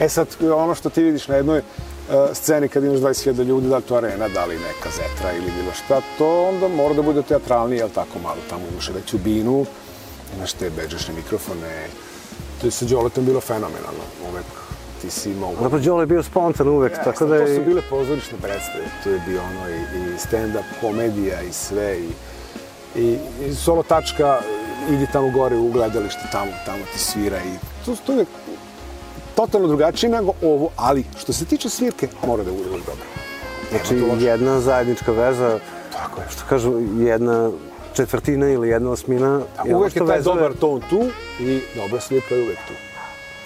E 0.00 0.08
sad, 0.08 0.28
ono 0.54 0.74
što 0.74 0.90
ti 0.90 1.02
vidiš 1.02 1.28
na 1.28 1.36
jednoj 1.36 1.58
uh, 1.58 2.14
sceni 2.32 2.68
kad 2.68 2.84
imaš 2.84 2.98
20.000 2.98 3.44
ljudi, 3.44 3.68
da 3.68 3.76
li 3.76 3.82
to 3.82 3.96
arena, 3.96 4.28
da 4.28 4.44
li 4.44 4.54
neka 4.54 4.90
zetra 4.90 5.32
ili 5.32 5.52
bilo 5.60 5.72
šta, 5.84 6.00
to 6.18 6.48
onda 6.48 6.68
mora 6.68 6.94
da 6.94 7.02
bude 7.02 7.22
teatralnije, 7.22 7.78
jel 7.78 7.88
tako 7.94 8.18
malo, 8.22 8.38
tamo 8.50 8.62
imaš 8.72 8.88
veću 8.88 9.18
binu, 9.18 9.66
imaš 10.36 10.52
te 10.52 10.70
beđašne 10.70 11.14
mikrofone, 11.14 11.86
to 12.60 12.66
je 12.66 12.70
sa 12.70 12.84
Đoletom 12.84 13.24
bilo 13.24 13.40
fenomenalno, 13.40 14.04
uvek 14.30 14.44
ti 15.04 15.10
si 15.10 15.30
imao... 15.30 15.52
Dobro, 15.54 15.78
Đole 15.78 16.02
je 16.02 16.06
bio 16.06 16.22
spontan 16.22 16.68
uvek, 16.68 16.92
Jeste, 16.92 17.04
tako 17.04 17.26
da 17.26 17.38
To 17.38 17.46
su 17.46 17.52
je... 17.52 17.60
bile 17.60 17.82
pozorišne 17.82 18.38
predstave, 18.38 18.84
to 19.04 19.10
je 19.10 19.20
bio 19.28 19.40
ono 19.42 19.68
i, 19.68 19.74
i 19.74 20.18
stand-up 20.18 20.64
komedija 20.80 21.42
i 21.42 21.52
sve 21.52 21.96
i, 21.96 22.08
i, 22.96 23.18
i 23.42 23.54
solo 23.54 23.82
tačka, 23.82 24.38
idi 24.90 25.06
tamo 25.12 25.30
gore 25.30 25.56
u 25.56 25.68
gledalište, 25.68 26.20
tamo, 26.32 26.50
tamo 26.66 26.78
ti 26.92 26.98
svira 26.98 27.36
i 27.38 27.52
to, 27.86 27.96
to 27.96 28.12
je 28.12 28.24
totalno 29.34 29.68
drugačije 29.68 30.10
nego 30.10 30.32
ovo, 30.42 30.70
ali 30.76 31.04
što 31.18 31.32
se 31.32 31.44
tiče 31.44 31.68
svirke, 31.68 32.08
mora 32.26 32.44
da 32.44 32.50
bude 32.50 32.64
dobro. 32.64 33.04
Znači, 33.70 33.88
tu 33.90 34.16
jedna 34.20 34.60
zajednička 34.60 35.12
veza, 35.12 35.58
Tako 35.92 36.20
je. 36.20 36.26
što 36.30 36.42
kažu, 36.48 36.72
jedna 36.98 37.50
četvrtina 37.94 38.48
ili 38.48 38.68
jedna 38.68 38.90
osmina. 38.90 39.40
ono 39.60 39.78
uvek 39.78 39.96
je 39.96 39.98
taj 39.98 40.16
vezuje- 40.16 40.34
dobar 40.34 40.52
ton 40.52 40.80
tu 40.80 41.04
i 41.40 41.60
dobra 41.76 42.00
svirka 42.00 42.34
je 42.34 42.42
uvek 42.42 42.58
tu. 42.58 42.72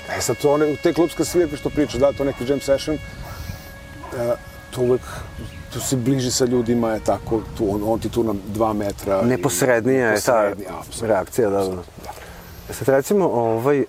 E 0.08 0.20
sad, 0.20 0.36
to 0.36 0.50
one, 0.50 0.76
te 0.76 0.92
klubska 0.92 1.24
svirka 1.24 1.56
što 1.56 1.70
pričaš, 1.70 1.94
da, 1.94 2.12
to 2.12 2.24
neki 2.24 2.44
jam 2.46 2.60
session, 2.60 2.96
e, 2.96 3.00
to 4.70 4.80
uvek, 4.80 5.00
tu 5.72 5.80
si 5.80 5.96
bliži 5.96 6.30
sa 6.30 6.44
ljudima, 6.44 6.90
je 6.90 7.00
tako, 7.00 7.40
tu, 7.58 7.74
on, 7.74 7.82
on 7.84 8.00
ti 8.00 8.08
tu 8.08 8.24
na 8.24 8.34
dva 8.46 8.72
metra. 8.72 9.20
i- 9.22 9.26
Neposrednija 9.26 10.08
je 10.08 10.20
ta 10.20 10.52
reakcija, 11.02 11.50
da, 11.50 11.64
da. 11.64 11.82
E 12.70 12.72
Sad 12.72 12.88
recimo, 12.88 13.24
ovaj, 13.26 13.78
e, 13.78 13.84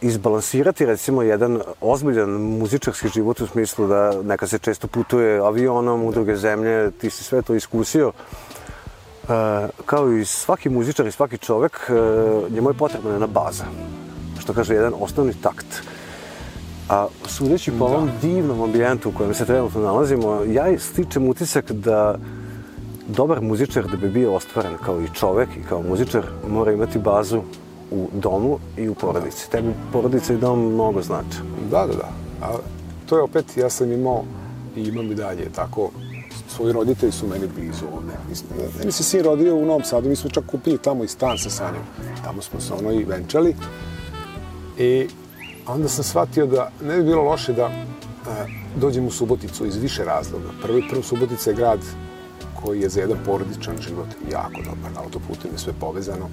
izbalansirati 0.00 0.86
recimo 0.86 1.22
jedan 1.22 1.60
ozbiljan 1.80 2.30
muzičarski 2.30 3.08
život 3.08 3.40
u 3.40 3.46
smislu 3.46 3.86
da 3.86 4.22
neka 4.22 4.46
se 4.46 4.58
često 4.58 4.86
putuje 4.86 5.38
avionom 5.38 6.04
u 6.04 6.12
druge 6.12 6.36
zemlje, 6.36 6.90
ti 6.90 7.10
si 7.10 7.24
sve 7.24 7.42
to 7.42 7.54
iskusio. 7.54 8.12
E, 9.24 9.32
kao 9.86 10.12
i 10.12 10.24
svaki 10.24 10.68
muzičar 10.68 11.06
i 11.06 11.12
svaki 11.12 11.38
čovek, 11.38 11.80
e, 11.88 11.92
njemu 12.50 12.70
je 12.70 12.74
potrebna 12.74 13.10
jedna 13.10 13.26
baza. 13.26 13.64
Što 14.46 14.54
kaže, 14.54 14.74
jedan 14.74 14.92
osnovni 15.00 15.32
takt. 15.42 15.66
A 16.88 17.06
sudeći 17.24 17.72
po 17.78 17.84
ovom 17.84 18.10
divnom 18.22 18.62
ambijentu 18.62 19.08
u 19.08 19.12
kojem 19.12 19.34
se 19.34 19.44
trenutno 19.44 19.80
nalazimo, 19.80 20.44
ja 20.44 20.78
stičem 20.78 21.28
utisak 21.28 21.72
da 21.72 22.18
dobar 23.08 23.40
muzičar 23.40 23.86
da 23.86 23.96
bi 23.96 24.08
bio 24.08 24.34
ostvaren 24.34 24.76
kao 24.84 25.00
i 25.00 25.08
čovek 25.14 25.48
i 25.56 25.62
kao 25.68 25.82
muzičar 25.82 26.22
mora 26.48 26.72
imati 26.72 26.98
bazu 26.98 27.42
u 27.90 28.08
domu 28.12 28.58
i 28.76 28.88
u 28.88 28.94
porodici. 28.94 29.50
Tebi 29.50 29.72
porodica 29.92 30.32
i 30.32 30.36
dom 30.36 30.74
mnogo 30.74 31.02
znače. 31.02 31.38
Da, 31.70 31.86
da, 31.86 31.94
da. 31.94 32.10
A 32.42 32.56
to 33.06 33.16
je 33.16 33.22
opet, 33.22 33.56
ja 33.56 33.70
sam 33.70 33.92
imao 33.92 34.24
i 34.76 34.82
imam 34.82 35.12
i 35.12 35.14
dalje 35.14 35.50
tako 35.54 35.90
svoji 36.48 36.72
roditelji 36.72 37.12
su 37.12 37.26
meni 37.26 37.48
blizu 37.56 37.84
ovde. 37.96 38.12
Meni 38.78 38.92
se 38.92 39.02
sin 39.02 39.22
rodio 39.22 39.56
u 39.56 39.66
Novom 39.66 39.84
Sadu, 39.84 40.08
mi 40.08 40.16
smo 40.16 40.30
čak 40.30 40.44
kupili 40.46 40.78
tamo 40.78 41.04
i 41.04 41.08
stan 41.08 41.38
sa 41.38 41.50
Sanjom. 41.50 41.82
Tamo 42.24 42.42
smo 42.42 42.60
se 42.60 42.72
ono 42.74 42.92
i 42.92 43.04
venčali. 43.04 43.54
I 44.78 45.08
onda 45.66 45.88
sam 45.88 46.04
shvatio 46.04 46.46
da 46.46 46.70
ne 46.82 46.96
bi 46.96 47.04
bilo 47.04 47.22
loše 47.22 47.52
da 47.52 47.62
e, 47.62 47.86
dođem 48.76 49.06
u 49.06 49.10
Suboticu 49.10 49.66
iz 49.66 49.76
više 49.76 50.04
razloga. 50.04 50.48
Prvi, 50.62 50.88
prvo 50.90 51.02
Subotica 51.02 51.50
je 51.50 51.56
grad 51.56 51.80
koji 52.62 52.80
je 52.80 52.88
za 52.88 53.00
jedan 53.00 53.18
porodičan 53.24 53.76
život 53.80 54.08
jako 54.32 54.62
dobar. 54.62 55.04
Autoputem 55.04 55.50
je 55.52 55.58
sve 55.58 55.72
povezano. 55.80 56.28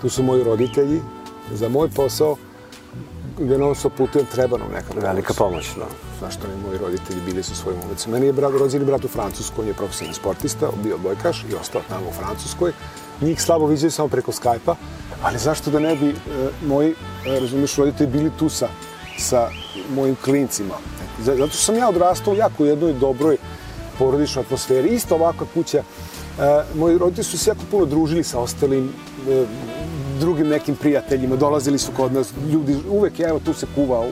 Tu 0.00 0.08
su 0.08 0.22
moji 0.22 0.44
roditelji. 0.44 1.00
Za 1.52 1.68
moj 1.68 1.90
posao 1.90 2.36
gde 3.38 3.58
non 3.58 3.74
stop 3.74 3.92
putujem 3.96 4.26
treba 4.26 4.58
nam 4.58 4.68
neka 4.72 5.00
Velika 5.00 5.34
pomoć, 5.34 5.66
da. 5.76 5.86
Zašto 6.20 6.48
mi 6.48 6.66
moji 6.66 6.78
roditelji 6.78 7.20
bili 7.26 7.42
su 7.42 7.56
svojim 7.56 7.80
ulicama. 7.86 8.14
Meni 8.14 8.26
je 8.26 8.32
brat, 8.32 8.52
rođeni 8.52 8.84
brat 8.84 9.04
u 9.04 9.08
Francuskoj, 9.08 9.62
on 9.62 9.68
je 9.68 9.74
profesionalni 9.74 10.14
sportista, 10.14 10.70
bio 10.82 10.94
odbojkaš 10.94 11.44
i 11.50 11.54
ostao 11.54 11.82
tamo 11.88 12.08
u 12.08 12.12
Francuskoj. 12.12 12.72
Njih 13.20 13.42
slabo 13.42 13.66
viđaju 13.66 13.90
samo 13.90 14.08
preko 14.08 14.32
Skype-a, 14.32 14.74
ali 15.22 15.38
zašto 15.38 15.70
da 15.70 15.78
ne 15.78 15.96
bi 15.96 16.08
e, 16.08 16.14
moji, 16.66 16.94
e, 17.26 17.40
razumiješ, 17.40 17.76
roditelji 17.76 18.10
bili 18.10 18.30
tu 18.38 18.48
sa, 18.48 18.68
sa 19.18 19.48
mojim 19.94 20.16
klincima. 20.24 20.74
Zato 21.22 21.48
što 21.48 21.58
sam 21.58 21.76
ja 21.76 21.88
odrastao 21.88 22.34
jako 22.34 22.62
u 22.62 22.66
jednoj 22.66 22.92
dobroj 22.92 23.36
porodičnoj 23.98 24.42
atmosferi. 24.42 24.88
Isto 24.88 25.14
ovakva 25.14 25.46
kuća. 25.54 25.78
E, 25.78 25.82
moji 26.74 26.98
roditelji 26.98 27.24
su 27.24 27.38
se 27.38 27.50
jako 27.50 27.62
puno 27.70 27.84
družili 27.84 28.24
sa 28.24 28.40
ostalim 28.40 28.92
e, 29.28 29.44
drugim 30.20 30.48
nekim 30.48 30.76
prijateljima, 30.76 31.36
dolazili 31.36 31.78
su 31.78 31.92
kod 31.96 32.12
nas, 32.12 32.32
ljudi, 32.52 32.76
uvek 32.90 33.20
je, 33.20 33.28
evo, 33.28 33.40
tu 33.44 33.54
se 33.54 33.66
kuvao. 33.74 34.06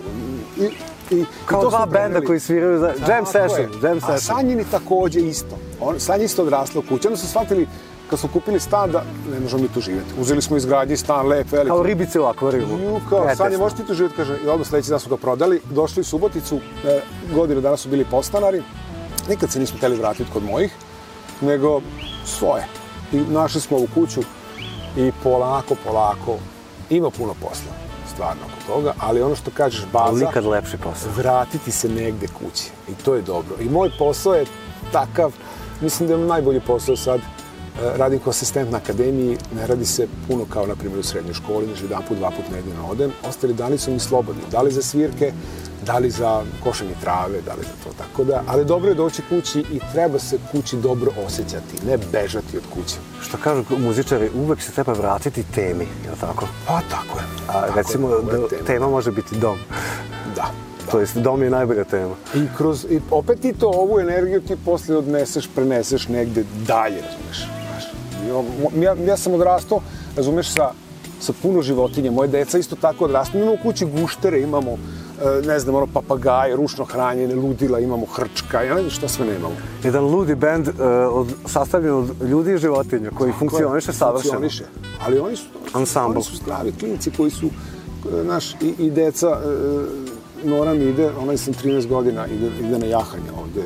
I, 0.60 0.64
i, 1.10 1.24
Kao 1.46 1.60
i 1.60 1.62
to 1.62 1.70
dva 1.70 1.86
benda 1.86 2.20
koji 2.20 2.40
sviraju 2.40 2.78
za 2.78 2.92
jam 3.08 3.26
session, 3.26 3.68
jam 3.82 3.98
A 3.98 4.00
session. 4.00 4.18
Sanjini 4.18 4.64
takođe 4.70 5.20
isto. 5.20 5.58
On, 5.80 6.00
Sanji 6.00 6.24
isto 6.24 6.42
odrasla 6.42 6.80
u 6.80 6.88
kući. 6.88 7.08
Onda 7.08 7.18
su 7.18 7.26
shvatili, 7.26 7.66
kad 8.10 8.18
smo 8.18 8.28
kupili 8.32 8.60
stan, 8.60 8.90
da 8.90 9.02
ne 9.32 9.40
možemo 9.40 9.62
mi 9.62 9.68
tu 9.68 9.80
živjeti. 9.80 10.14
Uzeli 10.18 10.42
smo 10.42 10.56
izgradnji 10.56 10.96
stan, 10.96 11.26
lep, 11.26 11.52
veliki. 11.52 11.68
Kao 11.68 11.82
ribice 11.82 12.20
u 12.20 12.24
akvarijumu. 12.24 12.78
Ju, 12.78 13.00
kao, 13.08 13.18
Pretesno. 13.18 13.44
Sanja, 13.44 13.58
možete 13.58 13.84
tu 13.84 13.94
živjeti, 13.94 14.16
kaže, 14.16 14.38
i 14.44 14.48
odmah 14.48 14.68
sledeći 14.68 14.90
dan 14.90 15.00
su 15.00 15.10
ga 15.10 15.16
prodali, 15.16 15.60
došli 15.70 16.00
u 16.00 16.04
Suboticu, 16.04 16.60
e, 16.84 17.00
godinu 17.34 17.60
dana 17.60 17.76
su 17.76 17.88
bili 17.88 18.04
postanari, 18.10 18.62
nikad 19.28 19.50
se 19.50 19.60
nismo 19.60 19.78
hteli 19.78 19.96
vratiti 19.96 20.30
kod 20.32 20.42
mojih, 20.44 20.72
nego 21.40 21.80
svoje. 22.24 22.66
I 23.12 23.16
našli 23.16 23.60
smo 23.60 23.76
ovu 23.76 23.88
kuću 23.94 24.20
i 24.96 25.12
polako, 25.22 25.74
polako, 25.84 26.36
ima 26.90 27.10
puno 27.10 27.34
posla, 27.34 27.72
stvarno 28.14 28.42
oko 28.46 28.72
toga, 28.74 28.94
ali 29.00 29.22
ono 29.22 29.36
što 29.36 29.50
kažeš, 29.50 29.84
baza, 29.92 30.26
nikad 30.26 30.46
lepši 30.46 30.76
posao. 30.76 31.12
vratiti 31.16 31.70
se 31.70 31.88
negde 31.88 32.26
kući. 32.26 32.70
I 32.88 32.94
to 33.04 33.14
je 33.14 33.22
dobro. 33.22 33.56
I 33.60 33.68
moj 33.68 33.90
posao 33.98 34.34
je 34.34 34.44
takav, 34.92 35.32
mislim 35.80 36.08
da 36.08 36.14
je 36.14 36.20
najbolji 36.20 36.60
posao 36.60 36.96
sad, 36.96 37.20
radim 37.96 38.18
kao 38.18 38.30
asistent 38.30 38.70
na 38.70 38.76
akademiji, 38.78 39.38
ne 39.56 39.66
radi 39.66 39.86
se 39.86 40.08
puno 40.28 40.44
kao 40.52 40.66
na 40.66 40.74
primjer 40.74 41.00
u 41.00 41.02
srednjoj 41.02 41.34
školi, 41.34 41.66
znači 41.66 41.84
jedan 41.84 42.02
put, 42.08 42.18
dva 42.18 42.30
put 42.30 42.44
nedeljno 42.52 42.88
odem, 42.90 43.12
ostali 43.28 43.54
dani 43.54 43.78
su 43.78 43.90
mi 43.90 43.98
slobodni, 43.98 44.42
da 44.50 44.62
li 44.62 44.70
za 44.72 44.82
svirke, 44.82 45.32
da 45.86 45.98
li 45.98 46.10
za 46.10 46.42
košenje 46.64 46.94
trave, 47.00 47.40
da 47.40 47.52
li 47.52 47.62
za 47.62 47.84
to, 47.84 47.90
tako 47.98 48.24
da, 48.24 48.42
ali 48.46 48.64
dobro 48.64 48.88
je 48.88 48.94
doći 48.94 49.22
kući 49.28 49.60
i 49.60 49.80
treba 49.92 50.18
se 50.18 50.38
kući 50.52 50.76
dobro 50.76 51.10
osjećati, 51.26 51.86
ne 51.86 51.98
bežati 52.12 52.56
od 52.56 52.62
kuće. 52.74 52.96
Što 53.22 53.36
kažu 53.36 53.64
muzičari, 53.78 54.30
uvek 54.34 54.62
se 54.62 54.72
treba 54.72 54.92
vratiti 54.92 55.44
temi, 55.54 55.86
je 56.04 56.10
li 56.10 56.16
tako? 56.20 56.48
Pa 56.66 56.80
tako 56.90 57.18
je. 57.18 57.24
A 57.48 57.52
Tako 57.52 57.76
recimo, 57.76 58.08
je, 58.08 58.22
da, 58.22 58.48
tema. 58.48 58.64
tema 58.66 58.88
može 58.88 59.10
biti 59.10 59.36
dom. 59.38 59.58
Da. 60.36 60.50
To 60.90 61.00
jest, 61.00 61.16
dom 61.16 61.42
je 61.42 61.50
najbolja 61.50 61.84
tema. 61.84 62.14
I 62.34 62.46
kroz, 62.56 62.86
i 62.90 63.00
opet 63.10 63.40
ti 63.40 63.52
to, 63.52 63.68
ovu 63.68 64.00
energiju 64.00 64.40
ti 64.40 64.56
posle 64.64 64.96
odneseš, 64.96 65.48
preneseš 65.54 66.08
negde 66.08 66.44
dalje, 66.66 67.00
razumeš? 67.02 67.53
Ja, 68.76 68.94
ja 69.06 69.16
sam 69.16 69.34
odrastao, 69.34 69.80
razumeš, 70.16 70.52
sa, 70.52 70.70
sa 71.20 71.32
puno 71.42 71.62
životinja. 71.62 72.10
Moje 72.10 72.28
deca 72.28 72.58
isto 72.58 72.76
tako 72.76 73.04
odrastao. 73.04 73.38
Imamo 73.38 73.52
u 73.52 73.62
kući 73.62 73.84
guštere, 73.84 74.40
imamo, 74.40 74.70
e, 74.70 75.46
ne 75.46 75.58
znam, 75.58 75.74
ono, 75.74 75.86
papagaje, 75.86 76.56
ručno 76.56 76.84
hranjene, 76.84 77.34
ludila, 77.34 77.80
imamo 77.80 78.06
hrčka, 78.06 78.62
ja 78.62 78.74
ne 78.74 78.80
znam 78.80 78.90
šta 78.90 79.08
sve 79.08 79.26
nemamo. 79.26 79.56
Jedan 79.84 80.04
ludi 80.04 80.34
bend 80.34 80.68
uh, 80.68 80.74
od, 81.10 81.34
sastavljen 81.46 81.94
od 81.94 82.22
ljudi 82.22 82.54
i 82.54 82.58
životinja 82.58 83.10
koji 83.10 83.32
funkcioniše 83.38 83.92
savršeno. 83.92 84.32
Funkcioniše. 84.32 84.64
Ali 85.06 85.18
oni 85.18 85.36
su, 85.36 85.44
Ansambl. 85.72 86.12
oni 86.12 86.22
su 86.24 86.36
zdravi 86.36 86.72
klinci 86.72 87.10
koji 87.16 87.30
su, 87.30 87.46
e, 87.46 88.24
naš, 88.24 88.54
i, 88.54 88.74
i 88.78 88.90
deca, 88.90 89.28
e, 89.28 90.14
Nora 90.44 90.74
mi 90.74 90.84
ide, 90.84 91.10
ona 91.18 91.32
je 91.32 91.38
sam 91.38 91.54
13 91.54 91.88
godina, 91.88 92.26
ide, 92.26 92.50
ide 92.60 92.78
na 92.78 92.86
jahanje 92.86 93.30
ovde. 93.40 93.62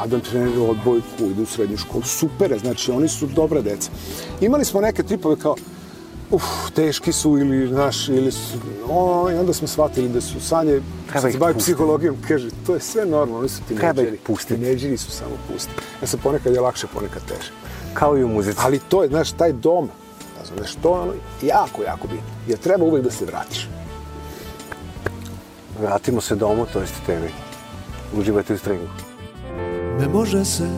Adam 0.00 0.20
trenira 0.20 0.62
odbojku, 0.62 1.24
ide 1.30 1.42
u 1.42 1.46
srednju 1.46 1.76
školu, 1.76 2.02
super 2.04 2.50
je, 2.52 2.58
znači 2.58 2.90
oni 2.90 3.08
su 3.08 3.26
dobra 3.26 3.62
deca. 3.62 3.90
Imali 4.40 4.64
smo 4.64 4.80
neke 4.80 5.02
tripove 5.02 5.36
kao, 5.36 5.54
uf, 6.30 6.42
teški 6.74 7.12
su 7.12 7.38
ili, 7.38 7.68
znaš, 7.68 8.08
ili 8.08 8.32
su, 8.32 8.58
o, 8.90 9.30
i 9.30 9.34
onda 9.34 9.52
smo 9.52 9.68
shvatili 9.68 10.08
da 10.08 10.20
su 10.20 10.40
sanje, 10.40 10.80
Treba 11.10 11.32
se 11.32 11.38
bavi 11.38 11.54
psihologijom, 11.58 12.16
kaže, 12.28 12.48
to 12.66 12.74
je 12.74 12.80
sve 12.80 13.06
normalno, 13.06 13.38
oni 13.38 13.48
su 13.48 13.62
Treba 13.68 13.86
ih 13.88 13.94
tineđeri. 13.94 14.16
pustiti. 14.16 14.54
Tineđeri 14.60 14.96
su 14.96 15.10
samo 15.10 15.30
pusti. 15.52 15.70
Ja 16.02 16.06
sam 16.06 16.20
ponekad 16.22 16.54
je 16.54 16.60
lakše, 16.60 16.86
ponekad 16.86 17.22
teže. 17.28 17.50
Kao 17.94 18.18
i 18.18 18.24
u 18.24 18.28
muzici. 18.28 18.58
Ali 18.62 18.78
to 18.88 19.02
je, 19.02 19.08
znaš, 19.08 19.32
taj 19.32 19.52
dom, 19.52 19.88
razumeš, 20.38 20.74
to 20.82 20.94
je 20.96 21.00
ono 21.00 21.12
jako, 21.42 21.82
jako 21.82 22.08
bitno. 22.08 22.30
Jer 22.48 22.58
treba 22.58 22.84
uvek 22.84 23.04
da 23.04 23.10
se 23.10 23.24
vratiš. 23.24 23.68
Vratimo 25.80 26.20
se 26.20 26.34
domu, 26.34 26.66
to 26.72 26.80
jest 26.80 26.94
temi. 27.06 27.28
Uživajte 28.18 28.54
u 28.54 28.58
stringu. 28.58 28.84
Ne 30.00 30.08
može 30.08 30.44
se 30.44 30.68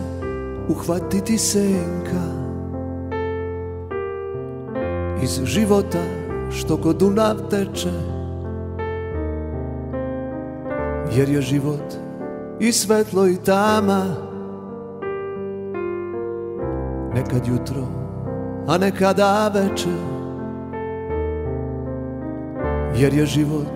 uhvatiti 0.68 1.38
senka. 1.38 2.24
Iz 5.22 5.40
života 5.44 6.02
što 6.50 6.76
kod 6.76 6.96
Dunav 6.96 7.36
teče 7.50 7.92
Jer 11.16 11.28
je 11.28 11.40
život 11.40 11.94
i 12.60 12.72
svetlo 12.72 13.26
i 13.26 13.36
tama. 13.36 14.04
Nekad 17.14 17.46
jutro, 17.46 17.86
a 18.68 18.78
nekada 18.78 19.52
večer 19.54 19.98
Jer 22.96 23.14
je 23.14 23.26
život 23.26 23.72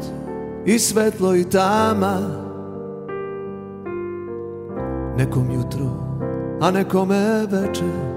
i 0.65 0.79
svetlo 0.79 1.35
i 1.35 1.45
tama 1.45 2.46
Nekom 5.19 5.51
jutro, 5.51 5.87
a 6.61 6.71
nekome 6.71 7.47
večer 7.51 8.17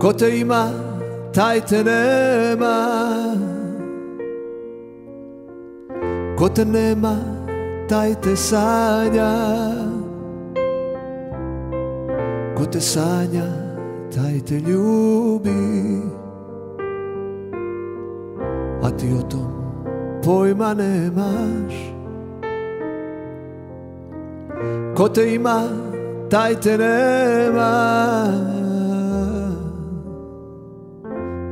Ko 0.00 0.12
te 0.12 0.38
ima, 0.38 0.70
taj 1.34 1.60
te 1.60 1.84
nema. 1.84 2.76
Ko 6.38 6.48
te 6.48 6.64
nema, 6.64 7.16
taj 7.88 8.14
te 8.14 8.36
sanja. 8.36 9.32
Ko 12.56 12.64
te 12.72 12.80
sanja, 12.80 13.44
taj 14.14 14.40
te 14.40 14.54
ljubi. 14.54 16.00
A 18.82 18.90
ti 18.90 19.06
o 19.18 19.22
tom 19.22 19.52
pojma 20.24 20.74
nemaš 20.74 21.99
Ko 25.00 25.08
te 25.08 25.22
ima, 25.34 25.62
taj 26.30 26.54
te 26.60 26.76
nema. 26.78 27.70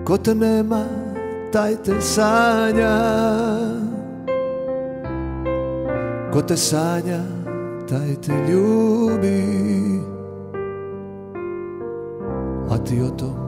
Ko 0.04 0.18
te 0.18 0.34
nema, 0.34 0.84
taj 1.52 1.76
te 1.84 2.00
sanja. 2.00 2.92
Ko 6.32 6.42
te 6.42 6.56
sanja, 6.56 7.22
taj 7.88 8.14
te 8.26 8.32
ljubi. 8.48 9.40
A 12.70 12.78
ti 12.84 13.00
o 13.00 13.10
tom 13.16 13.38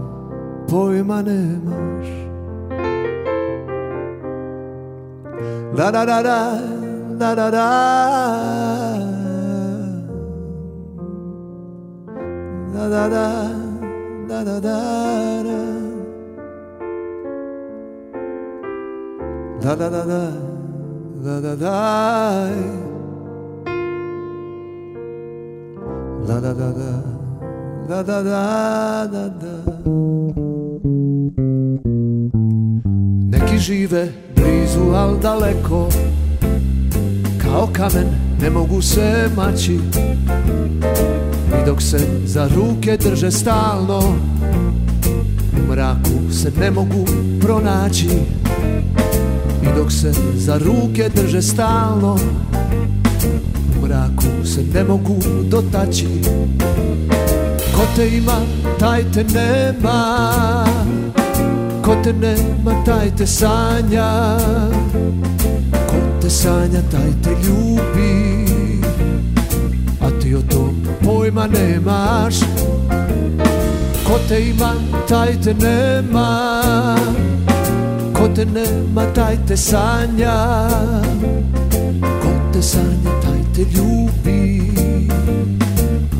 pojma 0.68 1.22
nemaš. 1.22 2.09
Da 5.76 5.90
da 5.90 6.05
da 6.05 6.22
da 6.22 6.59
da 7.18 7.34
da 7.34 7.51
da 7.51 9.19
da 12.89 13.09
da 13.09 13.51
da 14.28 14.45
da 14.45 14.61
da 14.61 14.61
da 14.61 15.43
da 15.45 15.61
Da 19.62 19.76
da 19.76 19.91
da 19.91 20.05
da 20.05 20.33
da 21.24 21.41
da 21.41 21.57
da 21.57 22.51
La 26.28 26.41
da 26.41 26.55
da 26.55 26.72
da 26.72 27.03
da 27.89 28.03
da 28.03 28.22
da 28.22 29.07
da 29.12 29.28
da 29.28 29.72
Neki 33.31 33.59
žive 33.59 34.09
blizu 34.37 34.95
al 34.95 35.18
daleko 35.22 35.89
Kao 37.43 37.68
kamen 37.72 38.30
ne 38.43 38.51
mogu 38.51 38.82
se 38.82 39.28
maći. 39.36 39.78
I 41.62 41.66
dok 41.66 41.82
se 41.82 41.99
za 42.24 42.49
ruke 42.57 42.97
drže 42.97 43.30
stalno 43.30 44.16
U 45.53 45.72
mraku 45.72 46.32
se 46.32 46.53
ne 46.61 46.70
mogu 46.70 47.07
pronaći. 47.41 48.09
I 49.62 49.66
dok 49.76 49.93
se 49.93 50.12
za 50.34 50.59
ruke 50.59 51.11
drže 51.14 51.43
stalno 51.43 52.18
U 53.78 53.86
mraku 53.86 54.47
se 54.47 54.64
ne 54.74 54.84
mogu 54.84 55.16
dotaći. 55.45 56.09
Ko 57.76 57.82
te 57.97 58.09
ima, 58.09 58.41
taj 58.78 59.05
te 59.12 59.24
nema. 59.24 60.66
Ko 61.84 61.97
te 62.05 62.12
nema, 62.12 62.84
taj 62.84 63.16
te 63.16 63.26
sanja. 63.26 64.36
Ko 65.72 65.97
te 66.22 66.30
sanja, 66.30 66.80
taj 66.91 67.11
te 67.22 67.30
ljubi 67.30 67.69
A 70.31 70.33
ti 70.33 70.37
o 70.37 70.43
tom 70.43 70.74
pojma 71.05 71.47
nemaš. 71.47 72.35
Ko 74.07 74.18
te 74.28 74.41
ima, 74.49 74.74
taj 75.09 75.41
te 75.43 75.55
nema. 75.55 76.97
Ko 78.14 78.28
te 78.35 78.45
nema, 78.45 79.07
taj 79.14 79.37
te 79.49 79.57
sanja. 79.57 80.68
Ko 82.22 82.31
te 82.53 82.62
sanja, 82.62 83.11
taj 83.22 83.41
te 83.55 83.62
ljubi. 83.74 84.72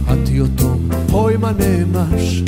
A 0.09 0.27
ti 0.27 0.41
o 0.41 0.47
tom 0.59 0.91
pojma 1.13 1.53
nemaš 1.53 2.43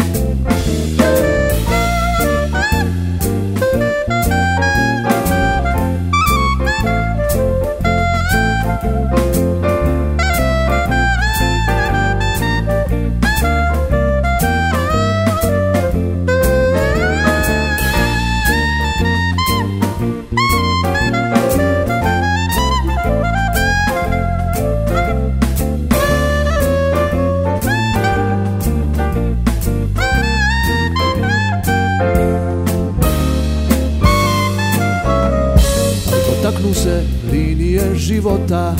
života. 38.23 38.75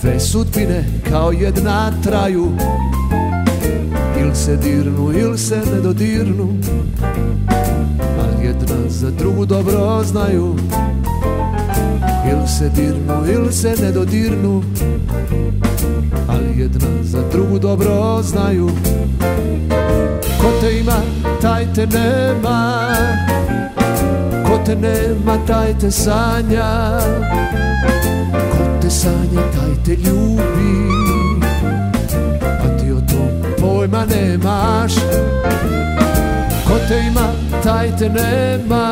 Dve 0.00 0.20
sudbine 0.20 0.84
kao 1.10 1.32
jedna 1.32 1.92
traju. 2.02 2.52
Il 4.20 4.34
se 4.34 4.56
dirnu, 4.56 5.12
il 5.12 5.38
se 5.38 5.56
ne 5.56 5.80
dodirnu 5.80 6.48
A 7.98 8.42
jedna 8.42 8.88
za 8.88 9.10
drugu 9.10 9.46
dobro 9.46 10.04
znaju. 10.04 10.54
Il 12.30 12.46
se 12.46 12.70
dirnu, 12.76 13.26
il 13.32 13.52
se 13.52 13.74
ne 13.82 13.92
dodirnu 13.92 14.62
Ali 16.28 16.60
jedna 16.60 16.88
za 17.02 17.22
drugu 17.32 17.58
dobro 17.58 18.22
znaju. 18.22 18.70
Ko 20.40 20.50
te 20.60 20.78
ima, 20.78 21.00
taj 21.40 21.66
te 21.74 21.86
nema 21.86 22.86
te 24.66 24.74
nema, 24.74 25.38
taj 25.46 25.78
te 25.78 25.90
sanja 25.90 26.98
Ko 28.50 28.64
te 28.82 28.90
sanja, 28.90 29.42
taj 29.54 29.74
te 29.84 29.90
ljubi 29.90 30.72
A 32.40 32.78
ti 32.78 32.92
o 32.92 33.00
tom 33.00 33.52
pojma 33.60 34.04
nemaš 34.04 34.94
Ko 36.66 36.78
te 36.88 36.98
ima, 37.06 37.28
taj 37.62 37.96
te 37.96 38.08
nema 38.08 38.86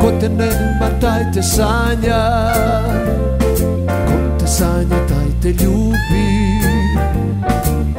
Ko 0.00 0.10
te 0.20 0.28
nema, 0.28 0.88
taj 1.00 1.32
te 1.34 1.42
sanja 1.42 2.22
Ko 3.86 4.38
te 4.38 4.46
sanja, 4.46 5.06
taj 5.08 5.28
te 5.42 5.64
ljubi 5.64 6.26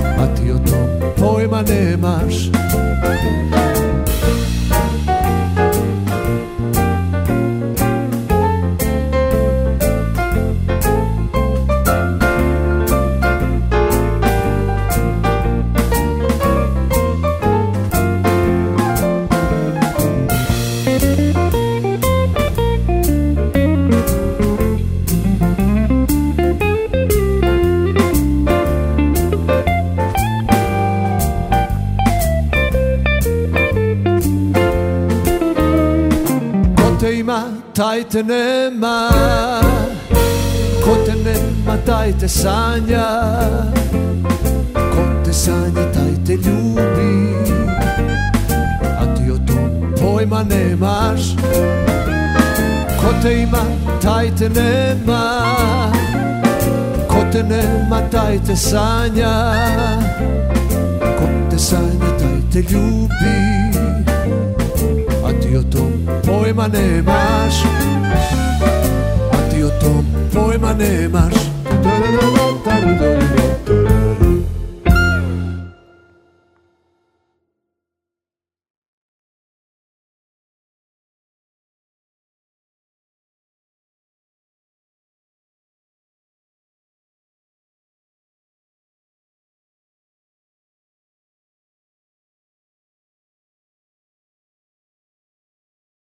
A 0.04 0.36
ti 0.36 0.52
o 0.52 0.58
tom 0.58 1.14
pojma 1.18 1.62
nemaš 1.62 2.50
te 38.16 38.24
nema 38.24 39.10
Ko 40.84 40.96
te 41.06 41.16
nema, 41.16 41.78
taj 41.86 42.14
te 42.20 42.28
sanja. 42.28 43.08
Ko 44.74 45.04
te 45.26 45.34
sanja, 45.34 45.84
taj 45.94 46.14
te 46.26 46.36
ljubi. 46.36 47.36
A 49.00 49.16
ti 49.16 49.32
o 49.32 49.38
tom 49.48 49.94
pojma 50.02 50.44
nemaš. 50.44 51.36
Ko 53.02 53.14
te 53.22 53.34
ima, 53.42 53.64
taj 54.02 54.32
te 54.36 54.50
nema. 54.50 55.24
Ko 57.08 57.26
te 57.32 57.44
nema, 57.44 58.02
taj 58.12 58.40
te 58.48 58.56
sanja. 58.56 59.34
Ko 61.00 61.26
te 61.50 61.60
sanja, 61.60 62.10
taj 62.20 62.40
te 62.54 62.62
ljubi. 62.72 63.38
A 65.26 65.42
ti 65.42 65.58
o 65.58 65.64
tom 65.64 65.95
poema 66.46 66.68
νέμας 66.70 67.66
Αντίο 69.32 69.72
το 69.80 70.04
poema 70.34 70.76
νέμας 70.78 71.46